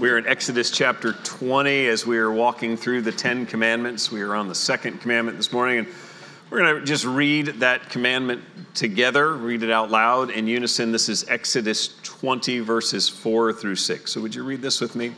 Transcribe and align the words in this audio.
We're 0.00 0.16
in 0.16 0.26
Exodus 0.26 0.70
chapter 0.70 1.12
20 1.12 1.88
as 1.88 2.06
we 2.06 2.16
are 2.16 2.32
walking 2.32 2.74
through 2.78 3.02
the 3.02 3.12
Ten 3.12 3.44
Commandments. 3.44 4.10
We 4.10 4.22
are 4.22 4.34
on 4.34 4.48
the 4.48 4.54
second 4.54 5.02
commandment 5.02 5.36
this 5.36 5.52
morning, 5.52 5.80
and 5.80 5.88
we're 6.48 6.60
going 6.60 6.74
to 6.76 6.86
just 6.86 7.04
read 7.04 7.48
that 7.60 7.90
commandment 7.90 8.42
together, 8.72 9.34
read 9.34 9.62
it 9.62 9.70
out 9.70 9.90
loud 9.90 10.30
in 10.30 10.46
unison. 10.46 10.90
This 10.90 11.10
is 11.10 11.28
Exodus 11.28 12.00
20, 12.02 12.60
verses 12.60 13.10
4 13.10 13.52
through 13.52 13.76
6. 13.76 14.10
So, 14.10 14.22
would 14.22 14.34
you 14.34 14.42
read 14.42 14.62
this 14.62 14.80
with 14.80 14.96
me? 14.96 15.12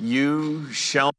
You 0.00 0.72
shall 0.72 1.12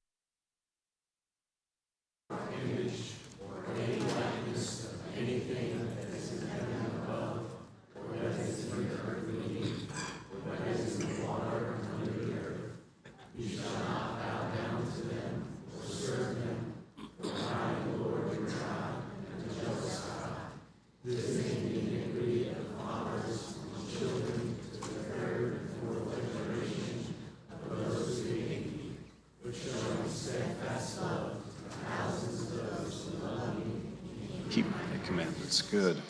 good. 35.71 36.01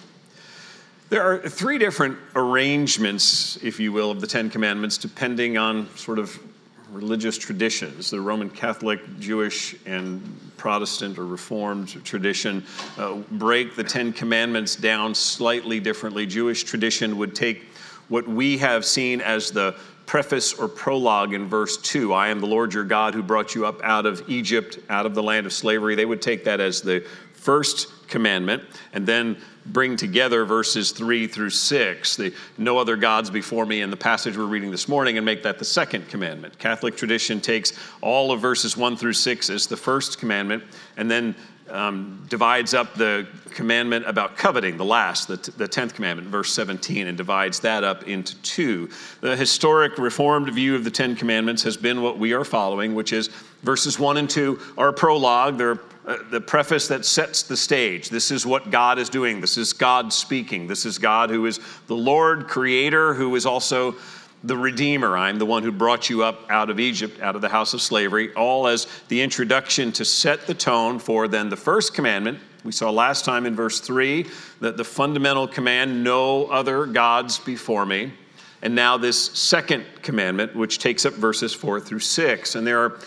There 1.09 1.21
are 1.21 1.46
three 1.57 1.79
different 1.79 2.15
arrangements, 2.35 3.57
if 3.63 3.79
you 3.79 3.91
will, 3.91 4.11
of 4.11 4.21
the 4.21 4.27
Ten 4.27 4.47
Commandments, 4.47 4.95
depending 4.95 5.57
on 5.57 5.89
sort 5.95 6.19
of 6.19 6.39
religious 6.91 7.35
traditions. 7.35 8.11
The 8.11 8.21
Roman 8.21 8.51
Catholic, 8.51 8.99
Jewish, 9.19 9.75
and 9.87 10.21
Protestant 10.57 11.17
or 11.17 11.25
Reformed 11.25 12.03
tradition 12.05 12.63
uh, 12.99 13.15
break 13.31 13.75
the 13.75 13.83
Ten 13.83 14.13
Commandments 14.13 14.75
down 14.75 15.15
slightly 15.15 15.79
differently. 15.79 16.27
Jewish 16.27 16.63
tradition 16.63 17.17
would 17.17 17.33
take 17.33 17.63
what 18.07 18.27
we 18.27 18.59
have 18.59 18.85
seen 18.85 19.19
as 19.19 19.49
the 19.49 19.75
preface 20.05 20.53
or 20.53 20.67
prologue 20.67 21.33
in 21.33 21.47
verse 21.47 21.75
2 21.77 22.13
I 22.13 22.29
am 22.29 22.39
the 22.39 22.47
Lord 22.47 22.73
your 22.73 22.85
God 22.85 23.13
who 23.13 23.21
brought 23.21 23.55
you 23.55 23.65
up 23.65 23.81
out 23.83 24.05
of 24.05 24.27
Egypt, 24.29 24.79
out 24.89 25.07
of 25.07 25.15
the 25.15 25.23
land 25.23 25.45
of 25.47 25.53
slavery. 25.53 25.95
They 25.95 26.05
would 26.05 26.21
take 26.21 26.43
that 26.45 26.61
as 26.61 26.81
the 26.81 27.05
first 27.37 27.87
commandment 28.07 28.63
and 28.93 29.05
then 29.05 29.37
bring 29.65 29.97
together 29.97 30.45
verses 30.45 30.91
3 30.91 31.27
through 31.27 31.49
6, 31.49 32.15
the 32.15 32.33
no 32.57 32.77
other 32.77 32.95
gods 32.95 33.29
before 33.29 33.65
me 33.65 33.81
in 33.81 33.89
the 33.89 33.97
passage 33.97 34.37
we're 34.37 34.45
reading 34.45 34.71
this 34.71 34.87
morning, 34.87 35.17
and 35.17 35.25
make 35.25 35.43
that 35.43 35.59
the 35.59 35.65
second 35.65 36.07
commandment. 36.07 36.57
Catholic 36.57 36.95
tradition 36.95 37.41
takes 37.41 37.73
all 38.01 38.31
of 38.31 38.39
verses 38.39 38.77
1 38.77 38.95
through 38.97 39.13
6 39.13 39.49
as 39.49 39.67
the 39.67 39.77
first 39.77 40.19
commandment 40.19 40.63
and 40.95 41.11
then 41.11 41.35
um, 41.69 42.25
divides 42.29 42.73
up 42.73 42.93
the 42.95 43.27
commandment 43.49 44.07
about 44.07 44.37
coveting, 44.37 44.77
the 44.77 44.85
last, 44.85 45.27
the, 45.27 45.37
t- 45.37 45.51
the 45.57 45.67
10th 45.67 45.93
commandment, 45.93 46.29
verse 46.29 46.53
17, 46.53 47.07
and 47.07 47.17
divides 47.17 47.59
that 47.59 47.83
up 47.83 48.03
into 48.07 48.35
two. 48.41 48.89
The 49.19 49.35
historic 49.35 49.97
Reformed 49.97 50.49
view 50.53 50.75
of 50.75 50.85
the 50.85 50.91
Ten 50.91 51.15
Commandments 51.15 51.63
has 51.63 51.75
been 51.75 52.01
what 52.01 52.17
we 52.17 52.33
are 52.33 52.45
following, 52.45 52.95
which 52.95 53.11
is 53.11 53.27
verses 53.63 53.99
1 53.99 54.17
and 54.17 54.29
2 54.29 54.59
are 54.77 54.89
a 54.89 54.93
prologue, 54.93 55.57
they're 55.57 55.79
uh, 56.07 56.15
the 56.31 56.39
preface 56.39 56.87
that 56.87 57.05
sets 57.05 57.43
the 57.43 57.57
stage. 57.57 58.07
This 58.07 58.31
is 58.31 58.45
what 58.45 58.71
God 58.71 58.97
is 58.97 59.09
doing. 59.09 59.41
This 59.41 59.57
is 59.57 59.73
God 59.73 60.13
speaking. 60.13 60.65
This 60.65 60.85
is 60.85 60.97
God 60.97 61.29
who 61.29 61.45
is 61.45 61.59
the 61.87 61.97
Lord, 61.97 62.47
creator, 62.47 63.13
who 63.13 63.35
is 63.35 63.45
also 63.45 63.93
the 64.41 64.55
Redeemer. 64.55 65.17
I'm 65.17 65.37
the 65.37 65.45
one 65.45 65.63
who 65.63 65.71
brought 65.73 66.09
you 66.09 66.23
up 66.23 66.49
out 66.49 66.69
of 66.69 66.79
Egypt, 66.79 67.19
out 67.19 67.35
of 67.35 67.41
the 67.41 67.49
house 67.49 67.73
of 67.73 67.81
slavery, 67.81 68.33
all 68.35 68.67
as 68.67 68.87
the 69.09 69.21
introduction 69.21 69.91
to 69.91 70.05
set 70.05 70.47
the 70.47 70.53
tone 70.53 70.97
for 70.97 71.27
then 71.27 71.49
the 71.49 71.57
first 71.57 71.93
commandment. 71.93 72.39
We 72.63 72.71
saw 72.71 72.89
last 72.89 73.25
time 73.25 73.45
in 73.45 73.53
verse 73.53 73.81
3 73.81 74.25
that 74.61 74.77
the 74.77 74.85
fundamental 74.85 75.45
command, 75.45 76.05
no 76.05 76.45
other 76.45 76.85
gods 76.85 77.37
before 77.37 77.85
me. 77.85 78.13
And 78.61 78.73
now 78.73 78.97
this 78.97 79.25
second 79.37 79.85
commandment, 80.03 80.55
which 80.55 80.79
takes 80.79 81.05
up 81.05 81.13
verses 81.15 81.53
4 81.53 81.81
through 81.81 81.99
6. 81.99 82.55
And 82.55 82.65
there 82.65 82.79
are 82.79 82.99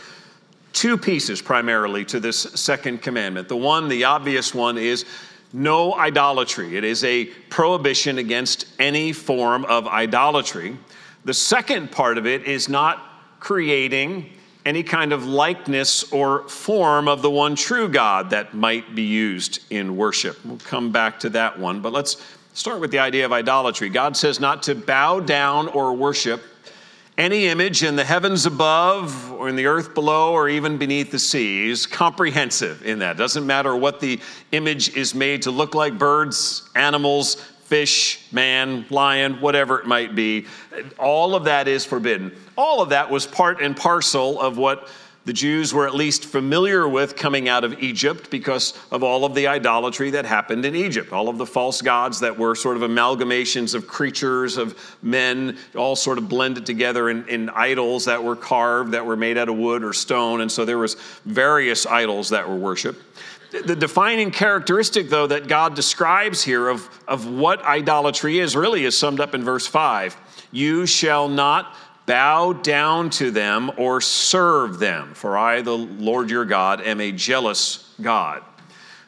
two 0.73 0.97
pieces 0.97 1.43
primarily 1.43 2.05
to 2.07 2.21
this 2.21 2.39
second 2.39 3.03
commandment. 3.03 3.49
The 3.49 3.57
one, 3.57 3.89
the 3.89 4.05
obvious 4.05 4.55
one, 4.55 4.79
is 4.79 5.05
no 5.53 5.95
idolatry. 5.95 6.77
It 6.77 6.85
is 6.85 7.03
a 7.05 7.27
prohibition 7.49 8.19
against 8.19 8.67
any 8.79 9.13
form 9.13 9.65
of 9.65 9.87
idolatry. 9.89 10.77
The 11.25 11.35
second 11.35 11.91
part 11.91 12.19
of 12.19 12.27
it 12.27 12.45
is 12.45 12.69
not 12.69 13.05
creating 13.41 14.31
any 14.65 14.83
kind 14.83 15.13
of 15.13 15.27
likeness 15.27 16.13
or 16.13 16.47
form 16.49 17.09
of 17.09 17.23
the 17.23 17.31
one 17.31 17.57
true 17.57 17.89
God 17.89 18.31
that 18.31 18.55
might 18.55 18.95
be 18.95 19.03
used 19.03 19.61
in 19.71 19.97
worship. 19.97 20.45
We'll 20.45 20.59
come 20.59 20.93
back 20.93 21.19
to 21.21 21.31
that 21.31 21.59
one, 21.59 21.81
but 21.81 21.93
let's 21.93 22.23
start 22.53 22.81
with 22.81 22.91
the 22.91 22.99
idea 22.99 23.25
of 23.25 23.33
idolatry. 23.33 23.89
God 23.89 24.17
says 24.17 24.39
not 24.39 24.63
to 24.65 24.75
bow 24.75 25.21
down 25.21 25.69
or 25.69 25.95
worship 25.95 26.43
any 27.21 27.49
image 27.49 27.83
in 27.83 27.97
the 27.97 28.05
heavens 28.05 28.47
above 28.47 29.31
or 29.33 29.51
in 29.51 29.55
the 29.55 29.67
earth 29.67 29.93
below 29.93 30.33
or 30.33 30.49
even 30.49 30.79
beneath 30.79 31.11
the 31.11 31.19
seas, 31.19 31.87
comprehensive 31.87 32.83
in 32.83 33.01
that. 33.01 33.19
Doesn't 33.19 33.47
matter 33.47 33.77
what 33.77 34.01
the 34.01 34.19
image 34.53 34.97
is 34.97 35.15
made 35.15 35.43
to 35.43 35.51
look 35.51 35.75
like 35.75 35.99
birds, 35.99 36.71
animals, 36.75 37.35
fish, 37.35 38.27
man, 38.33 38.87
lion, 38.89 39.35
whatever 39.35 39.79
it 39.79 39.87
might 39.87 40.15
be. 40.15 40.47
All 40.99 41.35
of 41.35 41.45
that 41.45 41.69
is 41.69 41.85
forbidden. 41.85 42.35
All 42.57 42.81
of 42.81 42.89
that 42.89 43.11
was 43.11 43.27
part 43.27 43.61
and 43.61 43.77
parcel 43.77 44.41
of 44.41 44.57
what 44.57 44.89
the 45.27 45.33
Jews 45.35 45.75
were 45.75 45.87
at 45.87 45.95
least 45.95 46.25
familiar 46.25 46.89
with 46.89 47.15
coming 47.15 47.49
out 47.49 47.63
of 47.63 47.83
Egypt 47.83 48.31
because 48.31 48.73
of 48.91 49.03
all 49.03 49.27
of 49.27 49.35
the 49.35 49.47
idolatry 49.49 50.11
that 50.11 50.25
happened 50.25 50.65
in 50.65 50.75
Egypt, 50.75 51.13
all 51.13 51.29
of 51.29 51.37
the 51.37 51.45
false 51.45 51.83
gods 51.83 52.21
that 52.21 52.39
were 52.39 52.55
sort 52.55 52.77
of 52.77 52.83
amalgamations 52.83 53.75
of 53.75 53.87
creatures, 53.87 54.57
of 54.57 54.97
men, 55.03 55.59
all 55.77 55.95
sort 55.95 56.17
of 56.17 56.29
blended 56.29 56.65
together 56.65 57.11
in, 57.11 57.29
in 57.29 57.51
idols 57.51 58.07
that 58.07 58.25
were 58.25 58.37
carved, 58.37 58.93
that 58.93 59.05
were 59.05 59.17
made 59.17 59.37
out 59.37 59.51
of 59.51 59.57
wood 59.57 59.85
or 59.85 59.93
stone. 59.93 60.41
And 60.41 60.51
so 60.51 60.65
there 60.65 60.79
was 60.79 60.95
various 61.27 61.87
idols 61.87 62.31
that 62.31 62.49
were 62.49 62.57
worshiped. 62.57 63.03
The 63.51 63.77
defining 63.77 64.31
characteristic, 64.31 65.11
though, 65.11 65.27
that 65.27 65.49
God 65.49 65.75
describes 65.75 66.43
here 66.43 66.69
of, 66.69 66.89
of 67.09 67.27
what 67.27 67.63
idolatry 67.63 68.39
is 68.39 68.55
really 68.55 68.85
is 68.85 68.97
summed 68.97 69.21
up 69.21 69.35
in 69.35 69.43
verse 69.43 69.67
5. 69.67 70.17
You 70.53 70.87
shall 70.87 71.29
not 71.29 71.75
bow 72.07 72.53
down 72.53 73.11
to 73.11 73.31
them 73.31 73.71
or 73.77 74.01
serve 74.01 74.79
them, 74.79 75.15
for 75.15 75.39
I, 75.39 75.63
the 75.63 75.77
Lord 75.77 76.31
your 76.31 76.45
God, 76.45 76.81
am 76.81 77.01
a 77.01 77.13
jealous 77.13 77.95
God. 78.01 78.43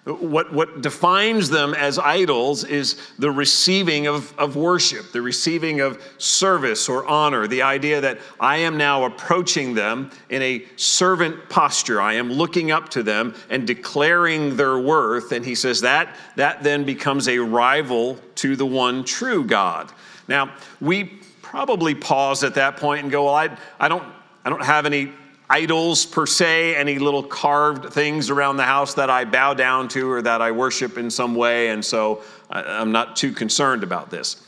What, 0.04 0.52
what 0.52 0.82
defines 0.82 1.48
them 1.48 1.74
as 1.74 1.96
idols 1.96 2.64
is 2.64 2.96
the 3.20 3.30
receiving 3.30 4.08
of, 4.08 4.36
of 4.36 4.56
worship, 4.56 5.12
the 5.12 5.22
receiving 5.22 5.80
of 5.80 6.02
service 6.18 6.88
or 6.88 7.06
honor, 7.06 7.46
the 7.46 7.62
idea 7.62 8.00
that 8.00 8.18
I 8.40 8.56
am 8.56 8.76
now 8.76 9.04
approaching 9.04 9.74
them 9.74 10.10
in 10.28 10.42
a 10.42 10.64
servant 10.74 11.48
posture. 11.48 12.00
I 12.00 12.14
am 12.14 12.32
looking 12.32 12.72
up 12.72 12.88
to 12.90 13.04
them 13.04 13.36
and 13.48 13.64
declaring 13.64 14.56
their 14.56 14.76
worth. 14.76 15.30
And 15.30 15.44
he 15.44 15.54
says 15.54 15.80
that 15.82 16.16
that 16.34 16.64
then 16.64 16.82
becomes 16.82 17.28
a 17.28 17.38
rival 17.38 18.18
to 18.36 18.56
the 18.56 18.66
one 18.66 19.04
true 19.04 19.44
God. 19.44 19.92
Now, 20.26 20.52
we 20.80 21.21
probably 21.52 21.94
pause 21.94 22.44
at 22.44 22.54
that 22.54 22.78
point 22.78 23.02
and 23.02 23.12
go, 23.12 23.26
well, 23.26 23.34
I, 23.34 23.54
I, 23.78 23.86
don't, 23.86 24.02
I 24.42 24.48
don't 24.48 24.64
have 24.64 24.86
any 24.86 25.12
idols 25.50 26.06
per 26.06 26.24
se, 26.24 26.74
any 26.76 26.98
little 26.98 27.22
carved 27.22 27.92
things 27.92 28.30
around 28.30 28.56
the 28.56 28.64
house 28.64 28.94
that 28.94 29.10
I 29.10 29.26
bow 29.26 29.52
down 29.52 29.86
to 29.88 30.10
or 30.10 30.22
that 30.22 30.40
I 30.40 30.50
worship 30.50 30.96
in 30.96 31.10
some 31.10 31.34
way, 31.34 31.68
and 31.68 31.84
so 31.84 32.22
I'm 32.48 32.90
not 32.90 33.16
too 33.16 33.32
concerned 33.32 33.82
about 33.82 34.08
this. 34.10 34.42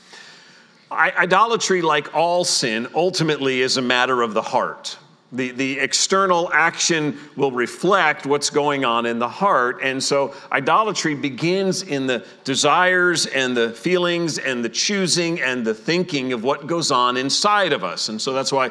I, 0.90 1.10
idolatry, 1.10 1.82
like 1.82 2.14
all 2.14 2.42
sin, 2.42 2.88
ultimately 2.94 3.60
is 3.60 3.76
a 3.76 3.82
matter 3.82 4.22
of 4.22 4.32
the 4.32 4.40
heart. 4.40 4.96
The, 5.34 5.50
the 5.50 5.80
external 5.80 6.50
action 6.52 7.18
will 7.36 7.52
reflect 7.52 8.26
what's 8.26 8.50
going 8.50 8.84
on 8.84 9.04
in 9.04 9.18
the 9.18 9.28
heart. 9.28 9.80
And 9.82 10.02
so 10.02 10.34
idolatry 10.52 11.14
begins 11.14 11.82
in 11.82 12.06
the 12.06 12.24
desires 12.44 13.26
and 13.26 13.56
the 13.56 13.70
feelings 13.70 14.38
and 14.38 14.64
the 14.64 14.68
choosing 14.68 15.40
and 15.40 15.64
the 15.64 15.74
thinking 15.74 16.32
of 16.32 16.44
what 16.44 16.66
goes 16.66 16.90
on 16.90 17.16
inside 17.16 17.72
of 17.72 17.84
us. 17.84 18.08
And 18.08 18.20
so 18.20 18.32
that's 18.32 18.52
why 18.52 18.70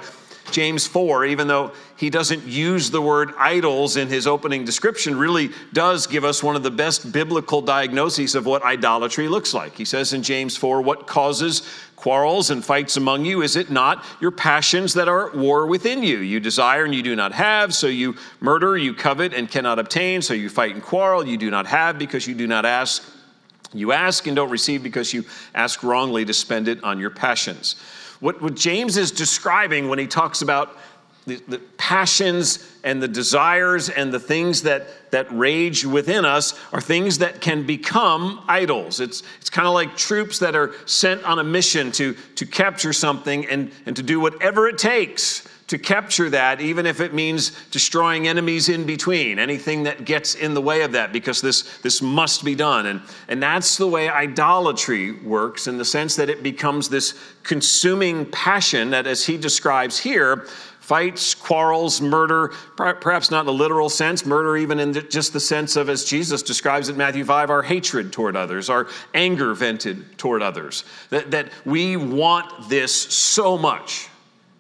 James 0.52 0.86
4, 0.86 1.26
even 1.26 1.48
though 1.48 1.72
he 1.96 2.10
doesn't 2.10 2.44
use 2.44 2.92
the 2.92 3.02
word 3.02 3.34
idols 3.38 3.96
in 3.98 4.08
his 4.08 4.28
opening 4.28 4.66
description, 4.66 5.18
really 5.18 5.52
does 5.72 6.06
give 6.06 6.26
us 6.26 6.44
one 6.44 6.56
of 6.56 6.64
the 6.64 6.72
best 6.72 7.12
biblical 7.12 7.62
diagnoses 7.62 8.36
of 8.36 8.46
what 8.46 8.64
idolatry 8.64 9.28
looks 9.28 9.54
like. 9.54 9.76
He 9.76 9.86
says 9.86 10.14
in 10.14 10.22
James 10.22 10.58
4, 10.58 10.82
What 10.82 11.08
causes 11.08 11.62
quarrels 11.96 12.50
and 12.50 12.64
fights 12.64 12.98
among 12.98 13.24
you? 13.26 13.42
Is 13.42 13.56
it 13.56 13.72
not 13.72 14.04
your 14.20 14.32
passions 14.32 14.94
that 14.96 15.08
are 15.08 15.30
at 15.30 15.36
war 15.36 15.66
within 15.66 16.04
you? 16.04 16.18
You 16.20 16.40
desire 16.40 16.84
and 16.84 16.94
you 16.94 17.02
do 17.04 17.16
not 17.16 17.32
have, 17.32 17.74
so 17.74 17.88
you 17.88 18.16
murder, 18.42 18.78
you 18.78 18.94
covet 18.94 19.34
and 19.34 19.50
cannot 19.50 19.80
obtain, 19.80 20.22
so 20.22 20.34
you 20.34 20.50
fight 20.50 20.74
and 20.74 20.84
quarrel. 20.84 21.26
You 21.26 21.38
do 21.38 21.50
not 21.50 21.68
have 21.68 21.98
because 21.98 22.28
you 22.28 22.36
do 22.36 22.48
not 22.48 22.66
ask. 22.66 23.04
You 23.74 23.92
ask 23.92 24.28
and 24.28 24.36
don't 24.36 24.52
receive 24.52 24.84
because 24.84 25.14
you 25.14 25.26
ask 25.56 25.82
wrongly 25.84 26.26
to 26.26 26.34
spend 26.34 26.68
it 26.68 26.84
on 26.84 27.00
your 27.00 27.10
passions. 27.10 27.76
What, 28.24 28.42
what 28.42 28.56
James 28.56 28.96
is 28.96 29.12
describing 29.12 29.90
when 29.90 30.00
he 30.00 30.08
talks 30.08 30.42
about 30.42 30.78
the, 31.26 31.42
the, 31.46 31.60
passions 31.78 32.66
and 32.86 33.04
the 33.04 33.08
desires 33.10 33.90
and 33.90 34.14
the 34.14 34.20
things 34.20 34.62
that, 34.62 35.12
that 35.12 35.28
rage 35.30 35.86
within 35.86 36.24
us 36.24 36.58
are 36.72 36.80
things 36.80 37.18
that 37.18 37.42
can 37.42 37.66
become 37.66 38.42
idols. 38.48 39.02
It's, 39.02 39.24
it's 39.42 39.50
kind 39.50 39.68
of 39.68 39.74
like 39.74 39.98
troops 39.98 40.40
that 40.40 40.56
are 40.56 40.72
sent 40.86 41.22
on 41.26 41.40
a 41.40 41.44
mission 41.44 41.92
to, 41.94 42.14
to 42.36 42.46
capture 42.46 42.94
something 42.94 43.46
and, 43.48 43.74
and 43.86 43.94
to 43.98 44.02
do 44.02 44.22
whatever 44.22 44.70
it 44.70 44.78
takes 44.78 45.46
to 45.68 45.78
capture 45.78 46.30
that, 46.30 46.60
even 46.60 46.86
if 46.86 47.00
it 47.00 47.14
means 47.14 47.52
destroying 47.72 48.28
enemies 48.28 48.70
in 48.70 48.86
between, 48.86 49.40
anything 49.40 49.84
that 49.84 50.06
gets 50.06 50.36
in 50.36 50.54
the 50.54 50.62
way 50.62 50.82
of 50.82 50.92
that, 50.92 51.14
because 51.14 51.42
this, 51.42 51.78
this 51.78 52.02
must 52.02 52.44
be 52.44 52.54
done. 52.54 52.88
And, 52.88 53.02
and 53.28 53.42
that's 53.42 53.78
the 53.78 53.88
way 53.88 54.10
idolatry 54.10 55.12
works 55.12 55.68
in 55.68 55.78
the 55.78 55.86
sense 55.86 56.16
that 56.18 56.30
it 56.30 56.44
becomes 56.44 56.90
this 56.90 57.18
consuming 57.44 58.26
passion 58.26 58.90
that, 58.90 59.08
as 59.08 59.26
he 59.26 59.38
describes 59.38 59.98
here, 59.98 60.48
fights, 60.84 61.34
quarrels, 61.34 62.02
murder, 62.02 62.50
perhaps 62.76 63.32
not 63.32 63.40
in 63.42 63.46
the 63.46 63.54
literal 63.54 63.90
sense, 63.90 64.26
murder 64.26 64.58
even 64.58 64.82
in 64.82 64.94
just 65.10 65.32
the 65.32 65.40
sense 65.40 65.78
of, 65.78 65.88
as 65.88 66.04
Jesus 66.04 66.44
describes 66.44 66.90
in 66.90 66.98
Matthew 66.98 67.24
5, 67.24 67.50
our 67.50 67.62
hatred 67.62 68.12
toward 68.12 68.36
others, 68.36 68.70
our 68.70 68.90
anger 69.14 69.54
vented 69.54 70.18
toward 70.18 70.42
others. 70.42 70.84
That, 71.10 71.32
that 71.32 71.50
we 71.64 71.96
want 71.96 72.68
this 72.68 72.94
so 72.94 73.58
much 73.58 74.10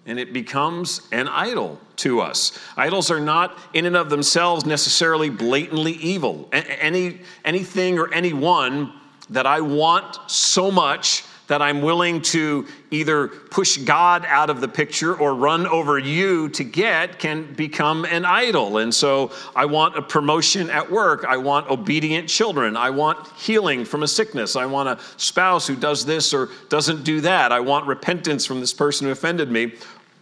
and 0.05 0.19
it 0.19 0.33
becomes 0.33 1.07
an 1.11 1.27
idol 1.27 1.79
to 1.97 2.19
us. 2.19 2.59
Idols 2.75 3.09
are 3.09 3.19
not 3.19 3.57
in 3.73 3.85
and 3.85 3.95
of 3.95 4.09
themselves 4.09 4.65
necessarily 4.65 5.29
blatantly 5.29 5.93
evil. 5.93 6.49
Any, 6.51 7.21
anything 7.45 7.97
or 7.99 8.13
anyone 8.13 8.93
that 9.29 9.45
I 9.45 9.61
want 9.61 10.17
so 10.27 10.69
much 10.69 11.23
that 11.47 11.61
I'm 11.61 11.81
willing 11.81 12.21
to 12.21 12.65
either 12.89 13.27
push 13.27 13.77
God 13.77 14.25
out 14.27 14.49
of 14.49 14.61
the 14.61 14.67
picture 14.67 15.15
or 15.15 15.35
run 15.35 15.67
over 15.67 15.99
you 15.99 16.47
to 16.49 16.63
get 16.63 17.19
can 17.19 17.53
become 17.53 18.05
an 18.05 18.23
idol. 18.23 18.77
And 18.77 18.93
so 18.93 19.31
I 19.55 19.65
want 19.65 19.97
a 19.97 20.01
promotion 20.01 20.69
at 20.69 20.89
work. 20.89 21.25
I 21.25 21.37
want 21.37 21.69
obedient 21.69 22.29
children. 22.29 22.77
I 22.77 22.91
want 22.91 23.27
healing 23.37 23.83
from 23.83 24.03
a 24.03 24.07
sickness. 24.07 24.55
I 24.55 24.65
want 24.65 24.87
a 24.87 24.99
spouse 25.17 25.67
who 25.67 25.75
does 25.75 26.05
this 26.05 26.33
or 26.33 26.49
doesn't 26.69 27.03
do 27.03 27.19
that. 27.21 27.51
I 27.51 27.59
want 27.59 27.87
repentance 27.87 28.45
from 28.45 28.61
this 28.61 28.73
person 28.73 29.05
who 29.05 29.11
offended 29.11 29.51
me 29.51 29.73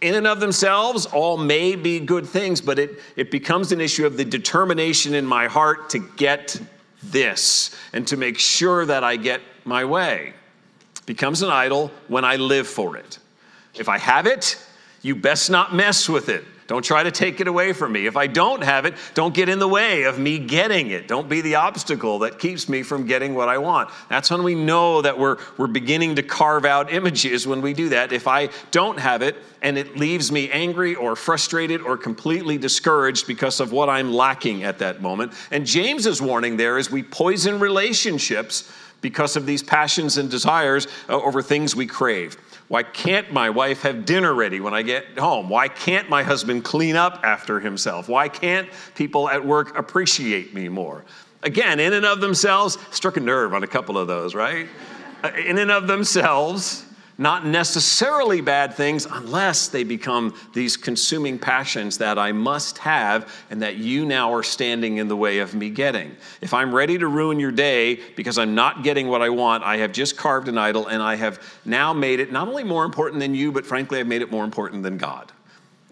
in 0.02 0.16
and 0.16 0.26
of 0.26 0.40
themselves, 0.40 1.06
all 1.06 1.36
may 1.38 1.76
be 1.76 2.00
good 2.00 2.26
things, 2.26 2.60
but 2.60 2.78
it, 2.78 3.00
it 3.16 3.30
becomes 3.30 3.72
an 3.72 3.80
issue 3.80 4.04
of 4.04 4.16
the 4.16 4.24
determination 4.24 5.14
in 5.14 5.24
my 5.24 5.46
heart 5.46 5.90
to 5.90 6.00
get 6.16 6.60
this 7.02 7.74
and 7.92 8.06
to 8.08 8.16
make 8.16 8.38
sure 8.38 8.84
that 8.84 9.04
I 9.04 9.16
get 9.16 9.40
my 9.64 9.84
way. 9.84 10.34
It 10.96 11.06
becomes 11.06 11.42
an 11.42 11.50
idol 11.50 11.90
when 12.08 12.24
I 12.24 12.36
live 12.36 12.66
for 12.66 12.96
it. 12.96 13.18
If 13.74 13.88
I 13.88 13.98
have 13.98 14.26
it, 14.26 14.58
you 15.02 15.14
best 15.14 15.50
not 15.50 15.74
mess 15.74 16.08
with 16.08 16.28
it. 16.28 16.44
Don't 16.66 16.84
try 16.84 17.02
to 17.02 17.10
take 17.10 17.40
it 17.40 17.48
away 17.48 17.72
from 17.72 17.92
me. 17.92 18.06
If 18.06 18.16
I 18.16 18.26
don't 18.26 18.62
have 18.62 18.84
it, 18.84 18.94
don't 19.14 19.34
get 19.34 19.48
in 19.48 19.58
the 19.58 19.68
way 19.68 20.04
of 20.04 20.18
me 20.18 20.38
getting 20.38 20.90
it. 20.90 21.08
Don't 21.08 21.28
be 21.28 21.40
the 21.40 21.56
obstacle 21.56 22.20
that 22.20 22.38
keeps 22.38 22.68
me 22.68 22.82
from 22.82 23.06
getting 23.06 23.34
what 23.34 23.48
I 23.48 23.58
want. 23.58 23.90
That's 24.08 24.30
when 24.30 24.42
we 24.42 24.54
know 24.54 25.02
that 25.02 25.18
we're, 25.18 25.38
we're 25.58 25.66
beginning 25.66 26.16
to 26.16 26.22
carve 26.22 26.64
out 26.64 26.92
images 26.92 27.46
when 27.46 27.62
we 27.62 27.72
do 27.74 27.88
that. 27.90 28.12
If 28.12 28.28
I 28.28 28.50
don't 28.70 28.98
have 28.98 29.22
it 29.22 29.36
and 29.60 29.76
it 29.76 29.96
leaves 29.96 30.30
me 30.30 30.50
angry 30.50 30.94
or 30.94 31.16
frustrated 31.16 31.80
or 31.82 31.96
completely 31.96 32.58
discouraged 32.58 33.26
because 33.26 33.60
of 33.60 33.72
what 33.72 33.88
I'm 33.88 34.12
lacking 34.12 34.64
at 34.64 34.78
that 34.78 35.02
moment. 35.02 35.32
And 35.50 35.66
James's 35.66 36.22
warning 36.22 36.56
there 36.56 36.78
is 36.78 36.90
we 36.90 37.02
poison 37.02 37.60
relationships 37.60 38.72
because 39.00 39.36
of 39.36 39.46
these 39.46 39.62
passions 39.62 40.16
and 40.16 40.30
desires 40.30 40.86
uh, 41.08 41.20
over 41.20 41.42
things 41.42 41.76
we 41.76 41.86
crave. 41.86 42.36
Why 42.72 42.82
can't 42.82 43.30
my 43.30 43.50
wife 43.50 43.82
have 43.82 44.06
dinner 44.06 44.32
ready 44.32 44.58
when 44.58 44.72
I 44.72 44.80
get 44.80 45.18
home? 45.18 45.50
Why 45.50 45.68
can't 45.68 46.08
my 46.08 46.22
husband 46.22 46.64
clean 46.64 46.96
up 46.96 47.20
after 47.22 47.60
himself? 47.60 48.08
Why 48.08 48.30
can't 48.30 48.66
people 48.94 49.28
at 49.28 49.44
work 49.44 49.76
appreciate 49.76 50.54
me 50.54 50.70
more? 50.70 51.04
Again, 51.42 51.80
in 51.80 51.92
and 51.92 52.06
of 52.06 52.22
themselves, 52.22 52.78
struck 52.90 53.18
a 53.18 53.20
nerve 53.20 53.52
on 53.52 53.62
a 53.62 53.66
couple 53.66 53.98
of 53.98 54.08
those, 54.08 54.34
right? 54.34 54.68
Uh, 55.22 55.32
in 55.36 55.58
and 55.58 55.70
of 55.70 55.86
themselves, 55.86 56.86
not 57.22 57.46
necessarily 57.46 58.40
bad 58.40 58.74
things 58.74 59.06
unless 59.06 59.68
they 59.68 59.84
become 59.84 60.34
these 60.52 60.76
consuming 60.76 61.38
passions 61.38 61.96
that 61.98 62.18
I 62.18 62.32
must 62.32 62.78
have 62.78 63.32
and 63.48 63.62
that 63.62 63.76
you 63.76 64.04
now 64.04 64.34
are 64.34 64.42
standing 64.42 64.96
in 64.96 65.06
the 65.06 65.16
way 65.16 65.38
of 65.38 65.54
me 65.54 65.70
getting. 65.70 66.16
If 66.40 66.52
I'm 66.52 66.74
ready 66.74 66.98
to 66.98 67.06
ruin 67.06 67.38
your 67.38 67.52
day 67.52 68.00
because 68.16 68.38
I'm 68.38 68.54
not 68.54 68.82
getting 68.82 69.08
what 69.08 69.22
I 69.22 69.28
want, 69.28 69.62
I 69.62 69.76
have 69.78 69.92
just 69.92 70.16
carved 70.16 70.48
an 70.48 70.58
idol 70.58 70.88
and 70.88 71.00
I 71.00 71.14
have 71.14 71.40
now 71.64 71.92
made 71.92 72.18
it 72.18 72.32
not 72.32 72.48
only 72.48 72.64
more 72.64 72.84
important 72.84 73.20
than 73.20 73.34
you, 73.34 73.52
but 73.52 73.64
frankly, 73.64 74.00
I've 74.00 74.08
made 74.08 74.22
it 74.22 74.30
more 74.30 74.44
important 74.44 74.82
than 74.82 74.98
God. 74.98 75.30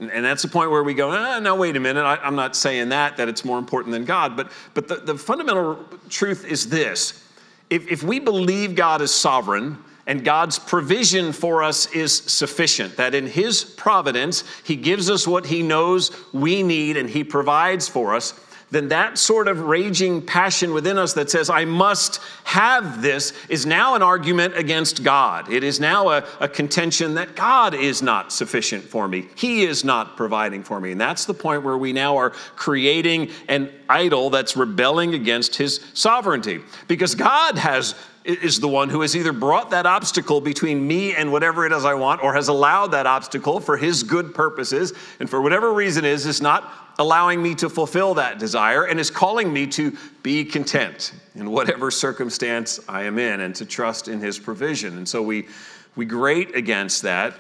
And 0.00 0.25
that's 0.25 0.43
the 0.43 0.49
point 0.49 0.71
where 0.71 0.83
we 0.83 0.94
go, 0.94 1.11
ah, 1.12 1.55
wait 1.55 1.76
a 1.76 1.81
minute. 1.81 2.03
I, 2.03 2.26
am 2.26 2.35
not 2.35 2.56
saying 2.56 2.88
that, 2.88 3.19
that 3.19 3.29
it's 3.29 3.44
more 3.44 3.59
important 3.59 3.93
than 3.93 4.06
God. 4.06 4.35
But, 4.35 4.50
but 4.73 4.88
the, 4.88 4.97
the 4.97 5.15
fundamental 5.17 5.85
truth 6.09 6.47
is 6.47 6.71
this 6.71 7.25
if, 7.69 7.87
if 7.88 8.03
we 8.03 8.19
believe 8.19 8.75
God 8.75 9.03
is 9.03 9.15
sovereign, 9.15 9.79
and 10.11 10.25
God's 10.25 10.59
provision 10.59 11.33
for 11.33 11.62
us 11.62 11.87
is 11.93 12.12
sufficient. 12.12 12.97
That 12.97 13.15
in 13.15 13.29
His 13.29 13.62
providence, 13.62 14.43
He 14.65 14.75
gives 14.75 15.09
us 15.09 15.25
what 15.25 15.47
He 15.47 15.62
knows 15.62 16.11
we 16.33 16.65
need 16.65 16.97
and 16.97 17.09
He 17.09 17.23
provides 17.23 17.87
for 17.87 18.17
us. 18.17 18.35
Then 18.73 18.89
that 18.89 19.19
sort 19.19 19.47
of 19.47 19.61
raging 19.61 20.27
passion 20.27 20.75
within 20.75 20.99
us 20.99 21.12
that 21.12 21.31
says, 21.31 21.49
I 21.49 21.65
must 21.65 22.21
have 22.43 23.03
this, 23.03 23.33
is 23.49 23.67
now 23.67 23.95
an 23.95 24.03
argument 24.03 24.57
against 24.57 25.05
God. 25.05 25.49
It 25.49 25.62
is 25.62 25.79
now 25.79 26.09
a, 26.09 26.25
a 26.41 26.49
contention 26.49 27.15
that 27.15 27.37
God 27.37 27.75
is 27.75 28.03
not 28.03 28.33
sufficient 28.33 28.83
for 28.83 29.07
me. 29.07 29.29
He 29.37 29.62
is 29.62 29.85
not 29.85 30.17
providing 30.17 30.65
for 30.65 30.81
me. 30.81 30.91
And 30.91 31.01
that's 31.01 31.25
the 31.25 31.35
point 31.35 31.62
where 31.62 31.79
we 31.79 31.93
now 31.93 32.17
are 32.17 32.31
creating 32.31 33.31
an 33.47 33.71
idol 33.89 34.31
that's 34.31 34.57
rebelling 34.57 35.15
against 35.15 35.55
His 35.55 35.81
sovereignty. 35.95 36.61
Because 36.89 37.15
God 37.15 37.59
has 37.59 37.95
is 38.25 38.61
the 38.61 38.69
one 38.69 38.89
who 38.91 39.01
has 39.01 39.17
either 39.17 39.33
brought 39.33 39.71
that 39.71 39.87
obstacle 39.87 40.41
between 40.41 40.87
me 40.87 41.15
and 41.15 41.33
whatever 41.33 41.65
it 41.65 41.73
is 41.73 41.85
I 41.85 41.95
want, 41.95 42.23
or 42.23 42.35
has 42.35 42.49
allowed 42.49 42.89
that 42.89 43.07
obstacle 43.07 43.61
for 43.61 43.77
his 43.77 44.03
good 44.03 44.35
purposes, 44.35 44.93
and 45.21 45.29
for 45.29 45.41
whatever 45.41 45.73
reason 45.73 46.05
is, 46.05 46.27
is 46.27 46.43
not 46.43 46.71
allowing 46.99 47.43
me 47.43 47.55
to 47.55 47.71
fulfill 47.71 48.15
that 48.15 48.39
desire, 48.39 48.85
and 48.85 49.01
is 49.01 49.11
calling 49.11 49.51
me 49.51 49.67
to 49.69 49.97
be 50.23 50.45
content 50.45 51.15
in 51.35 51.51
whatever 51.51 51.91
circumstance 51.91 52.79
I 52.89 53.05
am 53.05 53.19
in, 53.19 53.41
and 53.41 53.55
to 53.57 53.65
trust 53.65 54.09
in 54.09 54.21
his 54.21 54.39
provision. 54.39 54.99
And 54.99 55.09
so 55.09 55.23
we, 55.23 55.49
we 55.97 56.05
grate 56.05 56.55
against 56.55 57.03
that, 57.03 57.35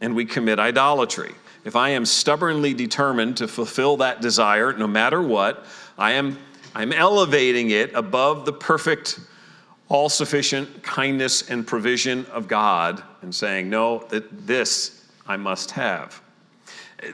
and 0.00 0.14
we 0.14 0.24
commit 0.24 0.60
idolatry. 0.60 1.34
If 1.64 1.76
I 1.76 1.90
am 1.90 2.04
stubbornly 2.04 2.74
determined 2.74 3.38
to 3.38 3.48
fulfill 3.48 3.96
that 3.96 4.20
desire, 4.20 4.72
no 4.72 4.86
matter 4.86 5.20
what, 5.20 5.64
I 5.98 6.12
am 6.12 6.38
I'm 6.76 6.92
elevating 6.92 7.70
it 7.70 7.94
above 7.94 8.46
the 8.46 8.52
perfect 8.52 9.20
all 9.88 10.08
sufficient 10.08 10.82
kindness 10.82 11.50
and 11.50 11.66
provision 11.66 12.26
of 12.26 12.48
God 12.48 13.02
and 13.22 13.34
saying, 13.34 13.68
No, 13.68 14.04
that 14.10 14.46
this 14.46 15.04
I 15.26 15.36
must 15.36 15.72
have. 15.72 16.20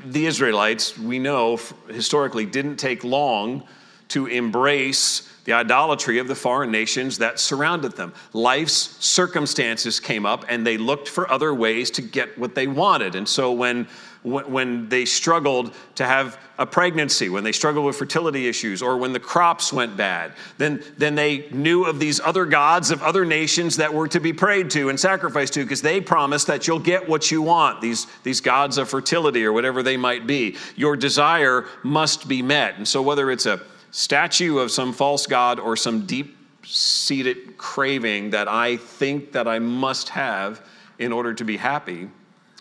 The 0.04 0.26
Israelites, 0.26 0.96
we 0.96 1.18
know 1.18 1.58
historically, 1.88 2.46
didn't 2.46 2.76
take 2.76 3.02
long 3.02 3.64
to 4.08 4.26
embrace 4.26 5.28
the 5.44 5.52
idolatry 5.52 6.18
of 6.18 6.28
the 6.28 6.34
foreign 6.34 6.70
nations 6.70 7.18
that 7.18 7.40
surrounded 7.40 7.92
them. 7.92 8.12
Life's 8.32 8.96
circumstances 9.04 9.98
came 9.98 10.26
up 10.26 10.44
and 10.48 10.66
they 10.66 10.76
looked 10.76 11.08
for 11.08 11.30
other 11.30 11.54
ways 11.54 11.90
to 11.92 12.02
get 12.02 12.38
what 12.38 12.54
they 12.54 12.66
wanted. 12.66 13.14
And 13.14 13.28
so 13.28 13.52
when 13.52 13.88
when 14.22 14.88
they 14.88 15.06
struggled 15.06 15.74
to 15.94 16.04
have 16.04 16.38
a 16.58 16.66
pregnancy, 16.66 17.30
when 17.30 17.42
they 17.42 17.52
struggled 17.52 17.86
with 17.86 17.96
fertility 17.96 18.48
issues, 18.48 18.82
or 18.82 18.98
when 18.98 19.14
the 19.14 19.20
crops 19.20 19.72
went 19.72 19.96
bad. 19.96 20.32
Then, 20.58 20.82
then 20.98 21.14
they 21.14 21.48
knew 21.50 21.84
of 21.84 21.98
these 21.98 22.20
other 22.20 22.44
gods 22.44 22.90
of 22.90 23.02
other 23.02 23.24
nations 23.24 23.76
that 23.76 23.94
were 23.94 24.08
to 24.08 24.20
be 24.20 24.34
prayed 24.34 24.70
to 24.72 24.90
and 24.90 25.00
sacrificed 25.00 25.54
to 25.54 25.62
because 25.62 25.80
they 25.80 26.02
promised 26.02 26.48
that 26.48 26.66
you'll 26.66 26.78
get 26.78 27.08
what 27.08 27.30
you 27.30 27.40
want, 27.40 27.80
these, 27.80 28.06
these 28.22 28.42
gods 28.42 28.76
of 28.76 28.90
fertility 28.90 29.44
or 29.44 29.52
whatever 29.52 29.82
they 29.82 29.96
might 29.96 30.26
be. 30.26 30.56
Your 30.76 30.96
desire 30.96 31.64
must 31.82 32.28
be 32.28 32.42
met. 32.42 32.76
And 32.76 32.86
so, 32.86 33.00
whether 33.00 33.30
it's 33.30 33.46
a 33.46 33.60
statue 33.90 34.58
of 34.58 34.70
some 34.70 34.92
false 34.92 35.26
god 35.26 35.58
or 35.58 35.76
some 35.76 36.04
deep 36.06 36.36
seated 36.62 37.56
craving 37.56 38.30
that 38.30 38.48
I 38.48 38.76
think 38.76 39.32
that 39.32 39.48
I 39.48 39.58
must 39.58 40.10
have 40.10 40.60
in 40.98 41.12
order 41.12 41.32
to 41.34 41.44
be 41.44 41.56
happy, 41.56 42.10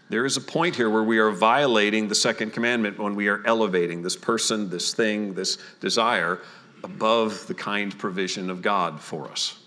there 0.10 0.26
is 0.26 0.38
a 0.38 0.42
point 0.42 0.76
here 0.76 0.90
where 0.90 1.04
we 1.04 1.20
are 1.20 1.32
violating 1.32 2.08
the 2.08 2.16
second 2.16 2.52
commandment 2.52 2.98
when 2.98 3.16
we 3.16 3.28
are 3.28 3.42
elevating 3.46 4.02
this 4.02 4.16
person, 4.16 4.70
this 4.70 4.94
thing, 4.94 5.34
this 5.34 5.58
desire 5.80 6.40
above 6.84 7.46
the 7.48 7.54
kind 7.54 7.98
provision 7.98 8.50
of 8.50 8.62
God 8.62 9.00
for 9.00 9.30
us. 9.30 9.60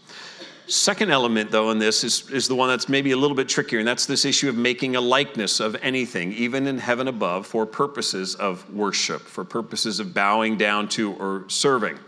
Second 0.67 1.11
element, 1.11 1.51
though, 1.51 1.71
in 1.71 1.79
this 1.79 2.03
is, 2.03 2.31
is 2.31 2.49
the 2.49 2.55
one 2.55 2.69
that's 2.69 2.89
maybe 2.89 3.11
a 3.11 3.17
little 3.17 3.37
bit 3.37 3.49
trickier, 3.49 3.81
and 3.81 3.87
that's 3.87 4.07
this 4.07 4.25
issue 4.25 4.49
of 4.49 4.57
making 4.57 4.97
a 4.97 5.01
likeness 5.01 5.61
of 5.61 5.77
anything, 5.83 6.33
even 6.33 6.67
in 6.67 6.79
heaven 6.79 7.09
above, 7.09 7.47
for 7.47 7.67
purposes 7.67 8.35
of 8.37 8.73
worship, 8.73 9.23
for 9.23 9.45
purposes 9.45 10.01
of 10.01 10.15
bowing 10.15 10.57
down 10.57 10.89
to 10.89 11.13
or 11.15 11.45
serving. 11.49 11.99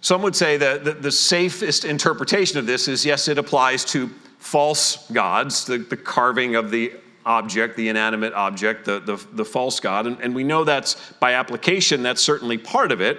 Some 0.00 0.22
would 0.22 0.36
say 0.36 0.56
that 0.58 0.84
the, 0.84 0.92
the 0.92 1.12
safest 1.12 1.84
interpretation 1.84 2.58
of 2.58 2.66
this 2.66 2.86
is 2.86 3.04
yes, 3.04 3.28
it 3.28 3.38
applies 3.38 3.84
to 3.86 4.08
false 4.38 5.08
gods, 5.10 5.64
the, 5.64 5.78
the 5.78 5.96
carving 5.96 6.54
of 6.54 6.70
the 6.70 6.92
object, 7.26 7.76
the 7.76 7.88
inanimate 7.88 8.32
object, 8.32 8.84
the, 8.84 9.00
the, 9.00 9.16
the 9.32 9.44
false 9.44 9.80
God. 9.80 10.06
And, 10.06 10.20
and 10.20 10.34
we 10.34 10.44
know 10.44 10.64
that's 10.64 11.12
by 11.20 11.34
application, 11.34 12.02
that's 12.02 12.22
certainly 12.22 12.58
part 12.58 12.92
of 12.92 13.00
it. 13.00 13.18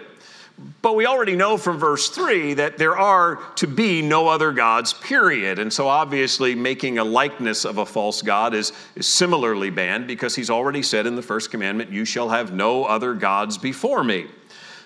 But 0.82 0.96
we 0.96 1.06
already 1.06 1.36
know 1.36 1.58
from 1.58 1.78
verse 1.78 2.10
3 2.10 2.56
that 2.56 2.78
there 2.78 2.98
are 2.98 3.38
to 3.56 3.68
be 3.68 4.02
no 4.02 4.28
other 4.28 4.52
gods, 4.52 4.94
period. 4.94 5.58
And 5.58 5.72
so 5.72 5.88
obviously, 5.88 6.54
making 6.54 6.98
a 6.98 7.04
likeness 7.04 7.66
of 7.66 7.78
a 7.78 7.86
false 7.86 8.22
God 8.22 8.54
is, 8.54 8.74
is 8.96 9.08
similarly 9.08 9.70
banned 9.70 10.08
because 10.08 10.36
he's 10.36 10.50
already 10.50 10.84
said 10.84 11.08
in 11.08 11.16
the 11.16 11.22
first 11.22 11.50
commandment, 11.50 11.92
You 11.92 12.04
shall 12.04 12.30
have 12.30 12.52
no 12.52 12.84
other 12.84 13.14
gods 13.14 13.58
before 13.58 14.04
me. 14.04 14.28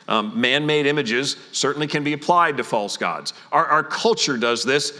Um, 0.07 0.39
Man 0.39 0.65
made 0.65 0.85
images 0.85 1.37
certainly 1.51 1.87
can 1.87 2.03
be 2.03 2.13
applied 2.13 2.57
to 2.57 2.63
false 2.63 2.97
gods. 2.97 3.33
Our, 3.51 3.65
our 3.65 3.83
culture 3.83 4.37
does 4.37 4.63
this. 4.63 4.99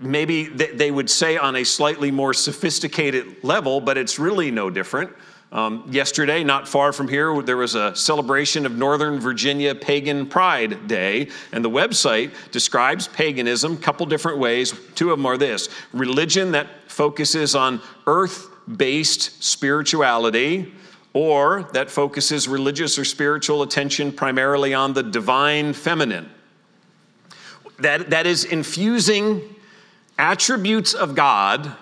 Maybe 0.00 0.44
they 0.44 0.90
would 0.90 1.10
say 1.10 1.36
on 1.36 1.56
a 1.56 1.64
slightly 1.64 2.10
more 2.10 2.34
sophisticated 2.34 3.42
level, 3.42 3.80
but 3.80 3.96
it's 3.98 4.18
really 4.18 4.50
no 4.50 4.70
different. 4.70 5.10
Um, 5.52 5.84
yesterday, 5.90 6.42
not 6.42 6.66
far 6.66 6.94
from 6.94 7.08
here, 7.08 7.42
there 7.42 7.58
was 7.58 7.74
a 7.74 7.94
celebration 7.94 8.64
of 8.64 8.74
Northern 8.74 9.20
Virginia 9.20 9.74
Pagan 9.74 10.26
Pride 10.26 10.88
Day, 10.88 11.28
and 11.52 11.62
the 11.62 11.68
website 11.68 12.32
describes 12.52 13.06
paganism 13.08 13.74
a 13.74 13.76
couple 13.76 14.06
different 14.06 14.38
ways. 14.38 14.72
Two 14.94 15.10
of 15.10 15.18
them 15.18 15.26
are 15.26 15.36
this 15.36 15.68
religion 15.92 16.52
that 16.52 16.68
focuses 16.90 17.54
on 17.54 17.82
earth 18.06 18.48
based 18.78 19.44
spirituality, 19.44 20.72
or 21.12 21.68
that 21.74 21.90
focuses 21.90 22.48
religious 22.48 22.98
or 22.98 23.04
spiritual 23.04 23.62
attention 23.62 24.10
primarily 24.10 24.72
on 24.72 24.94
the 24.94 25.02
divine 25.02 25.74
feminine. 25.74 26.30
That, 27.78 28.08
that 28.08 28.26
is 28.26 28.44
infusing 28.44 29.51
attributes 30.22 30.94
of 30.94 31.16
God 31.16 31.74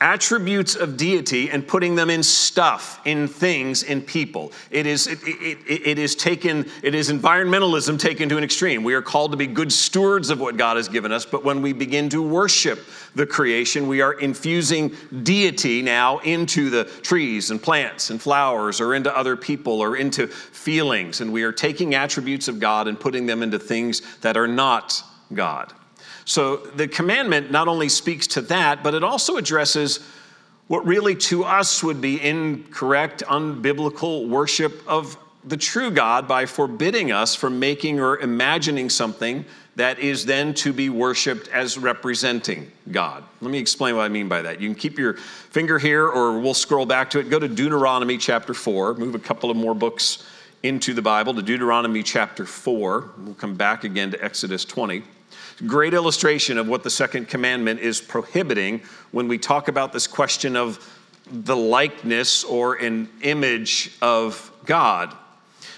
attributes 0.00 0.74
of 0.74 0.96
deity 0.96 1.50
and 1.50 1.66
putting 1.66 1.94
them 1.94 2.10
in 2.10 2.22
stuff, 2.22 3.00
in 3.06 3.28
things, 3.28 3.84
in 3.84 4.02
people. 4.02 4.52
It 4.70 4.86
is, 4.86 5.06
it, 5.06 5.18
it, 5.22 5.58
it, 5.66 5.98
is 5.98 6.14
taken, 6.14 6.68
it 6.82 6.94
is 6.94 7.10
environmentalism 7.10 7.98
taken 7.98 8.28
to 8.28 8.36
an 8.36 8.44
extreme. 8.44 8.82
We 8.82 8.94
are 8.94 9.00
called 9.00 9.30
to 9.30 9.36
be 9.36 9.46
good 9.46 9.72
stewards 9.72 10.28
of 10.28 10.40
what 10.40 10.56
God 10.56 10.76
has 10.76 10.88
given 10.88 11.12
us, 11.12 11.24
but 11.24 11.42
when 11.44 11.62
we 11.62 11.72
begin 11.72 12.10
to 12.10 12.20
worship 12.20 12.80
the 13.14 13.24
creation, 13.24 13.86
we 13.86 14.02
are 14.02 14.14
infusing 14.14 14.94
deity 15.22 15.80
now 15.80 16.18
into 16.18 16.68
the 16.68 16.84
trees 17.02 17.50
and 17.50 17.62
plants 17.62 18.10
and 18.10 18.20
flowers 18.20 18.80
or 18.80 18.94
into 18.94 19.16
other 19.16 19.36
people 19.36 19.80
or 19.80 19.96
into 19.96 20.26
feelings. 20.26 21.22
And 21.22 21.32
we 21.32 21.44
are 21.44 21.52
taking 21.52 21.94
attributes 21.94 22.48
of 22.48 22.60
God 22.60 22.88
and 22.88 22.98
putting 22.98 23.24
them 23.24 23.42
into 23.42 23.58
things 23.58 24.02
that 24.18 24.36
are 24.36 24.48
not 24.48 25.02
God. 25.32 25.72
So 26.24 26.56
the 26.56 26.88
commandment 26.88 27.50
not 27.50 27.68
only 27.68 27.88
speaks 27.88 28.26
to 28.28 28.40
that, 28.42 28.82
but 28.82 28.94
it 28.94 29.04
also 29.04 29.36
addresses 29.36 30.00
what 30.66 30.86
really 30.86 31.14
to 31.14 31.44
us 31.44 31.82
would 31.82 32.00
be 32.00 32.20
incorrect, 32.20 33.22
unbiblical 33.26 34.28
worship 34.28 34.82
of 34.86 35.18
the 35.46 35.56
true 35.58 35.90
God 35.90 36.26
by 36.26 36.46
forbidding 36.46 37.12
us 37.12 37.34
from 37.34 37.58
making 37.58 38.00
or 38.00 38.18
imagining 38.18 38.88
something 38.88 39.44
that 39.76 39.98
is 39.98 40.24
then 40.24 40.54
to 40.54 40.72
be 40.72 40.88
worshiped 40.88 41.48
as 41.48 41.76
representing 41.76 42.70
God. 42.90 43.24
Let 43.40 43.50
me 43.50 43.58
explain 43.58 43.96
what 43.96 44.02
I 44.02 44.08
mean 44.08 44.28
by 44.28 44.40
that. 44.42 44.60
You 44.60 44.68
can 44.68 44.74
keep 44.74 44.98
your 44.98 45.14
finger 45.14 45.78
here 45.78 46.06
or 46.06 46.38
we'll 46.38 46.54
scroll 46.54 46.86
back 46.86 47.10
to 47.10 47.18
it. 47.18 47.28
Go 47.28 47.38
to 47.38 47.48
Deuteronomy 47.48 48.16
chapter 48.16 48.54
4, 48.54 48.94
move 48.94 49.14
a 49.14 49.18
couple 49.18 49.50
of 49.50 49.56
more 49.56 49.74
books 49.74 50.24
into 50.62 50.94
the 50.94 51.02
Bible 51.02 51.34
to 51.34 51.42
Deuteronomy 51.42 52.02
chapter 52.02 52.46
4. 52.46 53.10
We'll 53.18 53.34
come 53.34 53.54
back 53.54 53.84
again 53.84 54.12
to 54.12 54.24
Exodus 54.24 54.64
20. 54.64 55.02
Great 55.66 55.94
illustration 55.94 56.58
of 56.58 56.68
what 56.68 56.82
the 56.82 56.90
second 56.90 57.28
commandment 57.28 57.78
is 57.80 58.00
prohibiting 58.00 58.80
when 59.12 59.28
we 59.28 59.38
talk 59.38 59.68
about 59.68 59.92
this 59.92 60.06
question 60.06 60.56
of 60.56 60.92
the 61.30 61.56
likeness 61.56 62.42
or 62.44 62.74
an 62.74 63.08
image 63.22 63.92
of 64.02 64.50
God. 64.66 65.14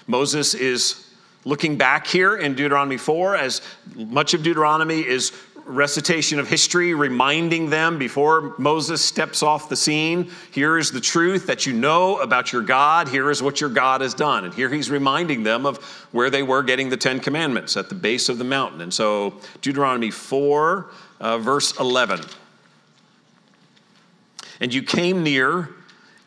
Moses 0.07 0.55
is 0.55 1.11
looking 1.45 1.77
back 1.77 2.07
here 2.07 2.37
in 2.37 2.55
Deuteronomy 2.55 2.97
4 2.97 3.37
as 3.37 3.61
much 3.95 4.33
of 4.35 4.43
Deuteronomy 4.43 5.07
is 5.07 5.33
recitation 5.67 6.39
of 6.39 6.49
history, 6.49 6.95
reminding 6.95 7.69
them 7.71 7.99
before 7.99 8.55
Moses 8.57 9.05
steps 9.05 9.43
off 9.43 9.69
the 9.69 9.77
scene 9.77 10.31
here 10.53 10.79
is 10.79 10.93
the 10.93 11.01
truth 11.01 11.47
that 11.49 11.67
you 11.67 11.73
know 11.73 12.21
about 12.21 12.53
your 12.53 12.63
God. 12.63 13.09
Here 13.09 13.31
is 13.31 13.43
what 13.43 13.61
your 13.61 13.71
God 13.71 14.01
has 14.01 14.15
done. 14.15 14.45
And 14.45 14.55
here 14.55 14.69
he's 14.69 14.91
reminding 14.91 15.43
them 15.43 15.67
of 15.67 15.79
where 16.13 16.31
they 16.31 16.43
were 16.43 16.63
getting 16.63 16.89
the 16.89 16.97
Ten 16.97 17.21
Commandments 17.21 17.77
at 17.77 17.89
the 17.89 17.95
base 17.95 18.29
of 18.29 18.39
the 18.39 18.45
mountain. 18.45 18.81
And 18.81 18.95
so, 18.95 19.35
Deuteronomy 19.61 20.11
4, 20.11 20.87
uh, 21.21 21.39
verse 21.39 21.79
11. 21.79 22.21
And 24.61 24.73
you 24.73 24.83
came 24.83 25.23
near 25.23 25.71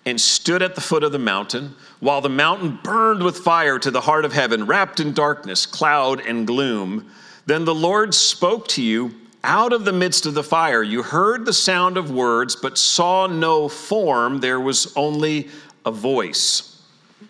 and 0.05 0.19
stood 0.19 0.61
at 0.61 0.75
the 0.75 0.81
foot 0.81 1.03
of 1.03 1.11
the 1.11 1.19
mountain, 1.19 1.75
while 1.99 2.21
the 2.21 2.29
mountain 2.29 2.79
burned 2.83 3.23
with 3.23 3.37
fire 3.37 3.79
to 3.79 3.91
the 3.91 4.01
heart 4.01 4.25
of 4.25 4.33
heaven, 4.33 4.65
wrapped 4.65 4.99
in 4.99 5.13
darkness, 5.13 5.65
cloud, 5.65 6.19
and 6.21 6.47
gloom. 6.47 7.09
Then 7.45 7.65
the 7.65 7.75
Lord 7.75 8.13
spoke 8.13 8.67
to 8.69 8.81
you 8.81 9.18
out 9.43 9.73
of 9.73 9.85
the 9.85 9.93
midst 9.93 10.25
of 10.25 10.33
the 10.33 10.43
fire. 10.43 10.83
You 10.83 11.03
heard 11.03 11.45
the 11.45 11.53
sound 11.53 11.97
of 11.97 12.11
words, 12.11 12.55
but 12.55 12.77
saw 12.77 13.27
no 13.27 13.69
form. 13.69 14.39
There 14.39 14.59
was 14.59 14.93
only 14.95 15.47
a 15.85 15.91
voice. 15.91 16.81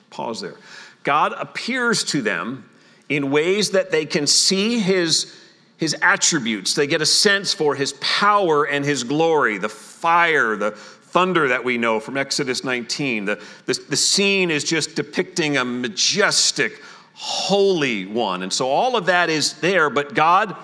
Pause 0.09 0.41
there. 0.41 0.55
God 1.03 1.33
appears 1.37 2.03
to 2.05 2.21
them 2.21 2.69
in 3.09 3.31
ways 3.31 3.71
that 3.71 3.91
they 3.91 4.05
can 4.05 4.27
see 4.27 4.79
his, 4.79 5.35
his 5.77 5.95
attributes. 6.01 6.73
They 6.73 6.87
get 6.87 7.01
a 7.01 7.05
sense 7.05 7.53
for 7.53 7.75
his 7.75 7.93
power 7.93 8.65
and 8.65 8.83
his 8.83 9.03
glory, 9.03 9.57
the 9.57 9.69
fire, 9.69 10.55
the 10.55 10.71
thunder 10.71 11.47
that 11.47 11.63
we 11.63 11.77
know 11.77 11.99
from 11.99 12.17
Exodus 12.17 12.63
19. 12.63 13.25
The, 13.25 13.43
the, 13.65 13.79
the 13.89 13.97
scene 13.97 14.51
is 14.51 14.63
just 14.63 14.95
depicting 14.95 15.57
a 15.57 15.65
majestic, 15.65 16.81
holy 17.13 18.05
one. 18.05 18.43
And 18.43 18.53
so 18.53 18.69
all 18.69 18.95
of 18.95 19.07
that 19.07 19.29
is 19.29 19.53
there, 19.59 19.89
but 19.89 20.13
God 20.13 20.55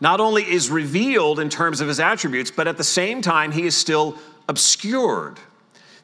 not 0.00 0.20
only 0.20 0.42
is 0.42 0.70
revealed 0.70 1.38
in 1.38 1.48
terms 1.48 1.80
of 1.80 1.88
his 1.88 2.00
attributes, 2.00 2.50
but 2.50 2.66
at 2.66 2.76
the 2.76 2.84
same 2.84 3.20
time, 3.20 3.52
he 3.52 3.66
is 3.66 3.76
still 3.76 4.16
obscured. 4.48 5.38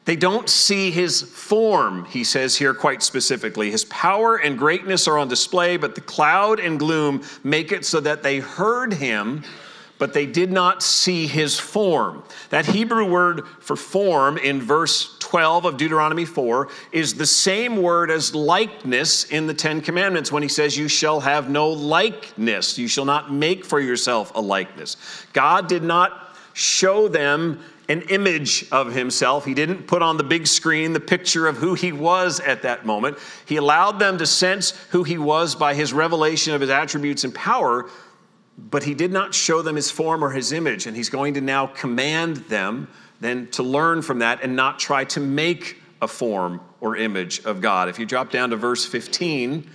They 0.05 0.15
don't 0.15 0.47
see 0.47 0.89
his 0.89 1.21
form, 1.21 2.05
he 2.05 2.23
says 2.23 2.55
here 2.55 2.73
quite 2.73 3.03
specifically. 3.03 3.71
His 3.71 3.83
power 3.85 4.37
and 4.37 4.57
greatness 4.57 5.05
are 5.05 5.17
on 5.17 5.27
display, 5.27 5.75
but 5.75 5.95
the 5.95 6.01
cloud 6.01 6.61
and 6.61 6.79
gloom 6.79 7.23
make 7.43 7.73
it 7.73 7.83
so 7.85 7.99
that 7.99 8.23
they 8.23 8.39
heard 8.39 8.93
him, 8.93 9.43
but 9.97 10.13
they 10.13 10.25
did 10.25 10.49
not 10.49 10.81
see 10.81 11.27
his 11.27 11.59
form. 11.59 12.23
That 12.51 12.67
Hebrew 12.67 13.03
word 13.09 13.45
for 13.59 13.75
form 13.75 14.37
in 14.37 14.61
verse 14.61 15.16
12 15.27 15.65
of 15.65 15.75
Deuteronomy 15.75 16.23
4 16.23 16.69
is 16.93 17.15
the 17.15 17.25
same 17.25 17.81
word 17.81 18.09
as 18.09 18.33
likeness 18.33 19.25
in 19.25 19.45
the 19.45 19.53
Ten 19.53 19.81
Commandments 19.81 20.31
when 20.31 20.41
he 20.41 20.47
says, 20.47 20.77
You 20.77 20.87
shall 20.87 21.19
have 21.19 21.49
no 21.49 21.67
likeness. 21.67 22.77
You 22.77 22.87
shall 22.87 23.03
not 23.03 23.29
make 23.29 23.65
for 23.65 23.81
yourself 23.81 24.31
a 24.35 24.39
likeness. 24.39 24.95
God 25.33 25.67
did 25.67 25.83
not 25.83 26.37
show 26.53 27.09
them 27.09 27.59
an 27.89 28.03
image 28.03 28.67
of 28.71 28.93
himself. 28.93 29.43
He 29.43 29.53
didn't 29.53 29.85
put 29.85 30.01
on 30.01 30.15
the 30.15 30.23
big 30.23 30.47
screen 30.47 30.93
the 30.93 31.01
picture 31.01 31.45
of 31.45 31.57
who 31.57 31.73
he 31.73 31.91
was 31.91 32.39
at 32.39 32.61
that 32.61 32.85
moment. 32.85 33.17
He 33.45 33.57
allowed 33.57 33.99
them 33.99 34.17
to 34.19 34.25
sense 34.25 34.71
who 34.91 35.03
he 35.03 35.17
was 35.17 35.55
by 35.55 35.73
his 35.73 35.91
revelation 35.91 36.53
of 36.53 36.61
his 36.61 36.69
attributes 36.69 37.25
and 37.25 37.35
power 37.35 37.89
but 38.57 38.83
he 38.83 38.95
did 38.95 39.11
not 39.11 39.35
show 39.35 39.61
them 39.61 39.75
his 39.75 39.91
form 39.91 40.23
or 40.23 40.31
his 40.31 40.51
image, 40.51 40.87
and 40.87 40.97
he's 40.97 41.09
going 41.09 41.35
to 41.35 41.41
now 41.41 41.67
command 41.67 42.37
them 42.47 42.87
then 43.19 43.47
to 43.51 43.63
learn 43.63 44.01
from 44.01 44.19
that 44.19 44.43
and 44.43 44.55
not 44.55 44.79
try 44.79 45.03
to 45.05 45.19
make 45.19 45.81
a 46.01 46.07
form 46.07 46.61
or 46.81 46.95
image 46.95 47.43
of 47.45 47.61
God. 47.61 47.89
If 47.89 47.99
you 47.99 48.05
drop 48.05 48.31
down 48.31 48.51
to 48.51 48.55
verse 48.55 48.85
15, 48.85 49.69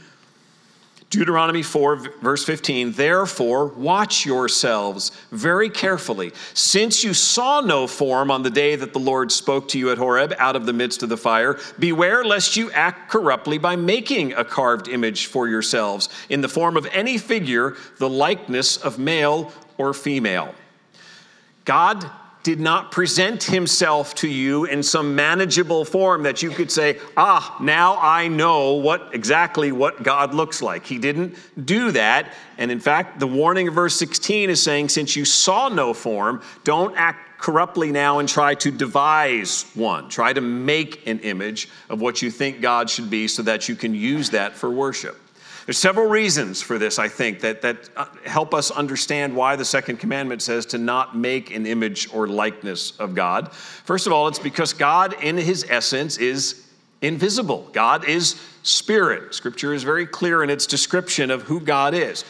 Deuteronomy 1.10 1.62
4, 1.62 1.96
verse 2.22 2.42
15, 2.42 2.92
therefore 2.92 3.66
watch 3.66 4.24
yourselves 4.24 5.12
very 5.30 5.68
carefully, 5.68 6.32
since 6.54 7.04
you 7.04 7.12
saw 7.12 7.60
no 7.60 7.86
form 7.86 8.30
on 8.30 8.42
the 8.42 8.50
day 8.50 8.76
that 8.76 8.94
the 8.94 8.98
Lord 8.98 9.30
spoke 9.30 9.68
to 9.68 9.78
you 9.78 9.90
at 9.90 9.98
Horeb 9.98 10.32
out 10.38 10.56
of 10.56 10.64
the 10.64 10.72
midst 10.72 11.02
of 11.02 11.10
the 11.10 11.18
fire. 11.18 11.58
Beware 11.78 12.24
lest 12.24 12.56
you 12.56 12.70
act 12.70 13.10
corruptly 13.10 13.58
by 13.58 13.76
making 13.76 14.32
a 14.32 14.44
carved 14.44 14.88
image 14.88 15.26
for 15.26 15.48
yourselves 15.48 16.08
in 16.30 16.40
the 16.40 16.48
form 16.48 16.78
of 16.78 16.86
any 16.92 17.18
figure, 17.18 17.76
the 17.98 18.08
likeness 18.08 18.78
of 18.78 18.98
male 18.98 19.52
or 19.76 19.92
female. 19.92 20.54
God 21.66 22.10
did 22.42 22.58
not 22.58 22.90
present 22.90 23.44
himself 23.44 24.14
to 24.16 24.28
you 24.28 24.64
in 24.64 24.82
some 24.82 25.14
manageable 25.14 25.84
form 25.84 26.24
that 26.24 26.42
you 26.42 26.50
could 26.50 26.70
say, 26.70 26.98
ah, 27.16 27.56
now 27.60 27.96
I 28.00 28.28
know 28.28 28.74
what 28.74 29.10
exactly 29.12 29.70
what 29.70 30.02
God 30.02 30.34
looks 30.34 30.60
like. 30.60 30.84
He 30.84 30.98
didn't 30.98 31.36
do 31.64 31.92
that. 31.92 32.32
And 32.58 32.70
in 32.70 32.80
fact, 32.80 33.20
the 33.20 33.26
warning 33.26 33.68
of 33.68 33.74
verse 33.74 33.96
16 33.96 34.50
is 34.50 34.62
saying, 34.62 34.88
since 34.88 35.14
you 35.14 35.24
saw 35.24 35.68
no 35.68 35.94
form, 35.94 36.42
don't 36.64 36.96
act 36.96 37.40
corruptly 37.40 37.90
now 37.92 38.18
and 38.18 38.28
try 38.28 38.54
to 38.54 38.70
devise 38.70 39.66
one. 39.74 40.08
Try 40.08 40.32
to 40.32 40.40
make 40.40 41.06
an 41.06 41.20
image 41.20 41.68
of 41.90 42.00
what 42.00 42.22
you 42.22 42.30
think 42.30 42.60
God 42.60 42.88
should 42.88 43.10
be 43.10 43.28
so 43.28 43.42
that 43.42 43.68
you 43.68 43.74
can 43.76 43.94
use 43.94 44.30
that 44.30 44.54
for 44.54 44.70
worship. 44.70 45.21
There's 45.66 45.78
several 45.78 46.08
reasons 46.08 46.60
for 46.60 46.78
this, 46.78 46.98
I 46.98 47.08
think, 47.08 47.40
that, 47.40 47.62
that 47.62 47.88
uh, 47.96 48.06
help 48.24 48.52
us 48.52 48.70
understand 48.70 49.34
why 49.34 49.54
the 49.54 49.64
second 49.64 49.98
commandment 49.98 50.42
says 50.42 50.66
to 50.66 50.78
not 50.78 51.16
make 51.16 51.54
an 51.54 51.66
image 51.66 52.12
or 52.12 52.26
likeness 52.26 52.96
of 52.98 53.14
God. 53.14 53.52
First 53.52 54.06
of 54.06 54.12
all, 54.12 54.26
it's 54.26 54.40
because 54.40 54.72
God, 54.72 55.14
in 55.22 55.36
his 55.36 55.64
essence, 55.68 56.16
is 56.18 56.66
invisible. 57.00 57.68
God 57.72 58.08
is 58.08 58.40
spirit. 58.62 59.34
Scripture 59.34 59.72
is 59.72 59.82
very 59.82 60.06
clear 60.06 60.42
in 60.42 60.50
its 60.50 60.66
description 60.66 61.30
of 61.30 61.42
who 61.42 61.60
God 61.60 61.94
is. 61.94 62.24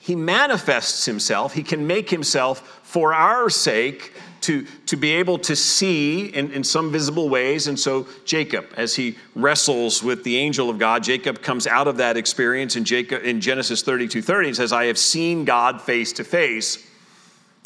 He 0.00 0.14
manifests 0.14 1.04
himself, 1.04 1.54
he 1.54 1.62
can 1.62 1.86
make 1.86 2.10
himself 2.10 2.80
for 2.82 3.12
our 3.12 3.50
sake 3.50 4.12
to, 4.42 4.66
to 4.86 4.96
be 4.96 5.12
able 5.12 5.38
to 5.40 5.56
see 5.56 6.26
in, 6.26 6.52
in 6.52 6.64
some 6.64 6.92
visible 6.92 7.28
ways. 7.28 7.66
And 7.66 7.78
so, 7.78 8.06
Jacob, 8.24 8.66
as 8.76 8.94
he 8.94 9.16
wrestles 9.34 10.02
with 10.02 10.24
the 10.24 10.36
angel 10.36 10.70
of 10.70 10.78
God, 10.78 11.02
Jacob 11.02 11.42
comes 11.42 11.66
out 11.66 11.88
of 11.88 11.96
that 11.98 12.16
experience 12.16 12.76
in, 12.76 12.84
Jacob, 12.84 13.22
in 13.22 13.40
Genesis 13.40 13.82
32 13.82 14.22
30 14.22 14.48
and 14.48 14.56
says, 14.56 14.72
I 14.72 14.86
have 14.86 14.98
seen 14.98 15.44
God 15.44 15.80
face 15.80 16.12
to 16.14 16.24
face. 16.24 16.86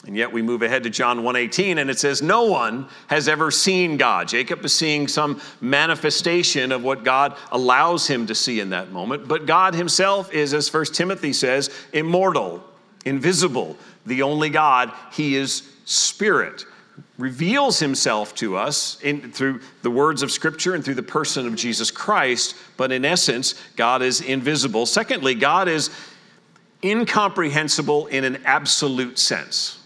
And 0.07 0.17
yet 0.17 0.33
we 0.33 0.41
move 0.41 0.63
ahead 0.63 0.85
to 0.85 0.91
John 0.91 1.19
1:18 1.19 1.79
and 1.79 1.91
it 1.91 1.99
says 1.99 2.23
no 2.23 2.45
one 2.45 2.89
has 3.09 3.29
ever 3.29 3.51
seen 3.51 3.99
God. 3.99 4.29
Jacob 4.29 4.65
is 4.65 4.75
seeing 4.75 5.07
some 5.07 5.41
manifestation 5.61 6.73
of 6.73 6.83
what 6.83 7.05
God 7.05 7.37
allows 7.53 8.07
him 8.07 8.27
to 8.29 8.35
see 8.35 8.61
in 8.61 8.71
that 8.71 8.93
moment, 8.93 9.29
but 9.29 9.45
God 9.45 9.75
himself 9.75 10.33
is 10.33 10.55
as 10.55 10.71
First 10.71 10.95
Timothy 10.95 11.35
says, 11.35 11.69
immortal, 11.93 12.65
invisible, 13.05 13.77
the 14.07 14.23
only 14.23 14.49
God, 14.49 14.91
he 15.13 15.37
is 15.37 15.70
spirit 15.91 16.67
reveals 17.19 17.81
himself 17.81 18.35
to 18.37 18.57
us 18.57 19.01
in, 19.03 19.33
through 19.33 19.61
the 19.83 19.91
words 19.91 20.23
of 20.23 20.31
Scripture 20.31 20.75
and 20.75 20.85
through 20.85 20.95
the 20.95 21.03
person 21.03 21.47
of 21.47 21.57
Jesus 21.57 21.91
Christ, 21.91 22.55
but 22.77 22.93
in 22.93 23.05
essence, 23.05 23.55
God 23.77 24.01
is 24.01 24.21
invisible. 24.21 24.87
Secondly, 24.87 25.35
God 25.35 25.67
is 25.67 25.91
incomprehensible 26.85 28.07
in 28.07 28.25
an 28.25 28.41
absolute 28.45 29.19
sense. 29.19 29.80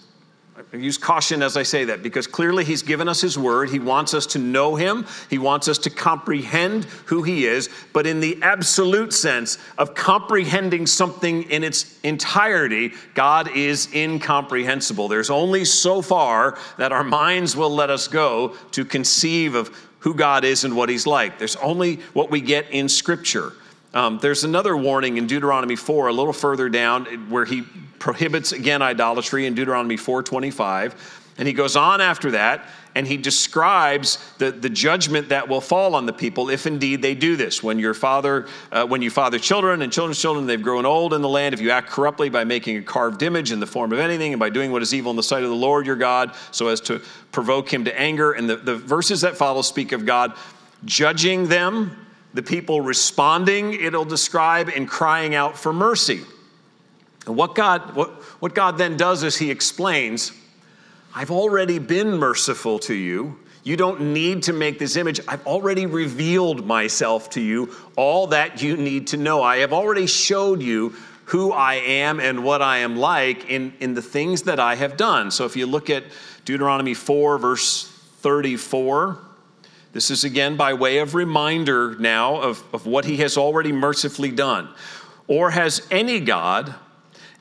I 0.57 0.77
use 0.77 0.97
caution 0.97 1.43
as 1.43 1.57
I 1.57 1.65
say 1.65 1.85
that 1.87 2.03
because 2.03 2.29
clearly 2.29 2.65
He's 2.65 2.83
given 2.83 3.09
us 3.09 3.21
His 3.21 3.37
word. 3.37 3.71
He 3.71 3.81
wants 3.81 4.15
us 4.15 4.25
to 4.27 4.39
know 4.39 4.77
Him, 4.77 5.05
He 5.29 5.39
wants 5.39 5.67
us 5.67 5.79
to 5.79 5.91
comprehend 5.91 6.85
who 7.07 7.25
He 7.25 7.47
is. 7.47 7.69
But 7.93 8.07
in 8.07 8.21
the 8.21 8.39
absolute 8.41 9.13
sense 9.13 9.59
of 9.79 9.97
comprehending 9.97 10.87
something 10.87 11.43
in 11.45 11.65
its 11.65 11.99
entirety, 12.03 12.93
God 13.15 13.51
is 13.57 13.93
incomprehensible. 13.93 15.09
There's 15.09 15.31
only 15.31 15.65
so 15.65 16.03
far 16.03 16.57
that 16.79 16.93
our 16.93 17.05
minds 17.05 17.57
will 17.57 17.71
let 17.71 17.91
us 17.91 18.07
go 18.07 18.55
to 18.73 18.85
conceive 18.85 19.57
of 19.57 19.77
who 20.01 20.15
God 20.15 20.45
is 20.45 20.63
and 20.63 20.77
what 20.77 20.89
He's 20.89 21.07
like. 21.07 21.39
There's 21.39 21.57
only 21.57 21.97
what 22.13 22.31
we 22.31 22.41
get 22.41 22.71
in 22.71 22.89
Scripture. 22.89 23.55
Um, 23.95 24.19
there's 24.19 24.45
another 24.45 24.77
warning 24.77 25.17
in 25.17 25.27
Deuteronomy 25.27 25.77
4, 25.77 26.09
a 26.09 26.13
little 26.13 26.33
further 26.33 26.69
down, 26.69 27.05
where 27.31 27.45
he 27.45 27.63
prohibits 27.99 28.53
again 28.53 28.83
idolatry 28.83 29.47
in 29.47 29.55
Deuteronomy 29.55 29.97
4:25. 29.97 30.95
And 31.39 31.49
he 31.49 31.55
goes 31.55 31.75
on 31.75 32.01
after 32.01 32.33
that 32.33 32.65
and 32.95 33.07
he 33.07 33.17
describes 33.17 34.19
the, 34.39 34.53
the 34.53 34.69
judgment 34.69 35.31
that 35.31 35.49
will 35.49 35.61
fall 35.61 35.97
on 35.97 36.07
the 36.07 36.13
people 36.13 36.49
if 36.49 36.65
indeed 36.65 37.03
they 37.03 37.15
do 37.15 37.35
this. 37.35 37.61
When 37.61 37.79
your 37.79 37.95
father, 37.95 38.47
uh, 38.71 38.87
when 38.87 39.03
you 39.03 39.11
father 39.11 39.41
children 39.41 39.83
and 39.83 39.93
children's 39.93 40.21
children, 40.21 40.47
they've 40.47 40.63
grown 40.63 40.87
old 40.87 41.13
in 41.13 41.23
the 41.23 41.29
land, 41.29 41.53
if 41.53 41.61
you 41.61 41.71
act 41.71 41.89
corruptly 41.89 42.29
by 42.29 42.45
making 42.45 42.77
a 42.77 42.83
carved 42.83 43.23
image 43.23 43.51
in 43.51 43.59
the 43.59 43.67
form 43.67 43.93
of 43.93 43.99
anything 43.99 44.33
and 44.33 44.39
by 44.39 44.49
doing 44.49 44.71
what 44.71 44.81
is 44.81 44.95
evil 44.95 45.11
in 45.11 45.17
the 45.17 45.25
sight 45.25 45.43
of 45.43 45.49
the 45.49 45.57
Lord 45.57 45.87
your 45.87 45.97
God, 45.97 46.37
so 46.53 46.69
as 46.69 46.81
to 46.83 47.01
provoke 47.33 47.73
him 47.73 47.85
to 47.85 47.99
anger. 47.99 48.33
And 48.33 48.49
the, 48.49 48.57
the 48.57 48.77
verses 48.77 49.23
that 49.23 49.37
follow 49.37 49.63
speak 49.63 49.91
of 49.91 50.07
God 50.07 50.35
judging 50.85 51.49
them 51.49 52.04
the 52.35 52.43
people 52.43 52.81
responding, 52.81 53.73
it'll 53.75 54.05
describe, 54.05 54.69
and 54.69 54.88
crying 54.88 55.35
out 55.35 55.57
for 55.57 55.73
mercy. 55.73 56.21
And 57.26 57.37
what 57.37 57.55
God, 57.55 57.95
what, 57.95 58.11
what 58.41 58.55
God 58.55 58.76
then 58.76 58.97
does 58.97 59.23
is 59.23 59.37
He 59.37 59.50
explains, 59.50 60.33
I've 61.14 61.31
already 61.31 61.79
been 61.79 62.19
merciful 62.19 62.81
to 62.81 62.95
you. 62.95 63.38
You 63.62 63.76
don't 63.76 64.12
need 64.12 64.43
to 64.43 64.53
make 64.53 64.79
this 64.79 64.97
image. 64.97 65.21
I've 65.26 65.47
already 65.47 65.87
revealed 65.87 66.67
myself 66.67 67.31
to 67.31 67.41
you, 67.41 67.73
all 67.97 68.26
that 68.26 68.62
you 68.62 68.76
need 68.76 69.07
to 69.09 69.17
know. 69.17 69.43
I 69.43 69.59
have 69.59 69.73
already 69.73 70.07
showed 70.07 70.61
you 70.61 70.95
who 71.26 71.53
I 71.53 71.75
am 71.77 72.20
and 72.20 72.44
what 72.44 72.61
I 72.61 72.79
am 72.79 72.97
like 72.97 73.49
in, 73.49 73.73
in 73.81 73.94
the 73.94 74.03
things 74.03 74.42
that 74.42 74.61
I 74.61 74.75
have 74.75 74.97
done. 74.97 75.31
So 75.31 75.47
if 75.47 75.57
you 75.57 75.66
look 75.66 75.88
at 75.88 76.05
Deuteronomy 76.44 76.92
4, 76.92 77.38
verse 77.38 77.85
34, 78.18 79.18
this 79.94 80.11
is 80.11 80.24
again 80.24 80.57
by 80.57 80.74
way 80.74 80.98
of 80.98 81.14
reminder 81.14 81.96
now 81.98 82.37
of, 82.37 82.62
of 82.74 82.85
what 82.85 83.04
he 83.04 83.18
has 83.18 83.38
already 83.38 83.72
mercifully 83.72 84.33
done. 84.33 84.68
Or 85.28 85.50
has 85.50 85.87
any 85.90 86.20
God 86.20 86.74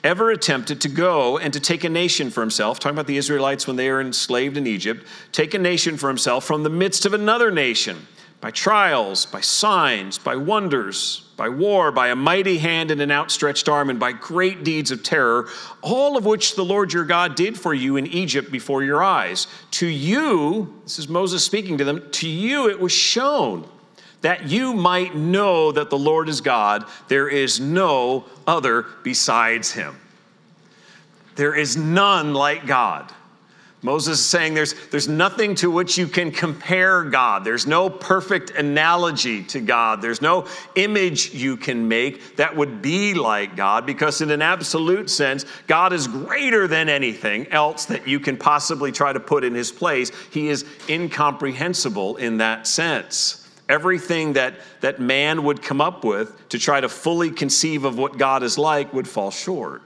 ever 0.03 0.29
attempted 0.29 0.79
to 0.81 0.89
go 0.89 1.37
and 1.37 1.51
to 1.51 1.59
take 1.59 1.83
a 1.83 1.89
nation 1.89 2.29
for 2.29 2.41
himself, 2.41 2.79
talking 2.79 2.95
about 2.95 3.07
the 3.07 3.17
Israelites 3.17 3.65
when 3.65 3.75
they 3.75 3.89
were 3.89 3.99
enslaved 3.99 4.55
in 4.55 4.67
Egypt, 4.67 5.05
take 5.31 5.53
a 5.53 5.59
nation 5.59 5.97
for 5.97 6.07
himself 6.07 6.45
from 6.45 6.63
the 6.63 6.69
midst 6.69 7.05
of 7.05 7.13
another 7.13 7.49
nation 7.49 8.07
by 8.43 8.51
trials, 8.51 9.25
by 9.25 9.39
signs, 9.39 10.17
by 10.17 10.35
wonders, 10.35 11.21
by 11.37 11.47
war, 11.47 11.93
by 11.93 12.09
a 12.09 12.15
mighty 12.15 12.57
hand 12.57 12.91
and 12.91 12.99
an 12.99 13.09
outstretched 13.09 13.69
arm, 13.69 13.89
and 13.89 14.01
by 14.01 14.11
great 14.11 14.65
deeds 14.65 14.91
of 14.91 15.01
terror, 15.01 15.47
all 15.81 16.17
of 16.17 16.25
which 16.25 16.55
the 16.55 16.65
Lord 16.65 16.91
your 16.91 17.05
God 17.05 17.35
did 17.35 17.57
for 17.57 17.73
you 17.73 17.95
in 17.95 18.05
Egypt 18.05 18.51
before 18.51 18.83
your 18.83 19.01
eyes. 19.01 19.47
To 19.71 19.87
you, 19.87 20.77
this 20.83 20.99
is 20.99 21.07
Moses 21.07 21.41
speaking 21.41 21.77
to 21.77 21.85
them, 21.85 22.11
to 22.11 22.27
you 22.27 22.69
it 22.69 22.81
was 22.81 22.91
shown 22.91 23.65
that 24.19 24.49
you 24.49 24.73
might 24.73 25.15
know 25.15 25.71
that 25.71 25.89
the 25.89 25.97
Lord 25.97 26.27
is 26.27 26.41
God. 26.41 26.83
There 27.07 27.29
is 27.29 27.61
no 27.61 28.25
other 28.45 28.87
besides 29.03 29.71
him. 29.71 29.95
There 31.37 31.55
is 31.55 31.77
none 31.77 32.33
like 32.33 32.67
God. 32.67 33.09
Moses 33.83 34.19
is 34.19 34.25
saying 34.25 34.53
there's, 34.53 34.75
there's 34.91 35.09
nothing 35.09 35.55
to 35.55 35.69
which 35.69 35.97
you 35.97 36.07
can 36.07 36.31
compare 36.31 37.03
God. 37.03 37.43
There's 37.43 37.67
no 37.67 37.89
perfect 37.89 38.51
analogy 38.51 39.43
to 39.43 39.59
God. 39.59 40.01
There's 40.01 40.21
no 40.21 40.47
image 40.75 41.33
you 41.33 41.57
can 41.57 41.89
make 41.89 42.37
that 42.37 42.55
would 42.55 42.81
be 42.81 43.13
like 43.13 43.57
God 43.57 43.85
because, 43.85 44.21
in 44.21 44.31
an 44.31 44.41
absolute 44.41 45.09
sense, 45.09 45.45
God 45.67 45.91
is 45.91 46.07
greater 46.07 46.65
than 46.65 46.87
anything 46.87 47.45
else 47.47 47.83
that 47.85 48.07
you 48.07 48.21
can 48.21 48.37
possibly 48.37 48.93
try 48.93 49.11
to 49.11 49.19
put 49.19 49.43
in 49.43 49.53
his 49.53 49.69
place. 49.69 50.13
He 50.31 50.47
is 50.47 50.63
incomprehensible 50.87 52.15
in 52.15 52.37
that 52.37 52.65
sense. 52.65 53.45
Everything 53.67 54.33
that, 54.33 54.55
that 54.79 55.01
man 55.01 55.43
would 55.43 55.61
come 55.61 55.81
up 55.81 56.05
with 56.05 56.47
to 56.49 56.57
try 56.57 56.79
to 56.79 56.87
fully 56.87 57.31
conceive 57.31 57.83
of 57.83 57.97
what 57.97 58.17
God 58.17 58.43
is 58.43 58.57
like 58.57 58.93
would 58.93 59.09
fall 59.09 59.29
short. 59.29 59.81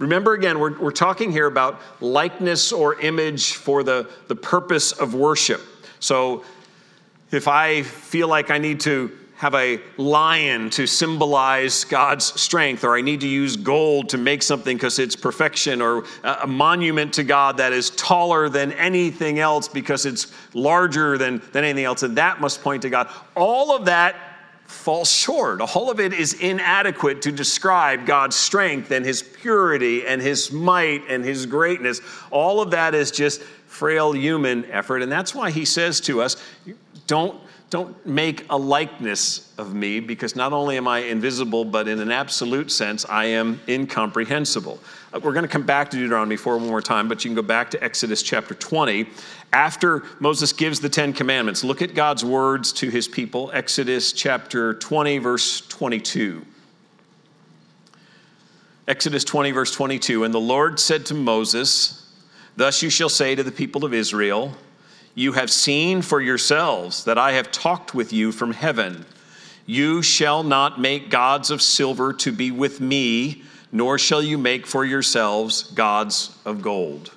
Remember 0.00 0.32
again, 0.32 0.58
we're, 0.58 0.76
we're 0.78 0.90
talking 0.90 1.30
here 1.30 1.46
about 1.46 1.78
likeness 2.00 2.72
or 2.72 2.98
image 3.00 3.52
for 3.52 3.82
the, 3.82 4.10
the 4.28 4.34
purpose 4.34 4.92
of 4.92 5.14
worship. 5.14 5.60
So 6.00 6.42
if 7.30 7.46
I 7.46 7.82
feel 7.82 8.26
like 8.26 8.50
I 8.50 8.56
need 8.56 8.80
to 8.80 9.16
have 9.36 9.54
a 9.54 9.78
lion 9.98 10.70
to 10.70 10.86
symbolize 10.86 11.84
God's 11.84 12.26
strength, 12.40 12.82
or 12.82 12.96
I 12.96 13.02
need 13.02 13.20
to 13.20 13.28
use 13.28 13.56
gold 13.56 14.08
to 14.10 14.18
make 14.18 14.42
something 14.42 14.76
because 14.76 14.98
it's 14.98 15.16
perfection, 15.16 15.80
or 15.80 16.04
a 16.24 16.46
monument 16.46 17.14
to 17.14 17.22
God 17.22 17.58
that 17.58 17.72
is 17.72 17.90
taller 17.90 18.48
than 18.48 18.72
anything 18.72 19.38
else 19.38 19.68
because 19.68 20.04
it's 20.06 20.32
larger 20.52 21.16
than, 21.18 21.42
than 21.52 21.64
anything 21.64 21.84
else, 21.84 22.02
and 22.02 22.16
that 22.16 22.40
must 22.40 22.62
point 22.62 22.82
to 22.82 22.90
God. 22.90 23.08
All 23.34 23.74
of 23.74 23.86
that 23.86 24.29
falls 24.70 25.10
short. 25.10 25.60
All 25.60 25.90
of 25.90 26.00
it 26.00 26.12
is 26.12 26.34
inadequate 26.34 27.22
to 27.22 27.32
describe 27.32 28.06
God's 28.06 28.36
strength 28.36 28.90
and 28.90 29.04
his 29.04 29.22
purity 29.22 30.06
and 30.06 30.22
his 30.22 30.52
might 30.52 31.02
and 31.08 31.24
his 31.24 31.44
greatness. 31.44 32.00
All 32.30 32.60
of 32.60 32.70
that 32.70 32.94
is 32.94 33.10
just 33.10 33.42
frail 33.42 34.12
human 34.12 34.64
effort. 34.70 35.02
And 35.02 35.10
that's 35.10 35.34
why 35.34 35.50
he 35.50 35.64
says 35.64 36.00
to 36.02 36.22
us, 36.22 36.36
don't, 37.06 37.38
don't 37.68 38.06
make 38.06 38.46
a 38.48 38.56
likeness 38.56 39.52
of 39.58 39.74
me 39.74 40.00
because 40.00 40.34
not 40.34 40.52
only 40.52 40.76
am 40.76 40.88
I 40.88 41.00
invisible, 41.00 41.64
but 41.64 41.86
in 41.88 42.00
an 42.00 42.10
absolute 42.10 42.70
sense, 42.70 43.04
I 43.08 43.26
am 43.26 43.60
incomprehensible. 43.68 44.78
Uh, 45.12 45.18
we're 45.18 45.32
going 45.32 45.44
to 45.44 45.48
come 45.48 45.64
back 45.64 45.90
to 45.90 45.96
Deuteronomy 45.96 46.36
4 46.36 46.58
one 46.58 46.68
more 46.68 46.80
time, 46.80 47.08
but 47.08 47.24
you 47.24 47.30
can 47.30 47.34
go 47.34 47.42
back 47.42 47.70
to 47.72 47.82
Exodus 47.82 48.22
chapter 48.22 48.54
20 48.54 49.08
after 49.52 50.04
Moses 50.20 50.52
gives 50.52 50.78
the 50.78 50.88
Ten 50.88 51.12
Commandments, 51.12 51.64
look 51.64 51.82
at 51.82 51.94
God's 51.94 52.24
words 52.24 52.72
to 52.74 52.88
his 52.88 53.08
people, 53.08 53.50
Exodus 53.52 54.12
chapter 54.12 54.74
20, 54.74 55.18
verse 55.18 55.62
22. 55.62 56.46
Exodus 58.86 59.24
20, 59.24 59.50
verse 59.50 59.72
22. 59.74 60.22
And 60.22 60.32
the 60.32 60.38
Lord 60.40 60.78
said 60.78 61.06
to 61.06 61.14
Moses, 61.14 62.08
Thus 62.56 62.82
you 62.82 62.90
shall 62.90 63.08
say 63.08 63.34
to 63.34 63.42
the 63.42 63.50
people 63.50 63.84
of 63.84 63.92
Israel, 63.92 64.52
You 65.16 65.32
have 65.32 65.50
seen 65.50 66.02
for 66.02 66.20
yourselves 66.20 67.04
that 67.04 67.18
I 67.18 67.32
have 67.32 67.50
talked 67.50 67.94
with 67.94 68.12
you 68.12 68.30
from 68.30 68.52
heaven. 68.52 69.04
You 69.66 70.02
shall 70.02 70.44
not 70.44 70.80
make 70.80 71.10
gods 71.10 71.50
of 71.50 71.62
silver 71.62 72.12
to 72.14 72.30
be 72.30 72.52
with 72.52 72.80
me, 72.80 73.42
nor 73.72 73.98
shall 73.98 74.22
you 74.22 74.38
make 74.38 74.66
for 74.66 74.84
yourselves 74.84 75.64
gods 75.72 76.36
of 76.44 76.62
gold. 76.62 77.12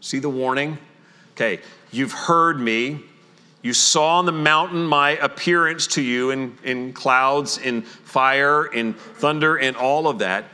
See 0.00 0.18
the 0.18 0.28
warning? 0.28 0.78
Okay, 1.34 1.60
you've 1.90 2.12
heard 2.12 2.58
me. 2.58 3.04
You 3.62 3.72
saw 3.72 4.18
on 4.18 4.26
the 4.26 4.32
mountain 4.32 4.84
my 4.84 5.10
appearance 5.10 5.86
to 5.88 6.02
you 6.02 6.30
in, 6.30 6.58
in 6.64 6.92
clouds, 6.92 7.58
in 7.58 7.82
fire, 7.82 8.66
in 8.66 8.94
thunder, 8.94 9.56
in 9.56 9.76
all 9.76 10.08
of 10.08 10.18
that. 10.18 10.46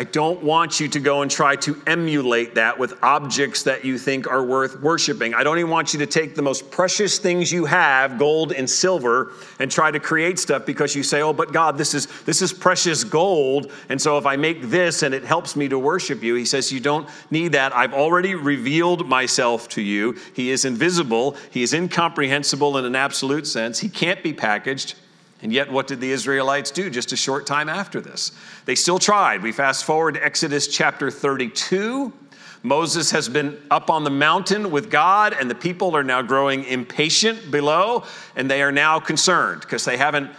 I 0.00 0.04
don't 0.04 0.44
want 0.44 0.78
you 0.78 0.86
to 0.86 1.00
go 1.00 1.22
and 1.22 1.30
try 1.30 1.56
to 1.56 1.82
emulate 1.84 2.54
that 2.54 2.78
with 2.78 2.94
objects 3.02 3.64
that 3.64 3.84
you 3.84 3.98
think 3.98 4.28
are 4.28 4.44
worth 4.44 4.80
worshiping. 4.80 5.34
I 5.34 5.42
don't 5.42 5.58
even 5.58 5.72
want 5.72 5.92
you 5.92 5.98
to 5.98 6.06
take 6.06 6.36
the 6.36 6.42
most 6.42 6.70
precious 6.70 7.18
things 7.18 7.50
you 7.50 7.64
have, 7.64 8.16
gold 8.16 8.52
and 8.52 8.70
silver, 8.70 9.32
and 9.58 9.68
try 9.68 9.90
to 9.90 9.98
create 9.98 10.38
stuff 10.38 10.64
because 10.64 10.94
you 10.94 11.02
say, 11.02 11.20
"Oh, 11.20 11.32
but 11.32 11.52
God, 11.52 11.76
this 11.76 11.94
is 11.94 12.06
this 12.26 12.42
is 12.42 12.52
precious 12.52 13.02
gold, 13.02 13.72
and 13.88 14.00
so 14.00 14.16
if 14.18 14.24
I 14.24 14.36
make 14.36 14.70
this 14.70 15.02
and 15.02 15.12
it 15.12 15.24
helps 15.24 15.56
me 15.56 15.68
to 15.68 15.80
worship 15.80 16.22
you." 16.22 16.36
He 16.36 16.44
says, 16.44 16.70
"You 16.70 16.78
don't 16.78 17.08
need 17.32 17.50
that. 17.52 17.74
I've 17.76 17.92
already 17.92 18.36
revealed 18.36 19.08
myself 19.08 19.68
to 19.70 19.82
you. 19.82 20.14
He 20.32 20.52
is 20.52 20.64
invisible, 20.64 21.36
he 21.50 21.64
is 21.64 21.74
incomprehensible 21.74 22.78
in 22.78 22.84
an 22.84 22.94
absolute 22.94 23.48
sense. 23.48 23.80
He 23.80 23.88
can't 23.88 24.22
be 24.22 24.32
packaged." 24.32 24.94
And 25.40 25.52
yet, 25.52 25.70
what 25.70 25.86
did 25.86 26.00
the 26.00 26.10
Israelites 26.10 26.70
do 26.70 26.90
just 26.90 27.12
a 27.12 27.16
short 27.16 27.46
time 27.46 27.68
after 27.68 28.00
this? 28.00 28.32
They 28.64 28.74
still 28.74 28.98
tried. 28.98 29.42
We 29.42 29.52
fast 29.52 29.84
forward 29.84 30.14
to 30.14 30.24
Exodus 30.24 30.66
chapter 30.66 31.10
32. 31.10 32.12
Moses 32.64 33.12
has 33.12 33.28
been 33.28 33.56
up 33.70 33.88
on 33.88 34.02
the 34.02 34.10
mountain 34.10 34.72
with 34.72 34.90
God, 34.90 35.32
and 35.38 35.48
the 35.48 35.54
people 35.54 35.96
are 35.96 36.02
now 36.02 36.22
growing 36.22 36.64
impatient 36.64 37.52
below, 37.52 38.04
and 38.34 38.50
they 38.50 38.62
are 38.62 38.72
now 38.72 38.98
concerned 38.98 39.60
because 39.60 39.84
they 39.84 39.96
haven't 39.96 40.30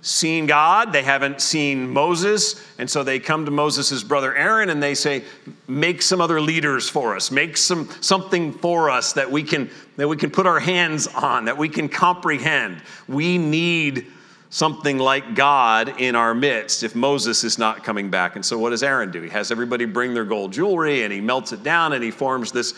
seen 0.00 0.46
God, 0.46 0.92
they 0.92 1.02
haven't 1.02 1.40
seen 1.40 1.90
Moses, 1.90 2.64
and 2.78 2.88
so 2.88 3.02
they 3.02 3.18
come 3.18 3.44
to 3.44 3.50
Moses' 3.50 4.04
brother 4.04 4.34
Aaron 4.34 4.70
and 4.70 4.80
they 4.80 4.94
say, 4.94 5.24
"Make 5.66 6.00
some 6.00 6.20
other 6.20 6.40
leaders 6.40 6.88
for 6.88 7.16
us. 7.16 7.30
Make 7.30 7.56
some 7.56 7.88
something 8.00 8.52
for 8.52 8.88
us 8.88 9.14
that 9.14 9.30
we 9.30 9.42
can 9.42 9.68
that 9.96 10.06
we 10.06 10.16
can 10.16 10.30
put 10.30 10.46
our 10.46 10.60
hands 10.60 11.08
on, 11.08 11.46
that 11.46 11.58
we 11.58 11.68
can 11.68 11.88
comprehend. 11.88 12.82
We 13.08 13.36
need 13.36 14.06
something 14.50 14.98
like 14.98 15.34
God 15.34 16.00
in 16.00 16.14
our 16.14 16.34
midst 16.34 16.82
if 16.82 16.94
Moses 16.94 17.44
is 17.44 17.58
not 17.58 17.84
coming 17.84 18.10
back. 18.10 18.36
And 18.36 18.44
so, 18.44 18.58
what 18.58 18.70
does 18.70 18.82
Aaron 18.82 19.10
do? 19.10 19.22
He 19.22 19.30
has 19.30 19.50
everybody 19.50 19.84
bring 19.84 20.14
their 20.14 20.24
gold 20.24 20.52
jewelry 20.52 21.02
and 21.02 21.12
he 21.12 21.20
melts 21.20 21.52
it 21.52 21.62
down 21.62 21.92
and 21.92 22.02
he 22.02 22.10
forms 22.10 22.52
this 22.52 22.74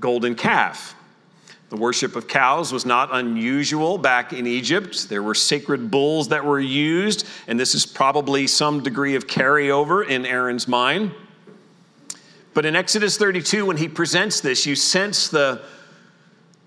golden 0.00 0.34
calf. 0.34 0.94
The 1.72 1.78
worship 1.78 2.16
of 2.16 2.28
cows 2.28 2.70
was 2.70 2.84
not 2.84 3.08
unusual 3.12 3.96
back 3.96 4.34
in 4.34 4.46
Egypt. 4.46 5.08
There 5.08 5.22
were 5.22 5.34
sacred 5.34 5.90
bulls 5.90 6.28
that 6.28 6.44
were 6.44 6.60
used, 6.60 7.26
and 7.46 7.58
this 7.58 7.74
is 7.74 7.86
probably 7.86 8.46
some 8.46 8.82
degree 8.82 9.14
of 9.14 9.26
carryover 9.26 10.06
in 10.06 10.26
Aaron's 10.26 10.68
mind. 10.68 11.12
But 12.52 12.66
in 12.66 12.76
Exodus 12.76 13.16
32, 13.16 13.64
when 13.64 13.78
he 13.78 13.88
presents 13.88 14.42
this, 14.42 14.66
you 14.66 14.74
sense 14.74 15.28
the 15.28 15.62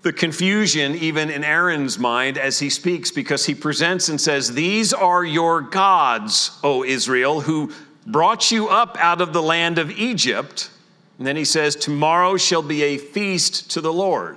the 0.06 0.12
confusion 0.12 0.94
even 0.94 1.30
in 1.30 1.42
Aaron's 1.42 1.98
mind 1.98 2.38
as 2.38 2.60
he 2.60 2.70
speaks 2.70 3.10
because 3.10 3.44
he 3.44 3.56
presents 3.56 4.08
and 4.08 4.20
says, 4.20 4.54
These 4.54 4.92
are 4.92 5.24
your 5.24 5.60
gods, 5.60 6.56
O 6.62 6.84
Israel, 6.84 7.40
who 7.40 7.72
brought 8.06 8.52
you 8.52 8.68
up 8.68 8.96
out 9.00 9.20
of 9.20 9.32
the 9.32 9.42
land 9.42 9.78
of 9.80 9.90
Egypt. 9.90 10.70
And 11.18 11.26
then 11.26 11.34
he 11.34 11.44
says, 11.44 11.74
Tomorrow 11.74 12.36
shall 12.36 12.62
be 12.62 12.84
a 12.84 12.98
feast 12.98 13.72
to 13.72 13.80
the 13.80 13.92
Lord. 13.92 14.36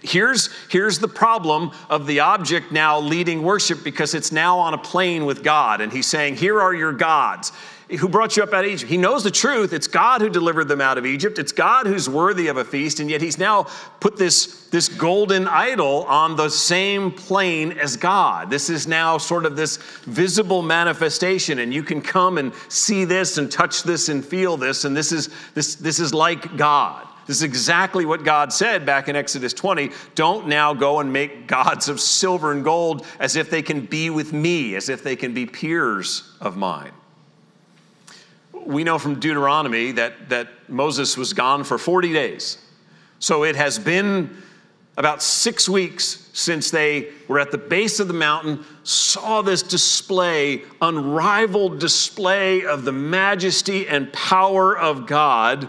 Here's, 0.00 0.48
here's 0.70 1.00
the 1.00 1.08
problem 1.08 1.70
of 1.90 2.06
the 2.06 2.20
object 2.20 2.72
now 2.72 2.98
leading 2.98 3.42
worship 3.42 3.84
because 3.84 4.14
it's 4.14 4.32
now 4.32 4.58
on 4.58 4.72
a 4.72 4.78
plane 4.78 5.26
with 5.26 5.44
God. 5.44 5.82
And 5.82 5.92
he's 5.92 6.06
saying, 6.06 6.36
Here 6.36 6.62
are 6.62 6.72
your 6.72 6.94
gods 6.94 7.52
who 7.88 8.08
brought 8.08 8.36
you 8.36 8.42
up 8.42 8.52
out 8.52 8.64
of 8.64 8.70
Egypt. 8.70 8.90
He 8.90 8.96
knows 8.96 9.22
the 9.22 9.30
truth. 9.30 9.72
It's 9.72 9.86
God 9.86 10.20
who 10.20 10.28
delivered 10.28 10.66
them 10.66 10.80
out 10.80 10.98
of 10.98 11.06
Egypt. 11.06 11.38
It's 11.38 11.52
God 11.52 11.86
who's 11.86 12.08
worthy 12.08 12.48
of 12.48 12.56
a 12.56 12.64
feast, 12.64 12.98
and 12.98 13.08
yet 13.08 13.22
he's 13.22 13.38
now 13.38 13.68
put 14.00 14.16
this, 14.16 14.68
this 14.70 14.88
golden 14.88 15.46
idol 15.46 16.02
on 16.04 16.34
the 16.34 16.48
same 16.48 17.12
plane 17.12 17.72
as 17.72 17.96
God. 17.96 18.50
This 18.50 18.70
is 18.70 18.88
now 18.88 19.18
sort 19.18 19.46
of 19.46 19.54
this 19.54 19.76
visible 20.02 20.62
manifestation, 20.62 21.60
and 21.60 21.72
you 21.72 21.84
can 21.84 22.02
come 22.02 22.38
and 22.38 22.52
see 22.68 23.04
this 23.04 23.38
and 23.38 23.50
touch 23.52 23.84
this 23.84 24.08
and 24.08 24.24
feel 24.24 24.56
this, 24.56 24.84
and 24.84 24.96
this 24.96 25.12
is 25.12 25.30
this, 25.54 25.76
this 25.76 26.00
is 26.00 26.12
like 26.12 26.56
God. 26.56 27.06
This 27.28 27.36
is 27.38 27.42
exactly 27.42 28.04
what 28.04 28.24
God 28.24 28.52
said 28.52 28.86
back 28.86 29.08
in 29.08 29.16
Exodus 29.16 29.52
20. 29.52 29.90
Don't 30.14 30.46
now 30.46 30.72
go 30.74 31.00
and 31.00 31.12
make 31.12 31.48
gods 31.48 31.88
of 31.88 32.00
silver 32.00 32.52
and 32.52 32.62
gold 32.62 33.04
as 33.18 33.34
if 33.34 33.50
they 33.50 33.62
can 33.62 33.80
be 33.80 34.10
with 34.10 34.32
me, 34.32 34.76
as 34.76 34.88
if 34.88 35.02
they 35.02 35.16
can 35.16 35.34
be 35.34 35.44
peers 35.44 36.32
of 36.40 36.56
mine 36.56 36.92
we 38.66 38.84
know 38.84 38.98
from 38.98 39.20
Deuteronomy 39.20 39.92
that, 39.92 40.28
that 40.28 40.48
Moses 40.68 41.16
was 41.16 41.32
gone 41.32 41.64
for 41.64 41.78
40 41.78 42.12
days. 42.12 42.58
So 43.18 43.44
it 43.44 43.56
has 43.56 43.78
been 43.78 44.42
about 44.96 45.22
six 45.22 45.68
weeks 45.68 46.28
since 46.32 46.70
they 46.70 47.10
were 47.28 47.38
at 47.38 47.50
the 47.50 47.58
base 47.58 48.00
of 48.00 48.08
the 48.08 48.14
mountain, 48.14 48.64
saw 48.82 49.42
this 49.42 49.62
display, 49.62 50.62
unrivaled 50.80 51.78
display 51.78 52.64
of 52.64 52.84
the 52.84 52.92
majesty 52.92 53.86
and 53.88 54.12
power 54.12 54.76
of 54.76 55.06
God 55.06 55.68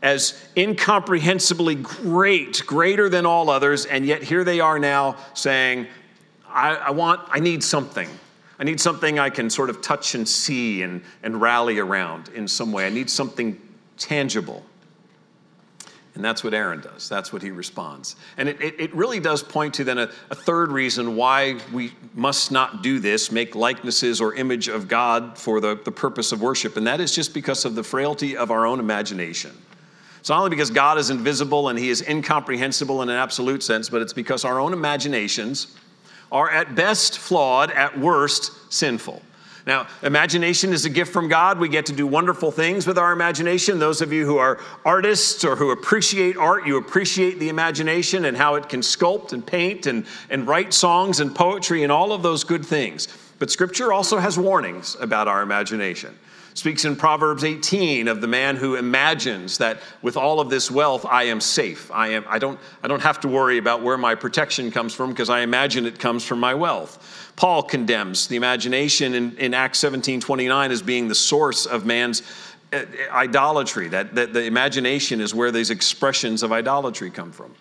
as 0.00 0.48
incomprehensibly 0.56 1.76
great, 1.76 2.64
greater 2.66 3.08
than 3.08 3.24
all 3.24 3.48
others, 3.48 3.86
and 3.86 4.04
yet 4.04 4.22
here 4.22 4.42
they 4.42 4.58
are 4.58 4.78
now 4.78 5.16
saying, 5.34 5.86
I, 6.48 6.74
I 6.74 6.90
want, 6.90 7.20
I 7.30 7.38
need 7.38 7.62
something. 7.62 8.08
I 8.62 8.64
need 8.64 8.80
something 8.80 9.18
I 9.18 9.28
can 9.28 9.50
sort 9.50 9.70
of 9.70 9.82
touch 9.82 10.14
and 10.14 10.26
see 10.26 10.82
and, 10.82 11.02
and 11.24 11.40
rally 11.40 11.80
around 11.80 12.28
in 12.28 12.46
some 12.46 12.70
way. 12.70 12.86
I 12.86 12.90
need 12.90 13.10
something 13.10 13.60
tangible. 13.98 14.64
And 16.14 16.24
that's 16.24 16.44
what 16.44 16.54
Aaron 16.54 16.80
does. 16.80 17.08
That's 17.08 17.32
what 17.32 17.42
he 17.42 17.50
responds. 17.50 18.14
And 18.36 18.48
it, 18.48 18.60
it, 18.60 18.78
it 18.78 18.94
really 18.94 19.18
does 19.18 19.42
point 19.42 19.74
to 19.74 19.84
then 19.84 19.98
a, 19.98 20.08
a, 20.30 20.36
third 20.36 20.70
reason 20.70 21.16
why 21.16 21.58
we 21.72 21.92
must 22.14 22.52
not 22.52 22.84
do 22.84 23.00
this, 23.00 23.32
make 23.32 23.56
likenesses 23.56 24.20
or 24.20 24.32
image 24.36 24.68
of 24.68 24.86
God 24.86 25.36
for 25.36 25.58
the, 25.58 25.80
the 25.84 25.90
purpose 25.90 26.30
of 26.30 26.40
worship. 26.40 26.76
And 26.76 26.86
that 26.86 27.00
is 27.00 27.12
just 27.12 27.34
because 27.34 27.64
of 27.64 27.74
the 27.74 27.82
frailty 27.82 28.36
of 28.36 28.52
our 28.52 28.64
own 28.64 28.78
imagination. 28.78 29.50
It's 30.20 30.28
not 30.28 30.38
only 30.38 30.50
because 30.50 30.70
God 30.70 30.98
is 30.98 31.10
invisible 31.10 31.68
and 31.68 31.76
he 31.76 31.90
is 31.90 32.00
incomprehensible 32.08 33.02
in 33.02 33.08
an 33.08 33.16
absolute 33.16 33.64
sense, 33.64 33.88
but 33.88 34.02
it's 34.02 34.12
because 34.12 34.44
our 34.44 34.60
own 34.60 34.72
imaginations 34.72 35.76
are 36.32 36.50
at 36.50 36.74
best 36.74 37.18
flawed, 37.18 37.70
at 37.70 37.96
worst 37.96 38.72
sinful. 38.72 39.22
Now, 39.64 39.86
imagination 40.02 40.72
is 40.72 40.84
a 40.84 40.90
gift 40.90 41.12
from 41.12 41.28
God. 41.28 41.60
We 41.60 41.68
get 41.68 41.86
to 41.86 41.92
do 41.92 42.04
wonderful 42.04 42.50
things 42.50 42.84
with 42.84 42.98
our 42.98 43.12
imagination. 43.12 43.78
Those 43.78 44.00
of 44.00 44.12
you 44.12 44.26
who 44.26 44.38
are 44.38 44.58
artists 44.84 45.44
or 45.44 45.54
who 45.54 45.70
appreciate 45.70 46.36
art, 46.36 46.66
you 46.66 46.78
appreciate 46.78 47.38
the 47.38 47.48
imagination 47.48 48.24
and 48.24 48.36
how 48.36 48.56
it 48.56 48.68
can 48.68 48.80
sculpt 48.80 49.32
and 49.32 49.46
paint 49.46 49.86
and, 49.86 50.04
and 50.30 50.48
write 50.48 50.74
songs 50.74 51.20
and 51.20 51.32
poetry 51.32 51.84
and 51.84 51.92
all 51.92 52.12
of 52.12 52.24
those 52.24 52.42
good 52.42 52.66
things. 52.66 53.06
But 53.38 53.50
Scripture 53.50 53.92
also 53.92 54.18
has 54.18 54.36
warnings 54.36 54.96
about 55.00 55.28
our 55.28 55.42
imagination 55.42 56.18
speaks 56.54 56.84
in 56.84 56.96
Proverbs 56.96 57.44
18 57.44 58.08
of 58.08 58.20
the 58.20 58.26
man 58.26 58.56
who 58.56 58.76
imagines 58.76 59.58
that 59.58 59.78
with 60.02 60.16
all 60.16 60.40
of 60.40 60.50
this 60.50 60.70
wealth 60.70 61.06
I 61.06 61.24
am 61.24 61.40
safe. 61.40 61.90
I 61.90 62.08
am 62.08 62.24
I 62.28 62.38
don't 62.38 62.58
I 62.82 62.88
don't 62.88 63.02
have 63.02 63.20
to 63.20 63.28
worry 63.28 63.58
about 63.58 63.82
where 63.82 63.98
my 63.98 64.14
protection 64.14 64.70
comes 64.70 64.94
from 64.94 65.10
because 65.10 65.30
I 65.30 65.40
imagine 65.40 65.86
it 65.86 65.98
comes 65.98 66.24
from 66.24 66.40
my 66.40 66.54
wealth. 66.54 67.32
Paul 67.36 67.62
condemns 67.62 68.26
the 68.26 68.36
imagination 68.36 69.14
in, 69.14 69.36
in 69.38 69.54
Acts 69.54 69.78
17 69.78 70.20
29 70.20 70.70
as 70.70 70.82
being 70.82 71.08
the 71.08 71.14
source 71.14 71.66
of 71.66 71.86
man's 71.86 72.22
uh, 72.72 72.84
idolatry, 73.10 73.88
that, 73.88 74.14
that 74.14 74.32
the 74.32 74.44
imagination 74.44 75.20
is 75.20 75.34
where 75.34 75.50
these 75.50 75.70
expressions 75.70 76.42
of 76.42 76.52
idolatry 76.52 77.10
come 77.10 77.30
from. 77.30 77.54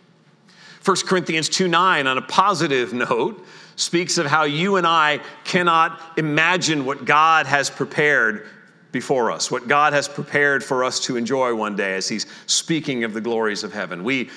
1 0.86 0.98
Corinthians 1.06 1.50
2 1.50 1.68
9, 1.68 2.08
on 2.08 2.18
a 2.18 2.22
positive 2.22 2.94
note, 3.10 3.46
speaks 3.76 4.18
of 4.18 4.26
how 4.26 4.44
you 4.44 4.78
and 4.78 4.88
I 4.88 5.20
cannot 5.44 6.00
imagine 6.18 6.86
what 6.86 7.06
God 7.06 7.46
has 7.46 7.70
prepared 7.70 8.48
before 8.92 9.32
us, 9.32 9.50
what 9.50 9.68
God 9.68 9.94
has 9.94 10.08
prepared 10.08 10.64
for 10.64 10.84
us 10.84 11.00
to 11.02 11.18
enjoy 11.18 11.56
one 11.56 11.76
day 11.76 11.96
as 11.96 12.08
He's 12.08 12.26
speaking 12.46 13.04
of 13.04 13.14
the 13.14 13.22
glories 13.22 13.64
of 13.64 13.74
heaven. 13.74 14.04
We, 14.04 14.30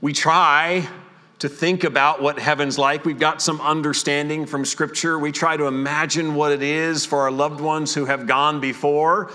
we 0.00 0.12
try 0.12 0.86
to 1.40 1.48
think 1.48 1.82
about 1.82 2.22
what 2.22 2.38
heaven's 2.38 2.78
like. 2.78 3.04
We've 3.04 3.18
got 3.18 3.42
some 3.42 3.60
understanding 3.60 4.46
from 4.46 4.64
Scripture. 4.64 5.18
We 5.18 5.32
try 5.32 5.56
to 5.56 5.66
imagine 5.66 6.36
what 6.36 6.52
it 6.52 6.62
is 6.62 7.04
for 7.04 7.22
our 7.22 7.32
loved 7.32 7.60
ones 7.60 7.92
who 7.92 8.04
have 8.04 8.26
gone 8.26 8.60
before. 8.60 9.32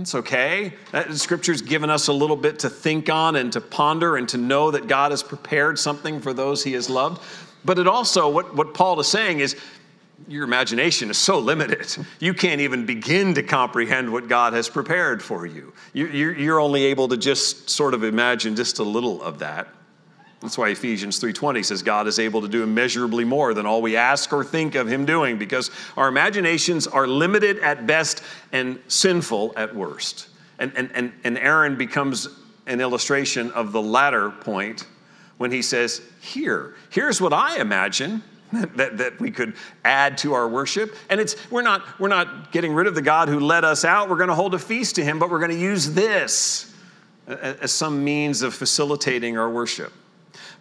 It's 0.00 0.14
okay. 0.14 0.72
That, 0.90 1.14
scripture's 1.14 1.62
given 1.62 1.88
us 1.88 2.08
a 2.08 2.12
little 2.12 2.36
bit 2.36 2.58
to 2.60 2.70
think 2.70 3.08
on 3.08 3.36
and 3.36 3.52
to 3.52 3.60
ponder 3.60 4.16
and 4.16 4.28
to 4.30 4.38
know 4.38 4.70
that 4.70 4.88
God 4.88 5.12
has 5.12 5.22
prepared 5.22 5.78
something 5.78 6.20
for 6.20 6.32
those 6.32 6.64
He 6.64 6.72
has 6.72 6.90
loved. 6.90 7.22
But 7.64 7.78
it 7.78 7.86
also, 7.86 8.28
what, 8.28 8.56
what 8.56 8.74
Paul 8.74 8.98
is 9.00 9.06
saying 9.06 9.40
is, 9.40 9.56
your 10.28 10.44
imagination 10.44 11.10
is 11.10 11.18
so 11.18 11.38
limited. 11.38 11.96
You 12.20 12.34
can't 12.34 12.60
even 12.60 12.86
begin 12.86 13.34
to 13.34 13.42
comprehend 13.42 14.12
what 14.12 14.28
God 14.28 14.52
has 14.52 14.68
prepared 14.68 15.22
for 15.22 15.46
you. 15.46 15.72
You're 15.92 16.60
only 16.60 16.84
able 16.84 17.08
to 17.08 17.16
just 17.16 17.68
sort 17.68 17.94
of 17.94 18.04
imagine 18.04 18.56
just 18.56 18.78
a 18.78 18.84
little 18.84 19.22
of 19.22 19.38
that. 19.40 19.68
That's 20.40 20.58
why 20.58 20.68
Ephesians 20.68 21.18
3:20 21.20 21.64
says 21.64 21.82
God 21.82 22.06
is 22.06 22.18
able 22.18 22.42
to 22.42 22.48
do 22.48 22.62
immeasurably 22.62 23.24
more 23.24 23.54
than 23.54 23.64
all 23.64 23.80
we 23.80 23.96
ask 23.96 24.30
or 24.30 24.44
think 24.44 24.74
of 24.74 24.86
him 24.86 25.06
doing 25.06 25.38
because 25.38 25.70
our 25.96 26.08
imaginations 26.08 26.86
are 26.86 27.06
limited 27.06 27.58
at 27.60 27.86
best 27.86 28.22
and 28.52 28.78
sinful 28.86 29.54
at 29.56 29.74
worst. 29.74 30.28
And, 30.58 30.70
and, 30.76 30.90
and, 30.94 31.12
and 31.24 31.38
Aaron 31.38 31.76
becomes 31.76 32.28
an 32.66 32.80
illustration 32.82 33.50
of 33.52 33.72
the 33.72 33.80
latter 33.80 34.30
point 34.30 34.86
when 35.38 35.50
he 35.50 35.62
says, 35.62 36.02
Here, 36.20 36.74
here's 36.90 37.20
what 37.20 37.32
I 37.32 37.56
imagine. 37.58 38.22
That, 38.74 38.98
that 38.98 39.20
we 39.20 39.30
could 39.30 39.54
add 39.84 40.18
to 40.18 40.34
our 40.34 40.48
worship. 40.48 40.94
And 41.10 41.20
it's 41.20 41.36
we're 41.50 41.62
not 41.62 41.98
we're 41.98 42.08
not 42.08 42.52
getting 42.52 42.72
rid 42.72 42.86
of 42.86 42.94
the 42.94 43.02
god 43.02 43.28
who 43.28 43.40
led 43.40 43.64
us 43.64 43.84
out. 43.84 44.08
We're 44.08 44.16
going 44.16 44.28
to 44.28 44.34
hold 44.34 44.54
a 44.54 44.58
feast 44.58 44.96
to 44.96 45.04
him 45.04 45.18
but 45.18 45.30
we're 45.30 45.38
going 45.38 45.50
to 45.50 45.58
use 45.58 45.92
this 45.92 46.74
as 47.26 47.72
some 47.72 48.04
means 48.04 48.42
of 48.42 48.54
facilitating 48.54 49.38
our 49.38 49.50
worship. 49.50 49.92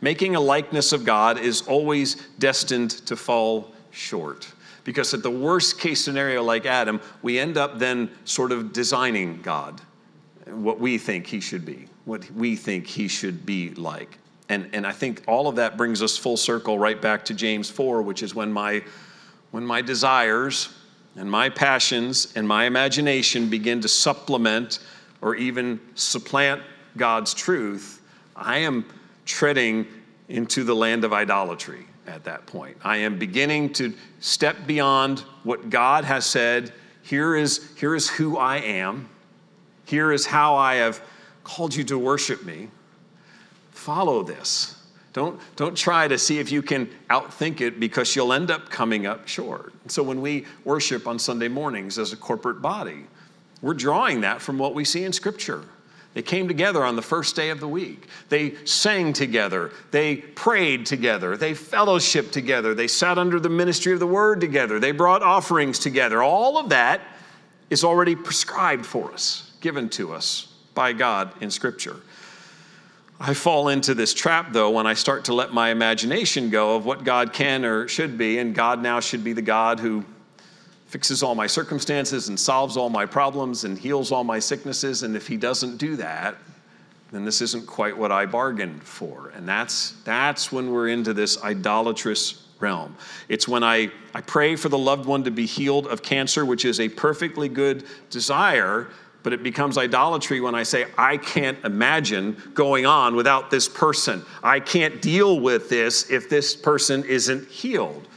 Making 0.02 0.36
a 0.36 0.40
likeness 0.40 0.92
of 0.92 1.06
god 1.06 1.38
is 1.38 1.62
always 1.62 2.16
destined 2.40 2.92
to 3.08 3.16
fall 3.16 3.72
short. 3.92 4.52
Because 4.84 5.14
at 5.14 5.24
the 5.24 5.32
worst 5.32 5.80
case 5.80 6.04
scenario 6.04 6.44
like 6.44 6.66
adam 6.66 7.00
we 7.22 7.40
end 7.40 7.58
up 7.58 7.80
then 7.80 8.10
sort 8.26 8.52
of 8.52 8.74
designing 8.74 9.42
god 9.42 9.82
what 10.48 10.80
we 10.80 10.98
think 10.98 11.28
he 11.28 11.40
should 11.40 11.66
be 11.66 11.88
what 12.06 12.30
we 12.32 12.56
think 12.56 12.86
he 12.86 13.08
should 13.08 13.46
be 13.46 13.70
like 13.72 14.18
and, 14.54 14.70
and 14.72 14.86
I 14.86 14.92
think 14.92 15.24
all 15.28 15.48
of 15.48 15.56
that 15.56 15.78
brings 15.78 16.04
us 16.04 16.16
full 16.16 16.38
circle 16.38 16.78
right 16.78 17.02
back 17.02 17.26
to 17.26 17.34
James 17.34 17.72
4, 17.72 18.04
which 18.04 18.22
is 18.22 18.36
when 18.36 18.54
my, 18.54 18.84
when 19.50 19.66
my 19.66 19.82
desires 19.82 20.70
and 21.16 21.30
my 21.30 21.50
passions 21.50 22.32
and 22.36 22.48
my 22.48 22.66
imagination 22.66 23.50
begin 23.50 23.82
to 23.82 23.88
supplement 23.88 24.78
or 25.22 25.34
even 25.36 25.80
supplant 25.96 26.62
God's 26.98 27.34
truth, 27.34 28.02
I 28.36 28.60
am 28.60 28.86
treading 29.26 29.88
into 30.30 30.64
the 30.64 30.76
land 30.76 31.04
of 31.04 31.14
idolatry 31.14 31.88
at 32.06 32.24
that 32.26 32.46
point. 32.46 32.78
I 32.84 32.98
am 32.98 33.18
beginning 33.18 33.74
to 33.74 33.92
step 34.20 34.68
beyond 34.68 35.22
what 35.44 35.72
God 35.72 36.04
has 36.04 36.28
said. 36.28 36.74
Here 37.02 37.36
is, 37.36 37.72
here 37.76 37.96
is 37.96 38.08
who 38.08 38.38
I 38.38 38.58
am. 38.58 39.10
Here 39.86 40.12
is 40.12 40.28
how 40.28 40.56
I 40.56 40.76
have 40.76 41.02
called 41.44 41.74
you 41.74 41.84
to 41.86 41.98
worship 41.98 42.46
me 42.46 42.70
follow 43.84 44.24
this. 44.24 44.78
Don't, 45.12 45.40
don't 45.56 45.78
try 45.78 46.08
to 46.08 46.18
see 46.18 46.40
if 46.40 46.52
you 46.52 46.62
can 46.64 46.90
outthink 47.10 47.62
it 47.62 47.80
because 47.80 48.16
you'll 48.16 48.34
end 48.34 48.50
up 48.50 48.70
coming 48.70 49.06
up 49.06 49.28
short. 49.28 49.74
So 49.88 50.02
when 50.02 50.22
we 50.22 50.46
worship 50.64 51.06
on 51.06 51.20
Sunday 51.20 51.50
mornings 51.50 52.00
as 52.00 52.14
a 52.14 52.18
corporate 52.18 52.62
body, 52.62 53.06
we're 53.62 53.76
drawing 53.76 54.22
that 54.22 54.42
from 54.42 54.58
what 54.58 54.74
we 54.74 54.86
see 54.86 55.04
in 55.04 55.14
Scripture. 55.14 55.64
They 56.16 56.22
came 56.22 56.48
together 56.48 56.84
on 56.84 56.96
the 56.96 57.02
first 57.02 57.36
day 57.36 57.50
of 57.50 57.60
the 57.60 57.68
week. 57.68 58.08
They 58.30 58.56
sang 58.66 59.14
together. 59.14 59.72
They 59.92 60.18
prayed 60.18 60.86
together. 60.86 61.38
They 61.38 61.54
fellowshiped 61.54 62.32
together. 62.32 62.74
They 62.74 62.88
sat 62.88 63.18
under 63.18 63.40
the 63.40 63.50
ministry 63.50 63.94
of 63.94 64.00
the 64.00 64.08
word 64.08 64.40
together. 64.40 64.80
They 64.80 64.92
brought 64.92 65.24
offerings 65.24 65.80
together. 65.80 66.22
All 66.22 66.58
of 66.58 66.70
that 66.70 67.02
is 67.70 67.84
already 67.84 68.16
prescribed 68.16 68.86
for 68.86 69.12
us, 69.12 69.52
given 69.62 69.90
to 69.90 70.14
us 70.14 70.48
by 70.76 70.94
God 70.94 71.32
in 71.42 71.50
Scripture. 71.50 71.98
I 73.20 73.34
fall 73.34 73.70
into 73.70 73.94
this 73.94 74.14
trap, 74.14 74.52
though, 74.52 74.72
when 74.72 74.88
I 74.88 74.96
start 74.96 75.26
to 75.26 75.34
let 75.34 75.54
my 75.54 75.70
imagination 75.70 76.50
go 76.50 76.76
of 76.76 76.86
what 76.86 77.04
God 77.04 77.32
can 77.32 77.64
or 77.64 77.88
should 77.88 78.18
be, 78.18 78.40
and 78.40 78.54
God 78.56 78.82
now 78.82 79.00
should 79.00 79.24
be 79.24 79.34
the 79.34 79.42
God 79.42 79.80
who 79.80 80.04
fixes 80.88 81.24
all 81.24 81.34
my 81.34 81.48
circumstances 81.48 82.28
and 82.28 82.40
solves 82.40 82.78
all 82.78 82.90
my 82.90 83.06
problems 83.06 83.64
and 83.64 83.78
heals 83.78 84.12
all 84.12 84.24
my 84.24 84.40
sicknesses. 84.40 85.04
And 85.04 85.16
if 85.16 85.28
He 85.28 85.38
doesn't 85.38 85.78
do 85.78 85.96
that, 85.96 86.36
then 87.12 87.24
this 87.24 87.42
isn't 87.42 87.68
quite 87.68 87.96
what 87.96 88.12
I 88.12 88.26
bargained 88.26 88.84
for. 88.84 89.32
And 89.36 89.48
that's, 89.48 89.92
that's 90.04 90.52
when 90.52 90.72
we're 90.72 90.90
into 90.90 91.14
this 91.14 91.42
idolatrous 91.44 92.44
realm. 92.60 92.96
It's 93.30 93.48
when 93.48 93.64
I, 93.64 93.92
I 94.16 94.22
pray 94.22 94.56
for 94.56 94.70
the 94.70 94.78
loved 94.78 95.06
one 95.06 95.24
to 95.24 95.32
be 95.32 95.46
healed 95.46 95.88
of 95.88 96.02
cancer, 96.02 96.46
which 96.46 96.66
is 96.66 96.80
a 96.80 96.90
perfectly 96.90 97.50
good 97.50 97.86
desire, 98.10 98.90
but 99.24 99.34
it 99.34 99.42
becomes 99.42 99.78
idolatry 99.78 100.42
when 100.42 100.54
I 100.54 100.64
say, 100.64 100.86
I 100.98 101.18
can't 101.18 101.58
imagine 101.64 102.38
going 102.54 102.86
on 102.86 103.16
without 103.16 103.50
this 103.50 103.68
person. 103.70 104.24
I 104.44 104.60
can't 104.60 105.02
deal 105.02 105.40
with 105.40 105.70
this 105.70 106.12
if 106.12 106.30
this 106.30 106.56
person 106.56 107.04
isn't 107.06 107.48
healed. 107.48 108.08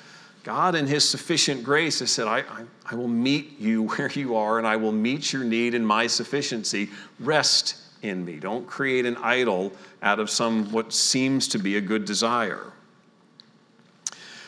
God, 0.42 0.74
in 0.74 0.86
His 0.86 1.08
sufficient 1.08 1.64
grace, 1.64 2.00
has 2.00 2.10
said, 2.10 2.26
I, 2.26 2.38
I, 2.38 2.64
I 2.84 2.94
will 2.96 3.08
meet 3.08 3.58
you 3.58 3.84
where 3.88 4.10
you 4.10 4.36
are 4.36 4.58
and 4.58 4.66
I 4.66 4.76
will 4.76 4.92
meet 4.92 5.32
your 5.32 5.44
need 5.44 5.74
in 5.74 5.84
my 5.84 6.06
sufficiency. 6.06 6.90
Rest 7.20 7.76
in 8.02 8.24
me. 8.24 8.36
Don't 8.36 8.66
create 8.66 9.06
an 9.06 9.16
idol 9.18 9.72
out 10.02 10.18
of 10.18 10.28
some 10.28 10.70
what 10.72 10.92
seems 10.92 11.48
to 11.48 11.58
be 11.58 11.76
a 11.76 11.80
good 11.80 12.04
desire. 12.04 12.72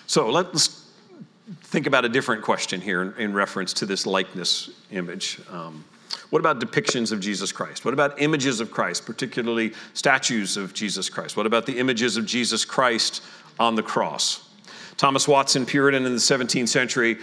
So 0.07 0.31
let's 0.31 0.90
think 1.62 1.87
about 1.87 2.05
a 2.05 2.09
different 2.09 2.42
question 2.42 2.81
here 2.81 3.03
in, 3.03 3.14
in 3.18 3.33
reference 3.33 3.73
to 3.75 3.87
this 3.87 4.07
likeness 4.07 4.71
image. 4.90 5.40
Um, 5.51 5.85
what 6.31 6.40
about 6.40 6.61
depictions 6.61 7.12
of 7.12 7.21
Jesus 7.21 7.53
Christ? 7.53 7.85
What 7.85 7.94
about 7.94 8.21
images 8.21 8.61
of 8.61 8.71
Christ, 8.71 9.07
particularly 9.07 9.73
statues 9.94 10.57
of 10.57 10.75
Jesus 10.75 11.09
Christ? 11.09 11.37
What 11.37 11.47
about 11.47 11.66
the 11.66 11.79
images 11.79 12.16
of 12.16 12.27
Jesus 12.27 12.64
Christ 12.64 13.23
on 13.59 13.75
the 13.75 13.83
cross? 13.83 14.49
Thomas 14.97 15.29
Watson, 15.29 15.64
Puritan 15.64 16.05
in 16.05 16.12
the 16.12 16.18
17th 16.18 16.68
century, 16.68 17.18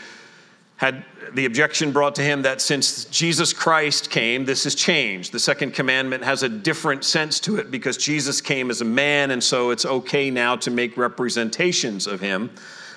had 0.77 1.05
the 1.33 1.45
objection 1.45 1.91
brought 1.91 2.15
to 2.15 2.21
him 2.21 2.41
that 2.41 2.61
since 2.61 3.05
Jesus 3.05 3.53
Christ 3.53 4.09
came, 4.09 4.43
this 4.43 4.65
has 4.65 4.75
changed. 4.75 5.31
The 5.31 5.39
second 5.39 5.73
commandment 5.73 6.23
has 6.23 6.43
a 6.43 6.49
different 6.49 7.03
sense 7.05 7.39
to 7.41 7.57
it 7.57 7.71
because 7.71 7.97
Jesus 7.97 8.41
came 8.41 8.69
as 8.69 8.81
a 8.81 8.85
man, 8.85 9.31
and 9.31 9.43
so 9.43 9.69
it's 9.69 9.85
okay 9.85 10.29
now 10.29 10.55
to 10.57 10.71
make 10.71 10.97
representations 10.97 12.07
of 12.07 12.19
him. 12.19 12.49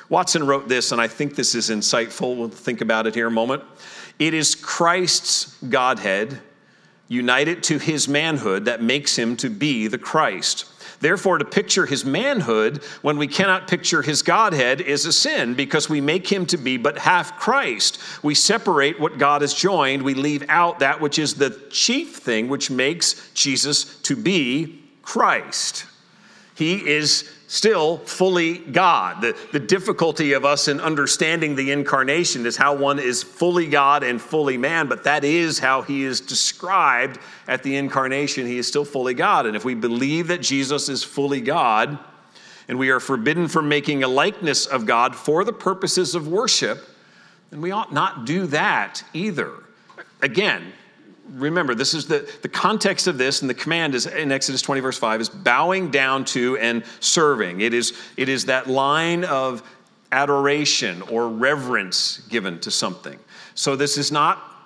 Watson 0.08 0.44
wrote 0.46 0.68
this, 0.68 0.90
and 0.90 1.00
I 1.00 1.06
think 1.06 1.34
this 1.34 1.54
is 1.54 1.70
insightful. 1.70 2.36
We'll 2.36 2.48
think 2.48 2.80
about 2.80 3.06
it 3.06 3.14
here 3.14 3.28
a 3.28 3.30
moment. 3.30 3.62
It 4.18 4.34
is 4.34 4.54
Christ's 4.54 5.56
Godhead 5.62 6.40
united 7.08 7.62
to 7.64 7.78
his 7.78 8.08
manhood 8.08 8.66
that 8.66 8.82
makes 8.82 9.16
him 9.16 9.36
to 9.36 9.48
be 9.48 9.86
the 9.86 9.98
Christ. 9.98 10.66
Therefore, 11.00 11.38
to 11.38 11.44
picture 11.44 11.86
his 11.86 12.04
manhood 12.04 12.82
when 13.02 13.18
we 13.18 13.28
cannot 13.28 13.68
picture 13.68 14.02
his 14.02 14.22
Godhead 14.22 14.80
is 14.80 15.06
a 15.06 15.12
sin 15.12 15.54
because 15.54 15.88
we 15.88 16.00
make 16.00 16.26
him 16.30 16.44
to 16.46 16.56
be 16.56 16.76
but 16.76 16.98
half 16.98 17.38
Christ. 17.38 18.00
We 18.22 18.34
separate 18.34 18.98
what 18.98 19.18
God 19.18 19.42
has 19.42 19.54
joined, 19.54 20.02
we 20.02 20.14
leave 20.14 20.44
out 20.48 20.80
that 20.80 21.00
which 21.00 21.18
is 21.18 21.34
the 21.34 21.50
chief 21.70 22.16
thing 22.16 22.48
which 22.48 22.70
makes 22.70 23.30
Jesus 23.32 24.00
to 24.02 24.16
be 24.16 24.82
Christ. 25.02 25.86
He 26.56 26.86
is 26.86 27.30
still 27.48 27.96
fully 27.98 28.58
God. 28.58 29.22
The, 29.22 29.36
the 29.52 29.58
difficulty 29.58 30.34
of 30.34 30.44
us 30.44 30.68
in 30.68 30.80
understanding 30.80 31.56
the 31.56 31.72
incarnation 31.72 32.46
is 32.46 32.56
how 32.56 32.76
one 32.76 32.98
is 32.98 33.22
fully 33.22 33.66
God 33.66 34.04
and 34.04 34.20
fully 34.20 34.56
man, 34.56 34.86
but 34.86 35.02
that 35.04 35.24
is 35.24 35.58
how 35.58 35.82
he 35.82 36.04
is 36.04 36.20
described 36.20 37.18
at 37.48 37.62
the 37.62 37.74
incarnation. 37.76 38.46
He 38.46 38.58
is 38.58 38.68
still 38.68 38.84
fully 38.84 39.14
God. 39.14 39.46
And 39.46 39.56
if 39.56 39.64
we 39.64 39.74
believe 39.74 40.28
that 40.28 40.42
Jesus 40.42 40.88
is 40.88 41.02
fully 41.02 41.40
God, 41.40 41.98
and 42.68 42.78
we 42.78 42.90
are 42.90 43.00
forbidden 43.00 43.48
from 43.48 43.66
making 43.66 44.04
a 44.04 44.08
likeness 44.08 44.66
of 44.66 44.84
God 44.84 45.16
for 45.16 45.42
the 45.42 45.54
purposes 45.54 46.14
of 46.14 46.28
worship, 46.28 46.86
then 47.50 47.62
we 47.62 47.70
ought 47.70 47.94
not 47.94 48.26
do 48.26 48.46
that 48.48 49.02
either. 49.14 49.52
Again, 50.20 50.74
remember, 51.32 51.74
this 51.74 51.94
is 51.94 52.06
the, 52.06 52.28
the 52.42 52.48
context 52.48 53.06
of 53.06 53.18
this, 53.18 53.40
and 53.40 53.50
the 53.50 53.54
command 53.54 53.94
is 53.94 54.06
in 54.06 54.32
Exodus 54.32 54.62
20, 54.62 54.80
verse 54.80 54.98
5, 54.98 55.20
is 55.20 55.28
bowing 55.28 55.90
down 55.90 56.24
to 56.26 56.56
and 56.58 56.84
serving. 57.00 57.60
It 57.60 57.74
is, 57.74 57.98
it 58.16 58.28
is 58.28 58.46
that 58.46 58.66
line 58.66 59.24
of 59.24 59.62
adoration 60.12 61.02
or 61.02 61.28
reverence 61.28 62.18
given 62.28 62.58
to 62.60 62.70
something. 62.70 63.18
So 63.54 63.76
this 63.76 63.98
is 63.98 64.10
not 64.10 64.57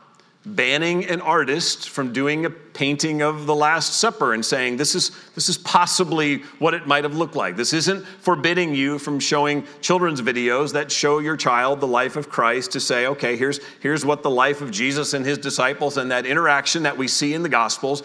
banning 0.44 1.05
an 1.05 1.20
artist 1.20 1.88
from 1.88 2.12
doing 2.12 2.44
a 2.46 2.50
painting 2.50 3.22
of 3.22 3.46
the 3.46 3.55
last 3.55 4.00
supper 4.00 4.35
and 4.35 4.44
saying 4.44 4.76
this 4.76 4.94
is 4.96 5.12
this 5.37 5.48
is 5.48 5.57
possibly 5.59 6.38
what 6.59 6.74
it 6.74 6.87
might 6.87 7.05
have 7.05 7.14
looked 7.14 7.37
like. 7.37 7.55
This 7.55 7.72
isn't 7.72 8.05
forbidding 8.05 8.74
you 8.74 8.98
from 8.98 9.20
showing 9.20 9.64
children's 9.81 10.20
videos 10.20 10.72
that 10.72 10.90
show 10.90 11.20
your 11.20 11.37
child 11.37 11.81
the 11.81 11.87
life 11.87 12.16
of 12.16 12.28
christ 12.28 12.72
to 12.72 12.81
say 12.81 13.07
okay 13.07 13.37
here's 13.37 13.61
here's 13.81 14.05
what 14.05 14.22
the 14.22 14.31
life 14.31 14.61
of 14.61 14.70
jesus 14.70 15.14
and 15.14 15.24
his 15.24 15.38
disciples 15.38 15.96
and 15.96 16.11
that 16.11 16.26
interaction 16.26 16.83
that 16.83 16.96
we 16.96 17.07
see 17.07 17.35
in 17.35 17.42
the 17.42 17.48
gospels 17.48 18.02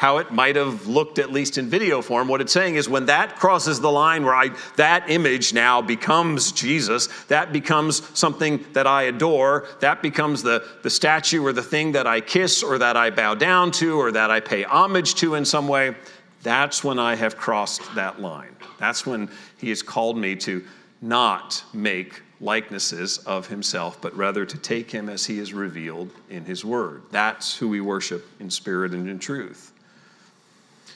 how 0.00 0.16
it 0.16 0.32
might 0.32 0.56
have 0.56 0.86
looked 0.86 1.18
at 1.18 1.30
least 1.30 1.58
in 1.58 1.68
video 1.68 2.00
form 2.00 2.26
what 2.26 2.40
it's 2.40 2.54
saying 2.54 2.76
is 2.76 2.88
when 2.88 3.04
that 3.04 3.36
crosses 3.36 3.80
the 3.80 3.92
line 3.92 4.24
where 4.24 4.34
I, 4.34 4.48
that 4.76 5.10
image 5.10 5.52
now 5.52 5.82
becomes 5.82 6.52
jesus 6.52 7.08
that 7.24 7.52
becomes 7.52 8.00
something 8.18 8.64
that 8.72 8.86
i 8.86 9.02
adore 9.02 9.66
that 9.80 10.00
becomes 10.00 10.42
the, 10.42 10.66
the 10.82 10.88
statue 10.88 11.44
or 11.44 11.52
the 11.52 11.62
thing 11.62 11.92
that 11.92 12.06
i 12.06 12.22
kiss 12.22 12.62
or 12.62 12.78
that 12.78 12.96
i 12.96 13.10
bow 13.10 13.34
down 13.34 13.72
to 13.72 14.00
or 14.00 14.10
that 14.12 14.30
i 14.30 14.40
pay 14.40 14.62
homage 14.62 15.16
to 15.16 15.34
in 15.34 15.44
some 15.44 15.68
way 15.68 15.94
that's 16.42 16.82
when 16.82 16.98
i 16.98 17.14
have 17.14 17.36
crossed 17.36 17.82
that 17.94 18.22
line 18.22 18.56
that's 18.78 19.04
when 19.04 19.28
he 19.58 19.68
has 19.68 19.82
called 19.82 20.16
me 20.16 20.34
to 20.34 20.64
not 21.02 21.62
make 21.74 22.22
likenesses 22.40 23.18
of 23.18 23.48
himself, 23.48 24.00
but 24.00 24.16
rather 24.16 24.46
to 24.46 24.56
take 24.56 24.90
him 24.90 25.10
as 25.10 25.26
he 25.26 25.38
is 25.38 25.52
revealed 25.52 26.10
in 26.30 26.44
his 26.44 26.64
word. 26.64 27.02
That's 27.10 27.56
who 27.56 27.68
we 27.68 27.82
worship 27.82 28.26
in 28.40 28.48
spirit 28.50 28.92
and 28.92 29.08
in 29.08 29.18
truth. 29.18 29.69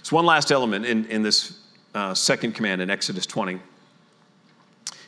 So, 0.05 0.17
one 0.17 0.27
last 0.27 0.53
element 0.53 0.85
in, 0.85 1.07
in 1.07 1.23
this 1.23 1.59
uh, 1.95 2.13
second 2.13 2.53
command 2.53 2.83
in 2.83 2.91
Exodus 2.91 3.25
20. 3.25 3.59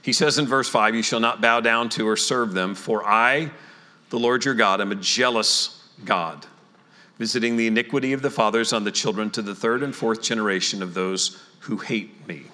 He 0.00 0.14
says 0.14 0.38
in 0.38 0.46
verse 0.46 0.70
5, 0.70 0.94
You 0.94 1.02
shall 1.02 1.20
not 1.20 1.42
bow 1.42 1.60
down 1.60 1.90
to 1.90 2.08
or 2.08 2.16
serve 2.16 2.54
them, 2.54 2.74
for 2.74 3.06
I, 3.06 3.50
the 4.08 4.18
Lord 4.18 4.46
your 4.46 4.54
God, 4.54 4.80
am 4.80 4.92
a 4.92 4.94
jealous 4.94 5.84
God, 6.06 6.46
visiting 7.18 7.58
the 7.58 7.66
iniquity 7.66 8.14
of 8.14 8.22
the 8.22 8.30
fathers 8.30 8.72
on 8.72 8.84
the 8.84 8.90
children 8.90 9.28
to 9.32 9.42
the 9.42 9.54
third 9.54 9.82
and 9.82 9.94
fourth 9.94 10.22
generation 10.22 10.82
of 10.82 10.94
those 10.94 11.42
who 11.60 11.76
hate 11.76 12.26
me. 12.26 12.44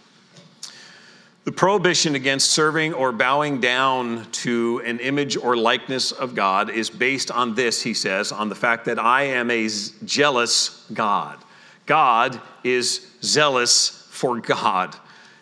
The 1.45 1.53
prohibition 1.53 2.17
against 2.17 2.51
serving 2.51 2.93
or 2.93 3.13
bowing 3.13 3.61
down 3.61 4.29
to 4.33 4.83
an 4.85 4.99
image 4.99 5.37
or 5.37 5.57
likeness 5.57 6.11
of 6.11 6.35
God 6.35 6.71
is 6.71 6.91
based 6.91 7.31
on 7.31 7.55
this, 7.55 7.83
he 7.83 7.95
says, 7.95 8.33
on 8.33 8.49
the 8.49 8.57
fact 8.57 8.87
that 8.87 8.99
I 8.99 9.23
am 9.25 9.49
a 9.49 9.69
jealous 10.05 10.85
God. 10.93 11.39
God 11.87 12.41
is 12.65 13.07
zealous 13.23 13.89
for 14.11 14.41
God. 14.41 14.97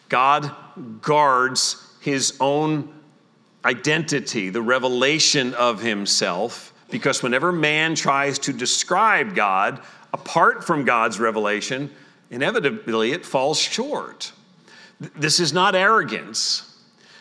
God 0.09 0.55
guards 1.03 1.87
his 2.01 2.37
own 2.41 2.93
identity, 3.65 4.49
the 4.49 4.63
revelation 4.63 5.55
of 5.55 5.81
himself, 5.81 6.73
because 6.91 7.23
whenever 7.23 7.53
man 7.53 7.95
tries 7.95 8.39
to 8.41 8.53
describe 8.53 9.35
God 9.35 9.81
apart 10.13 10.65
from 10.65 10.85
God's 10.85 11.21
revelation, 11.21 11.91
inevitably 12.31 13.13
it 13.13 13.25
falls 13.25 13.59
short. 13.59 14.33
This 14.99 15.41
is 15.41 15.53
not 15.53 15.75
arrogance. 15.75 16.79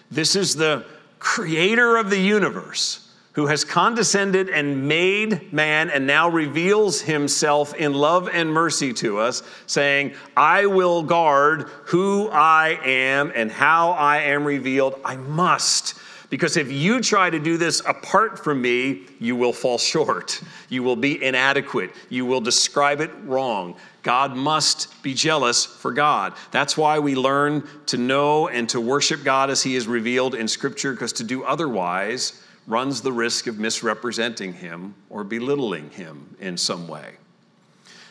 This 0.10 0.36
is 0.36 0.56
the 0.56 0.86
creator 1.20 1.98
of 1.98 2.10
the 2.10 2.20
universe 2.20 3.09
who 3.40 3.48
has 3.48 3.64
condescended 3.64 4.50
and 4.50 4.86
made 4.86 5.54
man 5.54 5.90
and 5.90 6.06
now 6.06 6.28
reveals 6.28 7.00
himself 7.00 7.74
in 7.76 7.94
love 7.94 8.28
and 8.28 8.52
mercy 8.52 8.92
to 8.92 9.18
us, 9.18 9.44
saying, 9.66 10.14
I 10.36 10.66
will 10.66 11.04
guard 11.04 11.70
who 11.86 12.28
I 12.34 12.78
am 12.84 13.32
and 13.34 13.50
how 13.50 13.92
I 13.92 14.18
am 14.24 14.44
revealed. 14.44 15.00
I 15.06 15.16
must. 15.16 15.94
Because 16.30 16.58
if 16.58 16.70
you 16.70 17.00
try 17.00 17.30
to 17.30 17.40
do 17.40 17.56
this 17.56 17.82
apart 17.88 18.44
from 18.44 18.62
me, 18.62 19.06
you 19.20 19.38
will 19.38 19.54
fall 19.54 19.78
short. 19.78 20.42
You 20.68 20.84
will 20.84 20.98
be 20.98 21.24
inadequate. 21.24 21.92
You 22.10 22.26
will 22.26 22.42
describe 22.42 23.00
it 23.00 23.12
wrong. 23.24 23.78
God 24.04 24.36
must 24.36 25.02
be 25.02 25.14
jealous 25.14 25.66
for 25.66 25.94
God. 25.94 26.34
That's 26.52 26.76
why 26.76 27.00
we 27.00 27.16
learn 27.16 27.66
to 27.86 27.98
know 27.98 28.50
and 28.50 28.68
to 28.68 28.82
worship 28.82 29.24
God 29.24 29.50
as 29.50 29.64
He 29.64 29.78
is 29.78 29.88
revealed 29.88 30.36
in 30.36 30.50
Scripture, 30.50 30.92
because 30.92 31.14
to 31.14 31.24
do 31.24 31.46
otherwise 31.46 32.44
runs 32.70 33.02
the 33.02 33.12
risk 33.12 33.48
of 33.48 33.60
misrepresenting 33.60 34.54
Him 34.54 34.96
or 35.10 35.24
belittling 35.26 35.90
Him 35.90 36.38
in 36.40 36.56
some 36.56 36.88
way. 36.88 37.16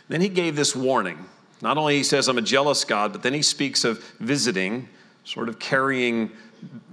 Then 0.09 0.21
He 0.21 0.29
gave 0.29 0.57
this 0.57 0.77
warning. 0.77 1.25
Not 1.63 1.79
only 1.79 1.97
He 1.97 2.03
says, 2.03 2.29
I'm 2.29 2.37
a 2.37 2.43
jealous 2.43 2.85
God, 2.85 3.13
but 3.13 3.23
then 3.23 3.33
He 3.33 3.43
speaks 3.43 3.85
of 3.85 4.05
visiting, 4.19 4.89
sort 5.25 5.49
of 5.49 5.59
carrying 5.59 6.31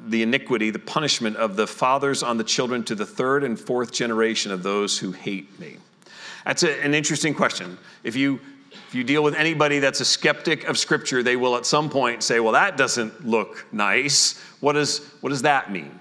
the 0.08 0.22
iniquity, 0.22 0.70
the 0.70 0.80
punishment 0.80 1.36
of 1.38 1.56
the 1.56 1.66
fathers 1.66 2.22
on 2.22 2.38
the 2.38 2.44
children 2.44 2.84
to 2.84 2.94
the 2.94 3.06
third 3.06 3.44
and 3.44 3.60
fourth 3.60 3.92
generation 3.92 4.52
of 4.52 4.62
those 4.62 5.00
who 5.00 5.12
hate 5.12 5.60
me. 5.60 5.78
That's 6.46 6.62
a, 6.62 6.80
an 6.84 6.94
interesting 6.94 7.34
question. 7.34 7.78
If 8.04 8.16
you 8.16 8.40
if 8.88 8.94
you 8.94 9.04
deal 9.04 9.24
with 9.24 9.36
anybody 9.36 9.80
that's 9.80 10.02
a 10.02 10.06
skeptic 10.06 10.66
of 10.66 10.78
Scripture, 10.78 11.24
they 11.24 11.38
will 11.38 11.56
at 11.56 11.66
some 11.66 11.90
point 11.90 12.22
say, 12.22 12.40
well, 12.40 12.54
that 12.54 12.78
doesn't 12.78 13.26
look 13.26 13.66
nice. 13.72 14.40
What, 14.60 14.74
does 14.74 15.00
what 15.22 15.30
does 15.30 15.42
that 15.44 15.72
mean? 15.72 16.00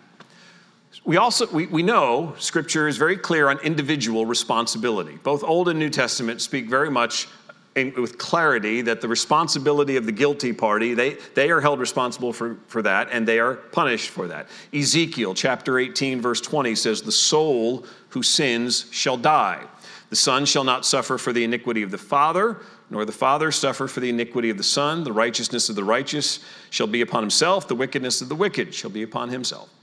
We 1.04 1.18
also 1.18 1.46
we, 1.48 1.66
we 1.66 1.82
know 1.82 2.34
Scripture 2.38 2.88
is 2.88 2.96
very 2.96 3.18
clear 3.18 3.50
on 3.50 3.58
individual 3.58 4.24
responsibility. 4.24 5.18
Both 5.22 5.44
Old 5.44 5.68
and 5.68 5.78
New 5.78 5.90
Testament 5.90 6.40
speak 6.40 6.66
very 6.66 6.90
much 6.90 7.28
in, 7.74 7.92
with 8.00 8.16
clarity 8.16 8.82
that 8.82 9.00
the 9.00 9.08
responsibility 9.08 9.96
of 9.96 10.06
the 10.06 10.12
guilty 10.12 10.52
party, 10.52 10.94
they, 10.94 11.18
they 11.34 11.50
are 11.50 11.60
held 11.60 11.80
responsible 11.80 12.32
for, 12.32 12.56
for 12.68 12.82
that 12.82 13.08
and 13.10 13.28
they 13.28 13.38
are 13.38 13.54
punished 13.54 14.10
for 14.10 14.28
that. 14.28 14.48
Ezekiel 14.72 15.34
chapter 15.34 15.78
18, 15.78 16.20
verse 16.20 16.40
20 16.40 16.74
says, 16.74 17.02
The 17.02 17.12
soul 17.12 17.84
who 18.10 18.22
sins 18.22 18.86
shall 18.90 19.16
die. 19.16 19.62
The 20.10 20.16
Son 20.16 20.46
shall 20.46 20.64
not 20.64 20.86
suffer 20.86 21.18
for 21.18 21.32
the 21.32 21.42
iniquity 21.42 21.82
of 21.82 21.90
the 21.90 21.98
Father, 21.98 22.58
nor 22.88 23.04
the 23.04 23.12
Father 23.12 23.50
suffer 23.50 23.88
for 23.88 24.00
the 24.00 24.10
iniquity 24.10 24.50
of 24.50 24.56
the 24.56 24.62
Son. 24.62 25.02
The 25.02 25.12
righteousness 25.12 25.68
of 25.68 25.76
the 25.76 25.84
righteous 25.84 26.38
shall 26.70 26.86
be 26.86 27.00
upon 27.00 27.22
himself, 27.22 27.66
the 27.66 27.74
wickedness 27.74 28.20
of 28.20 28.28
the 28.28 28.36
wicked 28.36 28.72
shall 28.72 28.90
be 28.90 29.02
upon 29.02 29.30
himself. 29.30 29.73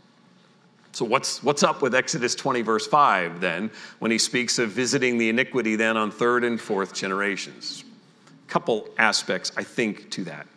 So, 0.93 1.05
what's, 1.05 1.41
what's 1.41 1.63
up 1.63 1.81
with 1.81 1.95
Exodus 1.95 2.35
20, 2.35 2.61
verse 2.63 2.85
5 2.85 3.39
then, 3.39 3.71
when 3.99 4.11
he 4.11 4.17
speaks 4.17 4.59
of 4.59 4.71
visiting 4.71 5.17
the 5.17 5.29
iniquity 5.29 5.75
then 5.77 5.95
on 5.95 6.11
third 6.11 6.43
and 6.43 6.59
fourth 6.59 6.93
generations? 6.93 7.85
Couple 8.47 8.89
aspects, 8.97 9.53
I 9.55 9.63
think, 9.63 10.09
to 10.11 10.25
that. 10.25 10.47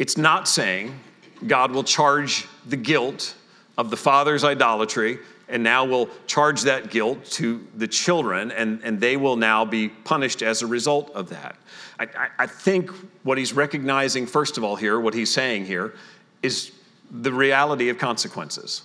It's 0.00 0.16
not 0.16 0.48
saying 0.48 0.98
God 1.46 1.70
will 1.70 1.84
charge 1.84 2.48
the 2.66 2.76
guilt 2.76 3.36
of 3.78 3.90
the 3.90 3.96
father's 3.96 4.42
idolatry 4.42 5.18
and 5.48 5.62
now 5.62 5.84
will 5.84 6.08
charge 6.26 6.62
that 6.62 6.90
guilt 6.90 7.24
to 7.26 7.64
the 7.76 7.86
children, 7.86 8.50
and, 8.52 8.80
and 8.82 8.98
they 8.98 9.16
will 9.16 9.36
now 9.36 9.64
be 9.64 9.88
punished 9.88 10.42
as 10.42 10.62
a 10.62 10.66
result 10.66 11.10
of 11.10 11.28
that. 11.28 11.56
I, 12.00 12.04
I, 12.04 12.28
I 12.40 12.46
think 12.46 12.90
what 13.22 13.38
he's 13.38 13.52
recognizing, 13.52 14.26
first 14.26 14.56
of 14.56 14.64
all, 14.64 14.76
here, 14.76 14.98
what 14.98 15.14
he's 15.14 15.32
saying 15.32 15.66
here, 15.66 15.94
is 16.42 16.72
the 17.10 17.32
reality 17.32 17.90
of 17.90 17.98
consequences. 17.98 18.82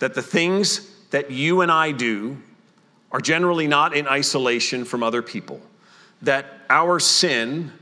That 0.00 0.14
the 0.14 0.22
things 0.22 0.90
that 1.10 1.30
you 1.30 1.60
and 1.60 1.70
I 1.70 1.92
do 1.92 2.36
are 3.12 3.20
generally 3.20 3.66
not 3.66 3.94
in 3.94 4.06
isolation 4.06 4.84
from 4.84 5.02
other 5.02 5.22
people. 5.22 5.60
That 6.22 6.46
our 6.68 7.00
sin, 7.00 7.72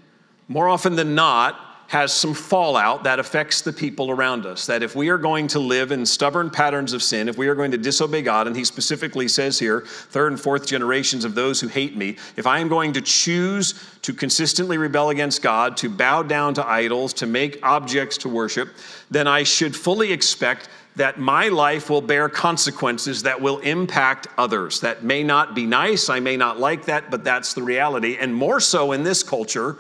more 0.46 0.68
often 0.68 0.96
than 0.96 1.14
not, 1.14 1.64
has 1.88 2.12
some 2.12 2.35
fallout 2.35 3.04
that 3.04 3.18
affects 3.18 3.62
the 3.62 3.72
people 3.72 4.11
around 4.11 4.44
us. 4.44 4.66
That 4.66 4.83
if 4.83 4.94
we 4.94 5.09
are 5.09 5.16
going 5.16 5.48
to 5.48 5.59
live 5.59 5.90
in 5.90 6.04
stubborn 6.04 6.50
patterns 6.50 6.92
of 6.92 7.02
sin, 7.02 7.31
if 7.31 7.38
we 7.38 7.48
are 7.48 7.54
going 7.54 7.70
to 7.70 7.78
disobey 7.78 8.20
God, 8.20 8.46
and 8.46 8.54
he 8.54 8.64
specifically 8.64 9.26
says 9.26 9.59
here, 9.59 9.81
third 9.87 10.33
and 10.33 10.40
fourth 10.40 10.66
generations 10.66 11.24
of 11.24 11.35
those 11.35 11.62
who 11.62 11.68
hate 11.68 11.96
me, 11.96 12.18
if 12.37 12.46
I 12.46 12.59
am 12.59 12.68
going 12.68 12.92
to 12.92 13.00
choose 13.00 13.83
to 14.02 14.12
consistently 14.12 14.76
rebel 14.76 15.09
against 15.09 15.40
God, 15.40 15.78
to 15.78 15.88
bow 15.88 16.22
down 16.22 16.52
to 16.54 16.68
idols, 16.68 17.14
to 17.14 17.26
make 17.26 17.59
objects 17.62 18.18
to 18.18 18.28
worship, 18.28 18.68
then 19.11 19.26
I 19.26 19.42
should 19.42 19.74
fully 19.74 20.12
expect 20.12 20.68
that 20.98 21.18
my 21.18 21.48
life 21.48 21.88
will 21.88 22.02
bear 22.02 22.28
consequences 22.28 23.22
that 23.22 23.40
will 23.40 23.58
impact 23.61 24.26
others. 24.37 24.80
That 24.80 25.04
may 25.04 25.22
not 25.22 25.54
be 25.54 25.64
nice, 25.64 26.08
I 26.08 26.18
may 26.20 26.37
not 26.37 26.58
like 26.58 26.87
that, 26.87 27.11
but 27.11 27.22
that's 27.22 27.54
the 27.54 27.62
reality. 27.62 28.16
And 28.20 28.34
more 28.34 28.58
so 28.61 28.92
in 28.92 29.04
this 29.04 29.22
culture 29.22 29.78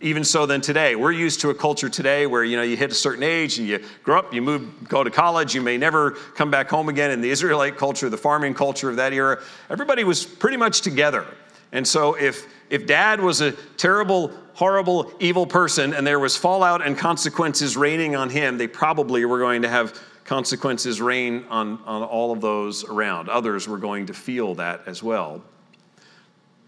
even 0.00 0.22
so 0.22 0.46
than 0.46 0.60
today 0.60 0.94
we're 0.94 1.10
used 1.10 1.40
to 1.40 1.50
a 1.50 1.54
culture 1.54 1.88
today 1.88 2.24
where 2.26 2.44
you 2.44 2.56
know 2.56 2.62
you 2.62 2.76
hit 2.76 2.92
a 2.92 2.94
certain 2.94 3.24
age 3.24 3.58
and 3.58 3.66
you 3.66 3.82
grow 4.04 4.20
up 4.20 4.32
you 4.32 4.40
move 4.40 4.88
go 4.88 5.02
to 5.02 5.10
college 5.10 5.56
you 5.56 5.60
may 5.60 5.76
never 5.76 6.12
come 6.36 6.52
back 6.52 6.68
home 6.68 6.88
again 6.88 7.10
in 7.10 7.20
the 7.20 7.28
israelite 7.28 7.76
culture 7.76 8.08
the 8.08 8.16
farming 8.16 8.54
culture 8.54 8.88
of 8.88 8.94
that 8.94 9.12
era 9.12 9.42
everybody 9.70 10.04
was 10.04 10.24
pretty 10.24 10.56
much 10.56 10.82
together 10.82 11.26
and 11.72 11.84
so 11.84 12.14
if 12.14 12.46
if 12.70 12.86
dad 12.86 13.20
was 13.20 13.40
a 13.40 13.50
terrible 13.76 14.32
horrible 14.54 15.12
evil 15.18 15.46
person 15.46 15.92
and 15.92 16.06
there 16.06 16.20
was 16.20 16.36
fallout 16.36 16.86
and 16.86 16.96
consequences 16.96 17.76
raining 17.76 18.14
on 18.14 18.30
him 18.30 18.56
they 18.56 18.68
probably 18.68 19.24
were 19.24 19.40
going 19.40 19.62
to 19.62 19.68
have 19.68 19.98
consequences 20.28 21.00
rain 21.00 21.44
on, 21.48 21.80
on 21.86 22.02
all 22.02 22.32
of 22.32 22.40
those 22.40 22.84
around 22.84 23.28
others 23.28 23.66
were 23.66 23.78
going 23.78 24.06
to 24.06 24.14
feel 24.14 24.54
that 24.54 24.82
as 24.86 25.02
well 25.02 25.42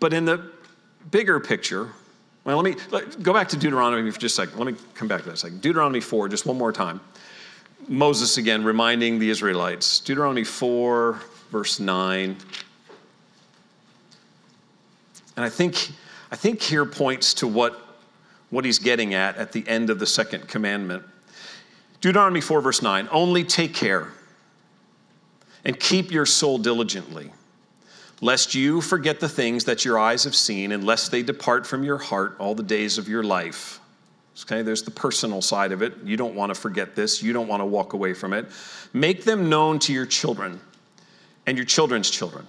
but 0.01 0.13
in 0.13 0.25
the 0.25 0.51
bigger 1.11 1.39
picture 1.39 1.91
well, 2.45 2.57
let 2.57 2.65
me 2.65 2.83
let, 2.91 3.23
go 3.23 3.35
back 3.35 3.49
to 3.51 3.57
Deuteronomy 3.57 4.11
for 4.11 4.19
just 4.19 4.39
a 4.39 4.43
second. 4.43 4.59
Let 4.59 4.73
me 4.73 4.81
come 4.95 5.09
back 5.09 5.23
to 5.23 5.31
that 5.31 5.37
second. 5.37 5.61
Deuteronomy 5.61 6.01
4, 6.01 6.29
just 6.29 6.47
one 6.47 6.57
more 6.57 6.73
time. 6.73 7.01
Moses 7.87 8.39
again 8.39 8.65
reminding 8.65 9.19
the 9.19 9.29
Israelites. 9.29 10.01
Deuteronomy 10.01 10.45
4, 10.45 11.21
verse 11.51 11.81
9. 11.81 12.37
And 15.37 15.45
I 15.45 15.49
think, 15.49 15.91
I 16.31 16.37
think 16.37 16.63
here 16.63 16.87
points 16.87 17.35
to 17.35 17.47
what, 17.47 17.79
what 18.49 18.65
he's 18.65 18.79
getting 18.79 19.13
at 19.15 19.37
at 19.37 19.53
the 19.53 19.67
end 19.69 19.91
of 19.91 19.99
the 19.99 20.07
second 20.07 20.49
commandment. 20.49 21.05
Deuteronomy 22.01 22.41
4, 22.41 22.61
verse 22.61 22.83
9 22.83 23.09
Only 23.11 23.45
take 23.45 23.75
care 23.75 24.09
and 25.65 25.79
keep 25.79 26.11
your 26.11 26.27
soul 26.27 26.59
diligently 26.59 27.31
lest 28.21 28.55
you 28.55 28.81
forget 28.81 29.21
the 29.21 29.29
things 29.29 29.65
that 29.65 29.85
your 29.85 29.99
eyes 29.99 30.25
have 30.25 30.35
seen, 30.35 30.73
and 30.73 30.85
lest 30.85 31.11
they 31.11 31.23
depart 31.23 31.67
from 31.67 31.83
your 31.83 31.99
heart 31.99 32.37
all 32.39 32.55
the 32.55 32.63
days 32.63 32.99
of 32.99 33.09
your 33.09 33.23
life. 33.23 33.81
Okay, 34.43 34.63
there's 34.63 34.83
the 34.83 34.91
personal 34.91 35.43
side 35.43 35.73
of 35.73 35.83
it. 35.83 35.95
You 36.05 36.17
don't 36.17 36.35
want 36.35 36.55
to 36.55 36.61
forget 36.61 36.95
this, 36.95 37.23
you 37.23 37.33
don't 37.33 37.49
want 37.49 37.61
to 37.61 37.67
walk 37.67 37.93
away 37.93 38.15
from 38.15 38.33
it. 38.33 38.47
Make 38.93 39.25
them 39.25 39.49
known 39.49 39.79
to 39.81 39.93
your 39.93 40.07
children 40.07 40.61
and 41.47 41.57
your 41.57 41.67
children's 41.67 42.11
children. 42.11 42.47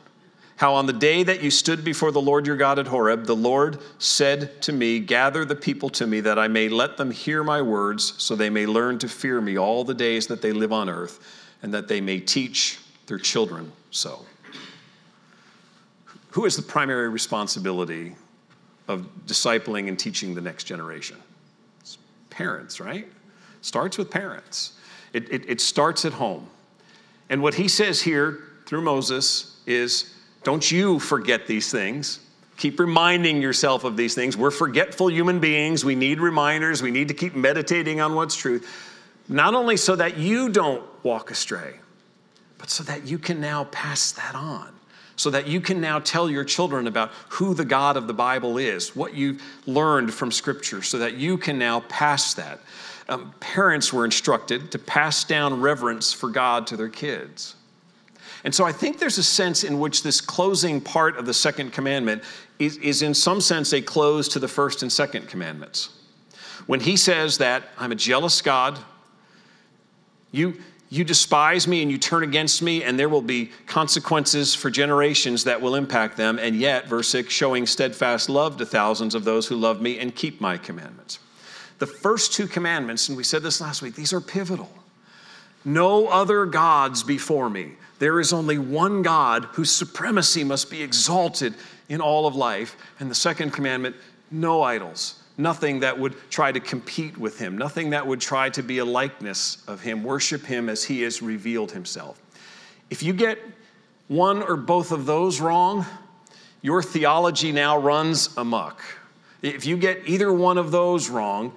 How 0.61 0.75
on 0.75 0.85
the 0.85 0.93
day 0.93 1.23
that 1.23 1.41
you 1.41 1.49
stood 1.49 1.83
before 1.83 2.11
the 2.11 2.21
Lord 2.21 2.45
your 2.45 2.55
God 2.55 2.77
at 2.77 2.85
Horeb, 2.85 3.25
the 3.25 3.35
Lord 3.35 3.79
said 3.97 4.61
to 4.61 4.71
me, 4.71 4.99
Gather 4.99 5.43
the 5.43 5.55
people 5.55 5.89
to 5.89 6.05
me, 6.05 6.19
that 6.19 6.37
I 6.37 6.47
may 6.47 6.69
let 6.69 6.97
them 6.97 7.09
hear 7.09 7.43
my 7.43 7.63
words, 7.63 8.13
so 8.19 8.35
they 8.35 8.51
may 8.51 8.67
learn 8.67 8.99
to 8.99 9.07
fear 9.07 9.41
me 9.41 9.57
all 9.57 9.83
the 9.83 9.95
days 9.95 10.27
that 10.27 10.43
they 10.43 10.51
live 10.51 10.71
on 10.71 10.87
earth, 10.87 11.19
and 11.63 11.73
that 11.73 11.87
they 11.87 11.99
may 11.99 12.19
teach 12.19 12.77
their 13.07 13.17
children 13.17 13.71
so 13.89 14.23
Who 16.29 16.45
is 16.45 16.57
the 16.57 16.61
primary 16.61 17.09
responsibility 17.09 18.13
of 18.87 19.09
discipling 19.25 19.87
and 19.87 19.97
teaching 19.97 20.35
the 20.35 20.41
next 20.41 20.65
generation? 20.65 21.17
It's 21.79 21.97
parents, 22.29 22.79
right? 22.79 23.07
Starts 23.61 23.97
with 23.97 24.11
parents. 24.11 24.73
It, 25.11 25.27
it, 25.33 25.49
it 25.49 25.59
starts 25.59 26.05
at 26.05 26.13
home. 26.13 26.47
And 27.31 27.41
what 27.41 27.55
he 27.55 27.67
says 27.67 28.03
here 28.03 28.43
through 28.67 28.81
Moses 28.81 29.59
is 29.65 30.10
don't 30.43 30.71
you 30.71 30.99
forget 30.99 31.47
these 31.47 31.71
things. 31.71 32.19
Keep 32.57 32.79
reminding 32.79 33.41
yourself 33.41 33.83
of 33.83 33.97
these 33.97 34.13
things. 34.13 34.37
We're 34.37 34.51
forgetful 34.51 35.09
human 35.09 35.39
beings. 35.39 35.83
We 35.83 35.95
need 35.95 36.19
reminders. 36.19 36.81
We 36.81 36.91
need 36.91 37.07
to 37.07 37.13
keep 37.13 37.35
meditating 37.35 38.01
on 38.01 38.15
what's 38.15 38.35
truth. 38.35 38.67
not 39.27 39.53
only 39.53 39.77
so 39.77 39.95
that 39.95 40.17
you 40.17 40.49
don't 40.49 40.83
walk 41.03 41.31
astray, 41.31 41.75
but 42.57 42.69
so 42.69 42.83
that 42.83 43.07
you 43.07 43.17
can 43.17 43.39
now 43.39 43.63
pass 43.65 44.11
that 44.11 44.35
on. 44.35 44.73
So 45.15 45.29
that 45.29 45.47
you 45.47 45.61
can 45.61 45.79
now 45.79 45.99
tell 45.99 46.29
your 46.29 46.43
children 46.43 46.87
about 46.87 47.11
who 47.29 47.53
the 47.53 47.65
God 47.65 47.97
of 47.97 48.07
the 48.07 48.13
Bible 48.13 48.57
is, 48.57 48.95
what 48.95 49.13
you've 49.13 49.41
learned 49.67 50.13
from 50.13 50.31
Scripture, 50.31 50.81
so 50.81 50.97
that 50.97 51.15
you 51.15 51.37
can 51.37 51.59
now 51.59 51.81
pass 51.81 52.33
that. 52.33 52.59
Um, 53.07 53.33
parents 53.39 53.91
were 53.91 54.05
instructed 54.05 54.71
to 54.71 54.79
pass 54.79 55.23
down 55.23 55.61
reverence 55.61 56.13
for 56.13 56.29
God 56.29 56.67
to 56.67 56.77
their 56.77 56.89
kids. 56.89 57.55
And 58.43 58.53
so 58.53 58.65
I 58.65 58.71
think 58.71 58.99
there's 58.99 59.17
a 59.17 59.23
sense 59.23 59.63
in 59.63 59.79
which 59.79 60.03
this 60.03 60.19
closing 60.19 60.81
part 60.81 61.17
of 61.17 61.25
the 61.25 61.33
second 61.33 61.73
commandment 61.73 62.23
is, 62.59 62.77
is 62.77 63.01
in 63.01 63.13
some 63.13 63.39
sense 63.41 63.73
a 63.73 63.81
close 63.81 64.27
to 64.29 64.39
the 64.39 64.47
first 64.47 64.81
and 64.81 64.91
second 64.91 65.27
commandments. 65.27 65.89
When 66.65 66.79
he 66.79 66.97
says 66.97 67.37
that 67.39 67.63
I'm 67.77 67.91
a 67.91 67.95
jealous 67.95 68.41
God, 68.41 68.79
you, 70.31 70.59
you 70.89 71.03
despise 71.03 71.67
me 71.67 71.81
and 71.81 71.91
you 71.91 71.97
turn 71.97 72.23
against 72.23 72.61
me, 72.61 72.83
and 72.83 72.97
there 72.97 73.09
will 73.09 73.21
be 73.21 73.51
consequences 73.65 74.55
for 74.55 74.69
generations 74.69 75.43
that 75.43 75.61
will 75.61 75.75
impact 75.75 76.17
them. 76.17 76.39
And 76.39 76.55
yet, 76.55 76.87
verse 76.87 77.09
6, 77.09 77.31
showing 77.31 77.65
steadfast 77.65 78.29
love 78.29 78.57
to 78.57 78.65
thousands 78.65 79.15
of 79.15 79.23
those 79.23 79.47
who 79.47 79.55
love 79.55 79.81
me 79.81 79.99
and 79.99 80.15
keep 80.15 80.41
my 80.41 80.57
commandments. 80.57 81.19
The 81.79 81.87
first 81.87 82.33
two 82.33 82.47
commandments, 82.47 83.09
and 83.09 83.17
we 83.17 83.23
said 83.23 83.41
this 83.41 83.59
last 83.59 83.81
week, 83.81 83.95
these 83.95 84.13
are 84.13 84.21
pivotal. 84.21 84.69
No 85.63 86.07
other 86.07 86.45
gods 86.45 87.03
before 87.03 87.49
me. 87.49 87.71
There 88.01 88.19
is 88.19 88.33
only 88.33 88.57
one 88.57 89.03
God 89.03 89.45
whose 89.51 89.69
supremacy 89.69 90.43
must 90.43 90.71
be 90.71 90.81
exalted 90.81 91.53
in 91.87 92.01
all 92.01 92.25
of 92.25 92.35
life. 92.35 92.75
And 92.99 93.11
the 93.11 93.15
second 93.15 93.51
commandment 93.51 93.95
no 94.31 94.63
idols, 94.63 95.21
nothing 95.37 95.81
that 95.81 95.99
would 95.99 96.15
try 96.31 96.51
to 96.51 96.59
compete 96.59 97.15
with 97.15 97.37
him, 97.37 97.59
nothing 97.59 97.91
that 97.91 98.07
would 98.07 98.19
try 98.19 98.49
to 98.49 98.63
be 98.63 98.79
a 98.79 98.85
likeness 98.85 99.63
of 99.67 99.81
him. 99.81 100.03
Worship 100.03 100.43
him 100.43 100.67
as 100.67 100.83
he 100.83 101.03
has 101.03 101.21
revealed 101.21 101.73
himself. 101.73 102.19
If 102.89 103.03
you 103.03 103.13
get 103.13 103.37
one 104.07 104.41
or 104.41 104.55
both 104.55 104.91
of 104.91 105.05
those 105.05 105.39
wrong, 105.39 105.85
your 106.63 106.81
theology 106.81 107.51
now 107.51 107.77
runs 107.77 108.35
amok. 108.35 108.81
If 109.43 109.67
you 109.67 109.77
get 109.77 110.01
either 110.07 110.33
one 110.33 110.57
of 110.57 110.71
those 110.71 111.07
wrong, 111.07 111.53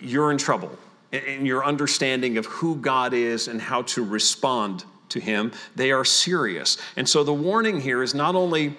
you're 0.00 0.30
in 0.30 0.38
trouble 0.38 0.78
in 1.10 1.44
your 1.44 1.64
understanding 1.64 2.38
of 2.38 2.46
who 2.46 2.76
God 2.76 3.14
is 3.14 3.48
and 3.48 3.60
how 3.60 3.82
to 3.82 4.04
respond 4.04 4.84
to 5.10 5.20
him. 5.20 5.52
They 5.76 5.92
are 5.92 6.04
serious. 6.04 6.78
And 6.96 7.08
so 7.08 7.24
the 7.24 7.34
warning 7.34 7.80
here 7.80 8.02
is 8.02 8.14
not 8.14 8.34
only 8.34 8.76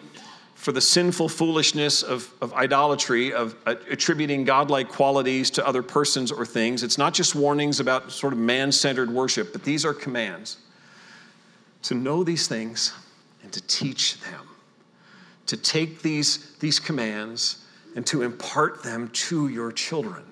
for 0.60 0.74
the 0.74 0.82
sinful 0.82 1.30
foolishness 1.30 2.04
of, 2.04 2.34
of 2.42 2.54
idolatry, 2.54 3.32
of 3.32 3.56
uh, 3.66 3.76
attributing 3.90 4.44
godlike 4.44 4.90
qualities 4.90 5.50
to 5.52 5.66
other 5.66 5.82
persons 5.82 6.34
or 6.34 6.46
things. 6.46 6.84
It's 6.84 6.98
not 6.98 7.14
just 7.14 7.34
warnings 7.34 7.80
about 7.80 8.12
sort 8.12 8.34
of 8.34 8.40
man 8.40 8.74
centered 8.74 9.10
worship, 9.10 9.54
but 9.54 9.64
these 9.64 9.86
are 9.86 9.94
commands 9.94 10.58
to 11.84 11.96
know 11.96 12.26
these 12.26 12.46
things 12.46 12.94
and 13.42 13.54
to 13.54 13.62
teach 13.68 14.20
them, 14.20 14.50
to 15.46 15.56
take 15.56 16.02
these, 16.02 16.58
these 16.60 16.78
commands 16.78 17.66
and 17.96 18.06
to 18.08 18.22
impart 18.22 18.84
them 18.84 19.08
to 19.14 19.48
your 19.48 19.72
children, 19.72 20.24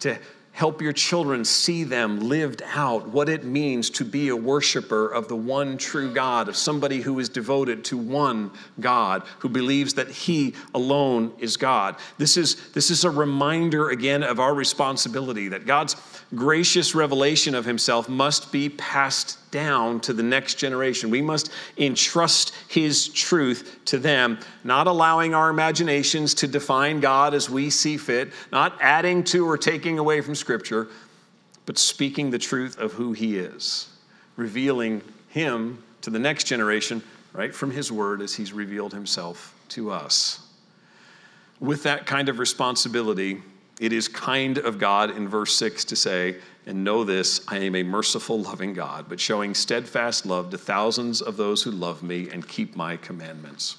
to 0.00 0.18
Help 0.56 0.80
your 0.80 0.94
children 0.94 1.44
see 1.44 1.84
them 1.84 2.18
lived 2.18 2.62
out, 2.74 3.06
what 3.08 3.28
it 3.28 3.44
means 3.44 3.90
to 3.90 4.06
be 4.06 4.30
a 4.30 4.36
worshiper 4.36 5.06
of 5.06 5.28
the 5.28 5.36
one 5.36 5.76
true 5.76 6.10
God, 6.10 6.48
of 6.48 6.56
somebody 6.56 7.02
who 7.02 7.18
is 7.18 7.28
devoted 7.28 7.84
to 7.84 7.98
one 7.98 8.50
God, 8.80 9.22
who 9.40 9.50
believes 9.50 9.92
that 9.92 10.08
He 10.08 10.54
alone 10.74 11.34
is 11.38 11.58
God. 11.58 11.96
This 12.16 12.38
is, 12.38 12.70
this 12.70 12.90
is 12.90 13.04
a 13.04 13.10
reminder 13.10 13.90
again 13.90 14.22
of 14.22 14.40
our 14.40 14.54
responsibility 14.54 15.48
that 15.48 15.66
God's 15.66 15.94
gracious 16.34 16.94
revelation 16.94 17.54
of 17.54 17.66
Himself 17.66 18.08
must 18.08 18.50
be 18.50 18.70
passed 18.70 19.38
down 19.56 19.98
to 20.00 20.12
the 20.12 20.22
next 20.22 20.56
generation. 20.56 21.08
We 21.08 21.22
must 21.22 21.50
entrust 21.78 22.52
His 22.68 23.08
truth 23.08 23.80
to 23.86 23.96
them, 23.96 24.38
not 24.64 24.86
allowing 24.86 25.32
our 25.32 25.48
imaginations 25.48 26.34
to 26.34 26.46
define 26.46 27.00
God 27.00 27.32
as 27.32 27.48
we 27.48 27.70
see 27.70 27.96
fit, 27.96 28.34
not 28.52 28.76
adding 28.82 29.24
to 29.24 29.48
or 29.48 29.56
taking 29.56 29.98
away 29.98 30.20
from 30.20 30.34
Scripture, 30.34 30.88
but 31.64 31.78
speaking 31.78 32.28
the 32.28 32.38
truth 32.38 32.78
of 32.78 32.92
who 32.92 33.14
He 33.14 33.38
is, 33.38 33.88
revealing 34.36 35.00
Him 35.30 35.82
to 36.02 36.10
the 36.10 36.18
next 36.18 36.44
generation 36.44 37.02
right 37.32 37.54
from 37.54 37.70
His 37.70 37.90
Word 37.90 38.20
as 38.20 38.34
He's 38.34 38.52
revealed 38.52 38.92
Himself 38.92 39.54
to 39.70 39.90
us. 39.90 40.46
With 41.60 41.82
that 41.84 42.04
kind 42.04 42.28
of 42.28 42.38
responsibility, 42.38 43.40
it 43.80 43.94
is 43.94 44.06
kind 44.06 44.58
of 44.58 44.78
God 44.78 45.16
in 45.16 45.26
verse 45.26 45.56
6 45.56 45.86
to 45.86 45.96
say, 45.96 46.36
and 46.66 46.82
know 46.84 47.04
this 47.04 47.40
I 47.48 47.58
am 47.58 47.74
a 47.74 47.82
merciful, 47.82 48.40
loving 48.40 48.74
God, 48.74 49.06
but 49.08 49.20
showing 49.20 49.54
steadfast 49.54 50.26
love 50.26 50.50
to 50.50 50.58
thousands 50.58 51.22
of 51.22 51.36
those 51.36 51.62
who 51.62 51.70
love 51.70 52.02
me 52.02 52.28
and 52.30 52.46
keep 52.46 52.76
my 52.76 52.96
commandments. 52.96 53.78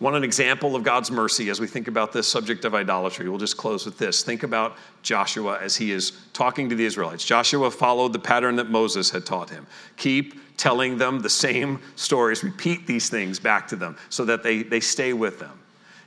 Want 0.00 0.16
an 0.16 0.24
example 0.24 0.74
of 0.74 0.82
God's 0.82 1.12
mercy 1.12 1.48
as 1.48 1.60
we 1.60 1.68
think 1.68 1.86
about 1.86 2.12
this 2.12 2.26
subject 2.26 2.64
of 2.64 2.74
idolatry? 2.74 3.28
We'll 3.28 3.38
just 3.38 3.56
close 3.56 3.86
with 3.86 3.98
this. 3.98 4.24
Think 4.24 4.42
about 4.42 4.76
Joshua 5.02 5.60
as 5.60 5.76
he 5.76 5.92
is 5.92 6.12
talking 6.32 6.68
to 6.70 6.74
the 6.74 6.84
Israelites. 6.84 7.24
Joshua 7.24 7.70
followed 7.70 8.12
the 8.12 8.18
pattern 8.18 8.56
that 8.56 8.68
Moses 8.68 9.10
had 9.10 9.24
taught 9.24 9.48
him. 9.48 9.64
Keep 9.96 10.56
telling 10.56 10.98
them 10.98 11.20
the 11.20 11.30
same 11.30 11.80
stories, 11.94 12.42
repeat 12.42 12.84
these 12.86 13.10
things 13.10 13.38
back 13.38 13.68
to 13.68 13.76
them 13.76 13.96
so 14.08 14.24
that 14.24 14.42
they, 14.42 14.64
they 14.64 14.80
stay 14.80 15.12
with 15.12 15.38
them. 15.38 15.56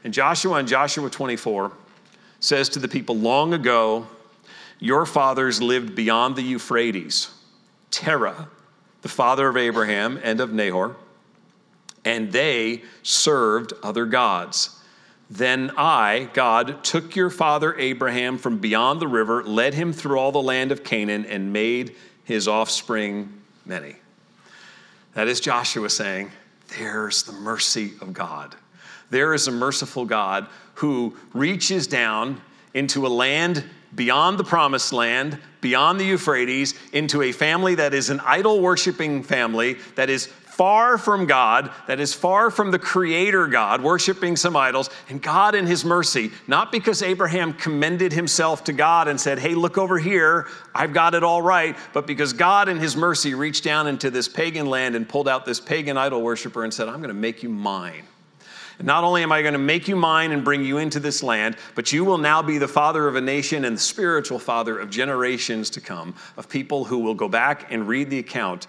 And 0.04 0.14
Joshua 0.14 0.60
in 0.60 0.68
Joshua 0.68 1.10
24 1.10 1.72
says 2.42 2.68
to 2.70 2.80
the 2.80 2.88
people, 2.90 3.16
Long 3.16 3.54
ago, 3.54 4.08
your 4.86 5.06
fathers 5.08 5.62
lived 5.62 5.96
beyond 5.96 6.36
the 6.36 6.44
Euphrates. 6.44 7.32
Terah, 7.90 8.48
the 9.02 9.10
father 9.10 9.48
of 9.48 9.58
Abraham 9.58 10.20
and 10.24 10.40
of 10.40 10.54
Nahor, 10.54 10.96
and 12.04 12.32
they 12.32 12.84
served 13.02 13.74
other 13.82 14.06
gods. 14.06 14.80
Then 15.28 15.72
I, 15.76 16.30
God, 16.34 16.84
took 16.84 17.16
your 17.16 17.32
father 17.32 17.76
Abraham 17.80 18.38
from 18.38 18.60
beyond 18.60 19.00
the 19.00 19.08
river, 19.08 19.44
led 19.44 19.74
him 19.74 19.92
through 19.92 20.20
all 20.20 20.32
the 20.32 20.42
land 20.42 20.72
of 20.72 20.84
Canaan, 20.84 21.26
and 21.26 21.52
made 21.52 21.96
his 22.24 22.48
offspring 22.48 23.42
many. 23.66 23.96
That 25.16 25.28
is 25.28 25.40
Joshua 25.40 25.90
saying, 25.90 26.32
There's 26.78 27.24
the 27.24 27.34
mercy 27.34 27.94
of 28.02 28.14
God. 28.14 28.56
There 29.10 29.34
is 29.34 29.48
a 29.48 29.52
merciful 29.52 30.06
God 30.06 30.46
who 30.76 31.18
reaches 31.34 31.88
down 31.88 32.40
into 32.76 33.08
a 33.08 33.10
land 33.10 33.64
beyond 33.96 34.38
the 34.38 34.44
promised 34.44 34.94
land, 34.94 35.40
beyond 35.62 36.00
the 36.00 36.06
Euphrates, 36.06 36.74
into 36.94 37.22
a 37.22 37.32
family 37.32 37.76
that 37.76 37.94
is 37.94 38.10
an 38.10 38.20
idol 38.22 38.62
worshiping 38.62 39.24
family 39.24 39.78
that 39.96 40.10
is 40.10 40.28
far 40.56 40.98
from 40.98 41.26
God, 41.26 41.70
that 41.88 42.00
is 42.00 42.14
far 42.14 42.50
from 42.50 42.72
the 42.72 42.80
Creator 42.80 43.48
God, 43.48 43.82
worshiping 43.82 44.38
some 44.38 44.56
idols. 44.56 44.90
And 45.10 45.22
God, 45.22 45.54
in 45.54 45.66
His 45.66 45.84
mercy, 45.84 46.32
not 46.48 46.72
because 46.72 47.02
Abraham 47.02 47.52
commended 47.54 48.14
himself 48.14 48.64
to 48.66 48.74
God 48.74 49.10
and 49.10 49.20
said, 49.20 49.38
Hey, 49.38 49.54
look 49.54 49.78
over 49.78 49.98
here, 49.98 50.48
I've 50.74 50.94
got 50.94 51.14
it 51.14 51.24
all 51.24 51.42
right, 51.42 51.76
but 51.92 52.08
because 52.08 52.32
God, 52.32 52.70
in 52.70 52.78
His 52.78 52.96
mercy, 52.96 53.34
reached 53.34 53.66
down 53.66 53.88
into 53.88 54.10
this 54.10 54.30
pagan 54.30 54.68
land 54.68 54.96
and 54.96 55.08
pulled 55.08 55.28
out 55.28 55.46
this 55.46 55.60
pagan 55.60 55.98
idol 55.98 56.22
worshiper 56.22 56.64
and 56.64 56.74
said, 56.74 56.88
I'm 56.88 57.02
going 57.02 57.10
to 57.10 57.14
make 57.14 57.44
you 57.44 57.50
mine. 57.50 58.04
Not 58.82 59.04
only 59.04 59.24
am 59.24 59.32
I 59.32 59.42
going 59.42 59.54
to 59.54 59.60
make 59.60 59.88
you 59.88 59.96
mine 59.96 60.32
and 60.32 60.44
bring 60.44 60.64
you 60.64 60.78
into 60.78 61.00
this 61.00 61.24
land, 61.24 61.56
but 61.76 61.94
you 61.94 62.04
will 62.04 62.18
now 62.18 62.42
be 62.42 62.58
the 62.58 62.68
father 62.68 63.08
of 63.08 63.16
a 63.16 63.22
nation 63.22 63.66
and 63.66 63.78
the 63.78 63.82
spiritual 63.82 64.40
father 64.40 64.78
of 64.78 64.90
generations 64.90 65.70
to 65.72 65.82
come, 65.82 66.16
of 66.38 66.50
people 66.50 66.86
who 66.86 67.00
will 67.00 67.14
go 67.14 67.30
back 67.30 67.72
and 67.72 67.88
read 67.88 68.10
the 68.10 68.20
account 68.20 68.68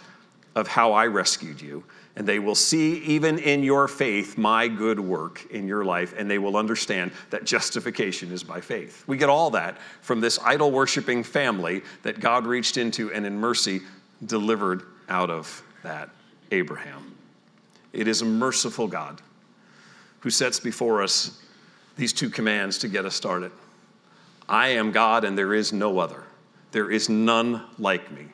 of 0.55 0.69
how 0.69 0.93
I 0.93 1.07
rescued 1.07 1.61
you. 1.61 1.85
And 2.17 2.27
they 2.27 2.39
will 2.39 2.55
see, 2.55 2.99
even 3.01 3.39
in 3.39 3.63
your 3.63 3.87
faith, 3.89 4.39
my 4.39 4.69
good 4.69 4.99
work 4.99 5.45
in 5.51 5.69
your 5.69 5.85
life, 5.85 6.15
and 6.17 6.31
they 6.31 6.39
will 6.39 6.57
understand 6.57 7.13
that 7.29 7.45
justification 7.45 8.33
is 8.33 8.43
by 8.43 8.63
faith. 8.63 9.05
We 9.07 9.19
get 9.19 9.29
all 9.29 9.51
that 9.51 9.77
from 10.01 10.21
this 10.21 10.39
idol 10.43 10.71
worshiping 10.71 11.23
family 11.23 11.83
that 12.05 12.21
God 12.21 12.47
reached 12.47 12.79
into 12.79 13.13
and 13.13 13.27
in 13.27 13.39
mercy 13.39 13.81
delivered 14.25 14.85
out 15.11 15.31
of 15.31 15.63
that 15.83 16.09
Abraham. 16.53 17.15
It 17.93 18.09
is 18.09 18.23
a 18.23 18.25
merciful 18.27 18.89
God 18.89 19.21
who 20.21 20.31
sets 20.31 20.61
before 20.61 21.03
us 21.03 21.43
these 21.97 22.13
two 22.13 22.29
commands 22.29 22.79
to 22.79 22.89
get 22.89 23.05
us 23.05 23.15
started 23.15 23.53
I 24.49 24.69
am 24.69 24.93
God 24.93 25.25
and 25.25 25.37
there 25.37 25.55
is 25.55 25.73
no 25.73 25.99
other. 25.99 26.23
There 26.71 26.91
is 26.91 27.09
none 27.09 27.63
like 27.79 28.13
me. 28.13 28.27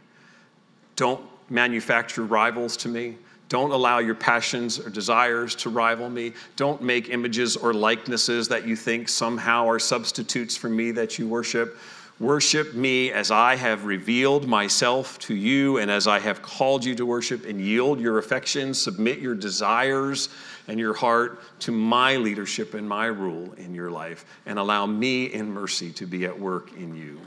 Don't 0.96 1.24
manufacture 1.48 2.24
rivals 2.24 2.76
to 2.78 2.88
me. 2.88 3.16
Don't 3.48 3.70
allow 3.70 3.98
your 3.98 4.14
passions 4.14 4.78
or 4.78 4.88
desires 4.88 5.54
to 5.56 5.70
rival 5.70 6.08
me. 6.08 6.32
Don't 6.56 6.82
make 6.82 7.10
images 7.10 7.56
or 7.56 7.74
likenesses 7.74 8.48
that 8.48 8.66
you 8.66 8.76
think 8.76 9.08
somehow 9.08 9.68
are 9.68 9.78
substitutes 9.78 10.56
for 10.56 10.68
me 10.68 10.90
that 10.92 11.18
you 11.18 11.28
worship. 11.28 11.76
Worship 12.22 12.74
me 12.74 13.10
as 13.10 13.32
I 13.32 13.56
have 13.56 13.84
revealed 13.84 14.46
myself 14.46 15.18
to 15.22 15.34
you 15.34 15.78
and 15.78 15.90
as 15.90 16.06
I 16.06 16.20
have 16.20 16.40
called 16.40 16.84
you 16.84 16.94
to 16.94 17.04
worship, 17.04 17.44
and 17.44 17.60
yield 17.60 17.98
your 17.98 18.18
affections, 18.18 18.80
submit 18.80 19.18
your 19.18 19.34
desires 19.34 20.28
and 20.68 20.78
your 20.78 20.94
heart 20.94 21.40
to 21.62 21.72
my 21.72 22.14
leadership 22.14 22.74
and 22.74 22.88
my 22.88 23.06
rule 23.06 23.52
in 23.54 23.74
your 23.74 23.90
life, 23.90 24.24
and 24.46 24.56
allow 24.56 24.86
me 24.86 25.32
in 25.32 25.50
mercy 25.50 25.90
to 25.94 26.06
be 26.06 26.24
at 26.24 26.38
work 26.38 26.72
in 26.76 26.94
you. 26.94 27.20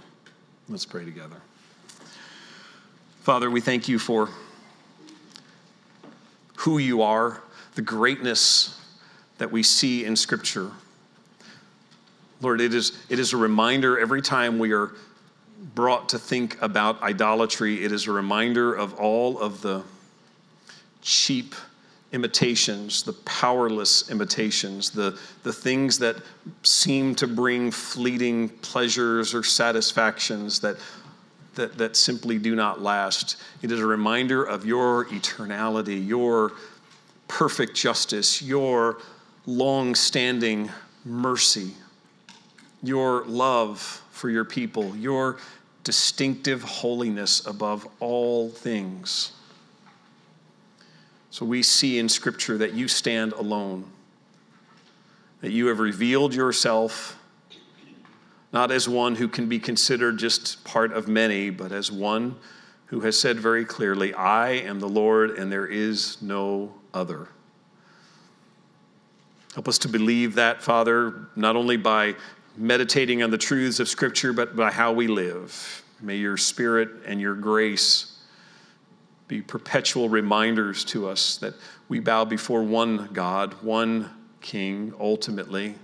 Let's 0.70 0.86
pray 0.86 1.04
together. 1.04 1.42
Father, 3.20 3.52
we 3.52 3.60
thank 3.60 3.90
you 3.90 4.00
for 4.00 4.30
who 6.60 6.78
you 6.78 7.02
are, 7.02 7.42
the 7.74 7.82
greatness 7.82 8.80
that 9.40 9.52
we 9.52 9.62
see 9.62 10.06
in 10.06 10.16
Scripture. 10.16 10.72
Lord, 12.46 12.62
it 12.62 12.76
is, 12.76 12.96
it 13.10 13.18
is 13.18 13.34
a 13.34 13.38
reminder 13.38 13.98
every 13.98 14.22
time 14.22 14.60
we 14.60 14.72
are 14.72 14.92
brought 15.74 16.10
to 16.10 16.20
think 16.20 16.62
about 16.62 17.02
idolatry, 17.02 17.84
it 17.84 17.92
is 17.92 18.06
a 18.06 18.12
reminder 18.12 18.72
of 18.72 18.94
all 19.00 19.40
of 19.40 19.64
the 19.64 19.82
cheap 21.02 21.56
imitations, 22.12 23.02
the 23.02 23.14
powerless 23.14 24.12
imitations, 24.12 24.92
the, 24.92 25.20
the 25.42 25.52
things 25.52 25.98
that 25.98 26.18
seem 26.62 27.16
to 27.16 27.26
bring 27.26 27.72
fleeting 27.72 28.50
pleasures 28.50 29.34
or 29.34 29.42
satisfactions 29.42 30.60
that, 30.60 30.78
that, 31.56 31.76
that 31.80 31.96
simply 31.96 32.38
do 32.38 32.56
not 32.56 32.80
last. 32.80 33.38
It 33.64 33.72
is 33.72 33.80
a 33.80 33.88
reminder 33.88 34.44
of 34.44 34.68
your 34.68 35.06
eternality, 35.06 36.08
your 36.08 36.52
perfect 37.28 37.76
justice, 37.76 38.40
your 38.40 38.98
long 39.48 39.96
standing 39.96 40.70
mercy, 41.04 41.72
your 42.88 43.26
love 43.26 44.02
for 44.12 44.30
your 44.30 44.46
people, 44.46 44.96
your 44.96 45.38
distinctive 45.84 46.64
holiness 46.64 47.46
above 47.46 47.88
all 48.00 48.50
things. 48.50 49.32
So 51.30 51.46
we 51.46 51.64
see 51.64 52.00
in 52.00 52.10
Scripture 52.10 52.58
that 52.58 52.74
you 52.74 52.88
stand 52.88 53.34
alone, 53.34 53.86
that 55.42 55.52
you 55.52 55.68
have 55.68 55.80
revealed 55.80 56.34
yourself 56.34 57.20
not 58.56 58.72
as 58.72 58.88
one 58.88 59.16
who 59.16 59.28
can 59.28 59.50
be 59.50 59.60
considered 59.60 60.18
just 60.18 60.64
part 60.64 60.94
of 60.94 61.10
many, 61.10 61.50
but 61.50 61.74
as 61.74 61.92
one 61.92 62.38
who 62.86 63.02
has 63.02 63.20
said 63.20 63.38
very 63.38 63.66
clearly, 63.66 64.14
I 64.14 64.52
am 64.52 64.80
the 64.80 64.88
Lord 64.88 65.32
and 65.32 65.52
there 65.52 65.68
is 65.68 66.22
no 66.22 66.74
other. 66.94 67.28
Help 69.54 69.68
us 69.68 69.78
to 69.80 69.90
believe 69.90 70.36
that, 70.36 70.64
Father, 70.64 71.28
not 71.36 71.58
only 71.58 71.76
by 71.76 72.16
meditating 72.58 73.24
on 73.24 73.32
the 73.32 73.38
truths 73.38 73.80
of 73.80 73.88
Scripture, 73.88 74.34
but 74.34 74.56
by 74.56 74.72
how 74.72 74.92
we 74.92 75.08
live. 75.08 75.84
May 76.02 76.18
your 76.18 76.38
Spirit 76.38 76.90
and 77.06 77.20
your 77.20 77.36
grace 77.36 78.20
be 79.28 79.42
perpetual 79.42 80.10
reminders 80.10 80.86
to 80.86 81.08
us 81.08 81.38
that 81.38 81.56
we 81.90 82.00
bow 82.00 82.26
before 82.26 82.64
one 82.64 83.10
God, 83.14 83.54
one 83.64 84.12
King, 84.42 84.94
ultimately. 85.00 85.76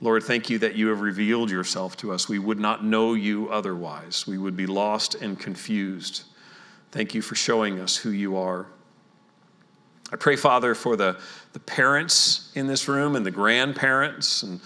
Lord, 0.00 0.22
thank 0.22 0.48
you 0.48 0.58
that 0.60 0.76
you 0.76 0.88
have 0.88 1.00
revealed 1.00 1.50
yourself 1.50 1.96
to 1.98 2.12
us. 2.12 2.28
We 2.28 2.38
would 2.38 2.60
not 2.60 2.84
know 2.84 3.14
you 3.14 3.50
otherwise. 3.50 4.26
We 4.26 4.38
would 4.38 4.56
be 4.56 4.66
lost 4.66 5.16
and 5.16 5.38
confused. 5.38 6.22
Thank 6.92 7.14
you 7.14 7.20
for 7.20 7.34
showing 7.34 7.80
us 7.80 7.96
who 7.96 8.10
you 8.10 8.36
are. 8.36 8.66
I 10.10 10.16
pray, 10.16 10.36
Father, 10.36 10.74
for 10.74 10.96
the, 10.96 11.20
the 11.52 11.58
parents 11.58 12.50
in 12.54 12.66
this 12.66 12.88
room 12.88 13.16
and 13.16 13.26
the 13.26 13.30
grandparents 13.30 14.42
and 14.42 14.60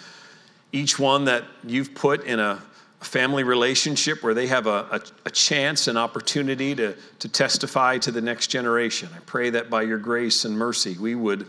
each 0.73 0.99
one 0.99 1.27
that 1.27 1.45
you've 1.65 1.95
put 1.95 2.25
in 2.25 2.41
a 2.41 2.63
family 3.01 3.43
relationship 3.43 4.23
where 4.23 4.35
they 4.35 4.47
have 4.47 4.67
a, 4.67 4.87
a, 4.91 5.01
a, 5.27 5.31
chance 5.31 5.89
and 5.89 5.99
opportunity 5.99 6.75
to, 6.75 6.95
to 7.19 7.29
testify 7.29 7.99
to 7.99 8.13
the 8.13 8.21
next 8.21 8.47
generation. 8.47 9.09
I 9.15 9.19
pray 9.27 9.51
that 9.51 9.69
by 9.69 9.83
your 9.83 9.99
grace 9.99 10.45
and 10.45 10.57
mercy, 10.57 10.97
we 10.99 11.15
would 11.17 11.47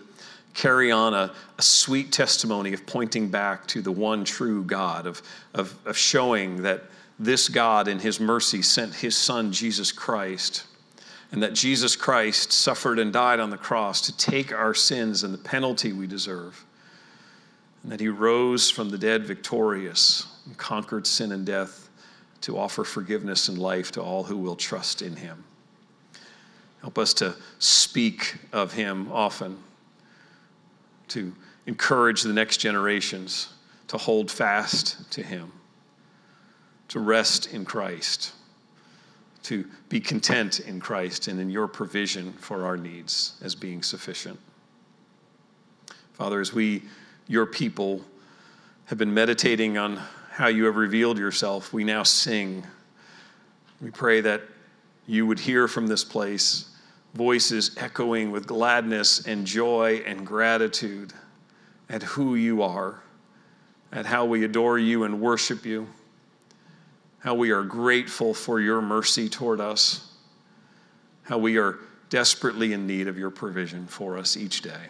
carry 0.53 0.91
on 0.91 1.13
a, 1.13 1.31
a 1.57 1.61
sweet 1.61 2.11
testimony 2.11 2.73
of 2.73 2.85
pointing 2.85 3.29
back 3.29 3.67
to 3.67 3.81
the 3.81 3.91
one 3.91 4.23
true 4.23 4.63
God, 4.63 5.05
of, 5.05 5.21
of, 5.53 5.75
of 5.85 5.97
showing 5.97 6.63
that 6.63 6.83
this 7.19 7.49
God 7.49 7.87
in 7.87 7.99
his 7.99 8.19
mercy 8.19 8.61
sent 8.61 8.93
his 8.95 9.15
son, 9.15 9.51
Jesus 9.51 9.91
Christ, 9.91 10.65
and 11.31 11.41
that 11.41 11.53
Jesus 11.53 11.95
Christ 11.95 12.51
suffered 12.51 12.99
and 12.99 13.13
died 13.13 13.39
on 13.39 13.49
the 13.49 13.57
cross 13.57 14.01
to 14.01 14.17
take 14.17 14.53
our 14.53 14.73
sins 14.73 15.23
and 15.23 15.33
the 15.33 15.39
penalty 15.39 15.93
we 15.93 16.07
deserve, 16.07 16.63
and 17.83 17.91
that 17.91 17.99
he 17.99 18.07
rose 18.07 18.69
from 18.69 18.89
the 18.89 18.97
dead 18.97 19.25
victorious 19.25 20.25
and 20.45 20.57
conquered 20.57 21.05
sin 21.05 21.31
and 21.31 21.45
death 21.45 21.89
to 22.41 22.57
offer 22.57 22.83
forgiveness 22.83 23.49
and 23.49 23.57
life 23.57 23.91
to 23.91 24.01
all 24.01 24.23
who 24.23 24.37
will 24.37 24.55
trust 24.55 25.01
in 25.01 25.15
him. 25.15 25.43
Help 26.81 26.97
us 26.97 27.13
to 27.13 27.35
speak 27.59 28.35
of 28.51 28.73
him 28.73 29.09
often, 29.11 29.57
to 31.07 31.33
encourage 31.65 32.23
the 32.23 32.33
next 32.33 32.57
generations 32.57 33.53
to 33.87 33.97
hold 33.97 34.29
fast 34.29 35.09
to 35.11 35.23
him, 35.23 35.51
to 36.89 36.99
rest 36.99 37.53
in 37.53 37.63
Christ, 37.63 38.33
to 39.43 39.65
be 39.89 39.99
content 39.99 40.59
in 40.61 40.79
Christ 40.79 41.27
and 41.27 41.39
in 41.39 41.49
your 41.49 41.67
provision 41.67 42.33
for 42.33 42.65
our 42.65 42.75
needs 42.75 43.33
as 43.41 43.55
being 43.55 43.83
sufficient. 43.83 44.39
Father, 46.13 46.41
as 46.41 46.53
we, 46.53 46.83
your 47.27 47.45
people, 47.45 48.01
have 48.85 48.97
been 48.97 49.13
meditating 49.13 49.77
on 49.77 49.99
how 50.29 50.47
you 50.47 50.65
have 50.65 50.75
revealed 50.75 51.17
yourself, 51.17 51.71
we 51.73 51.83
now 51.83 52.03
sing. 52.03 52.65
We 53.81 53.91
pray 53.91 54.21
that 54.21 54.41
you 55.05 55.27
would 55.27 55.39
hear 55.39 55.67
from 55.67 55.87
this 55.87 56.03
place 56.03 56.69
voices 57.13 57.75
echoing 57.77 58.31
with 58.31 58.47
gladness 58.47 59.27
and 59.27 59.45
joy 59.45 60.01
and 60.05 60.25
gratitude 60.25 61.13
at 61.89 62.01
who 62.01 62.35
you 62.35 62.63
are, 62.63 63.01
at 63.91 64.05
how 64.05 64.25
we 64.25 64.43
adore 64.43 64.79
you 64.79 65.03
and 65.03 65.21
worship 65.21 65.65
you, 65.65 65.87
how 67.19 67.35
we 67.35 67.51
are 67.51 67.63
grateful 67.63 68.33
for 68.33 68.59
your 68.59 68.81
mercy 68.81 69.29
toward 69.29 69.61
us, 69.61 70.11
how 71.23 71.37
we 71.37 71.57
are 71.57 71.77
desperately 72.09 72.73
in 72.73 72.87
need 72.87 73.07
of 73.07 73.17
your 73.17 73.29
provision 73.29 73.85
for 73.85 74.17
us 74.17 74.35
each 74.35 74.61
day. 74.61 74.89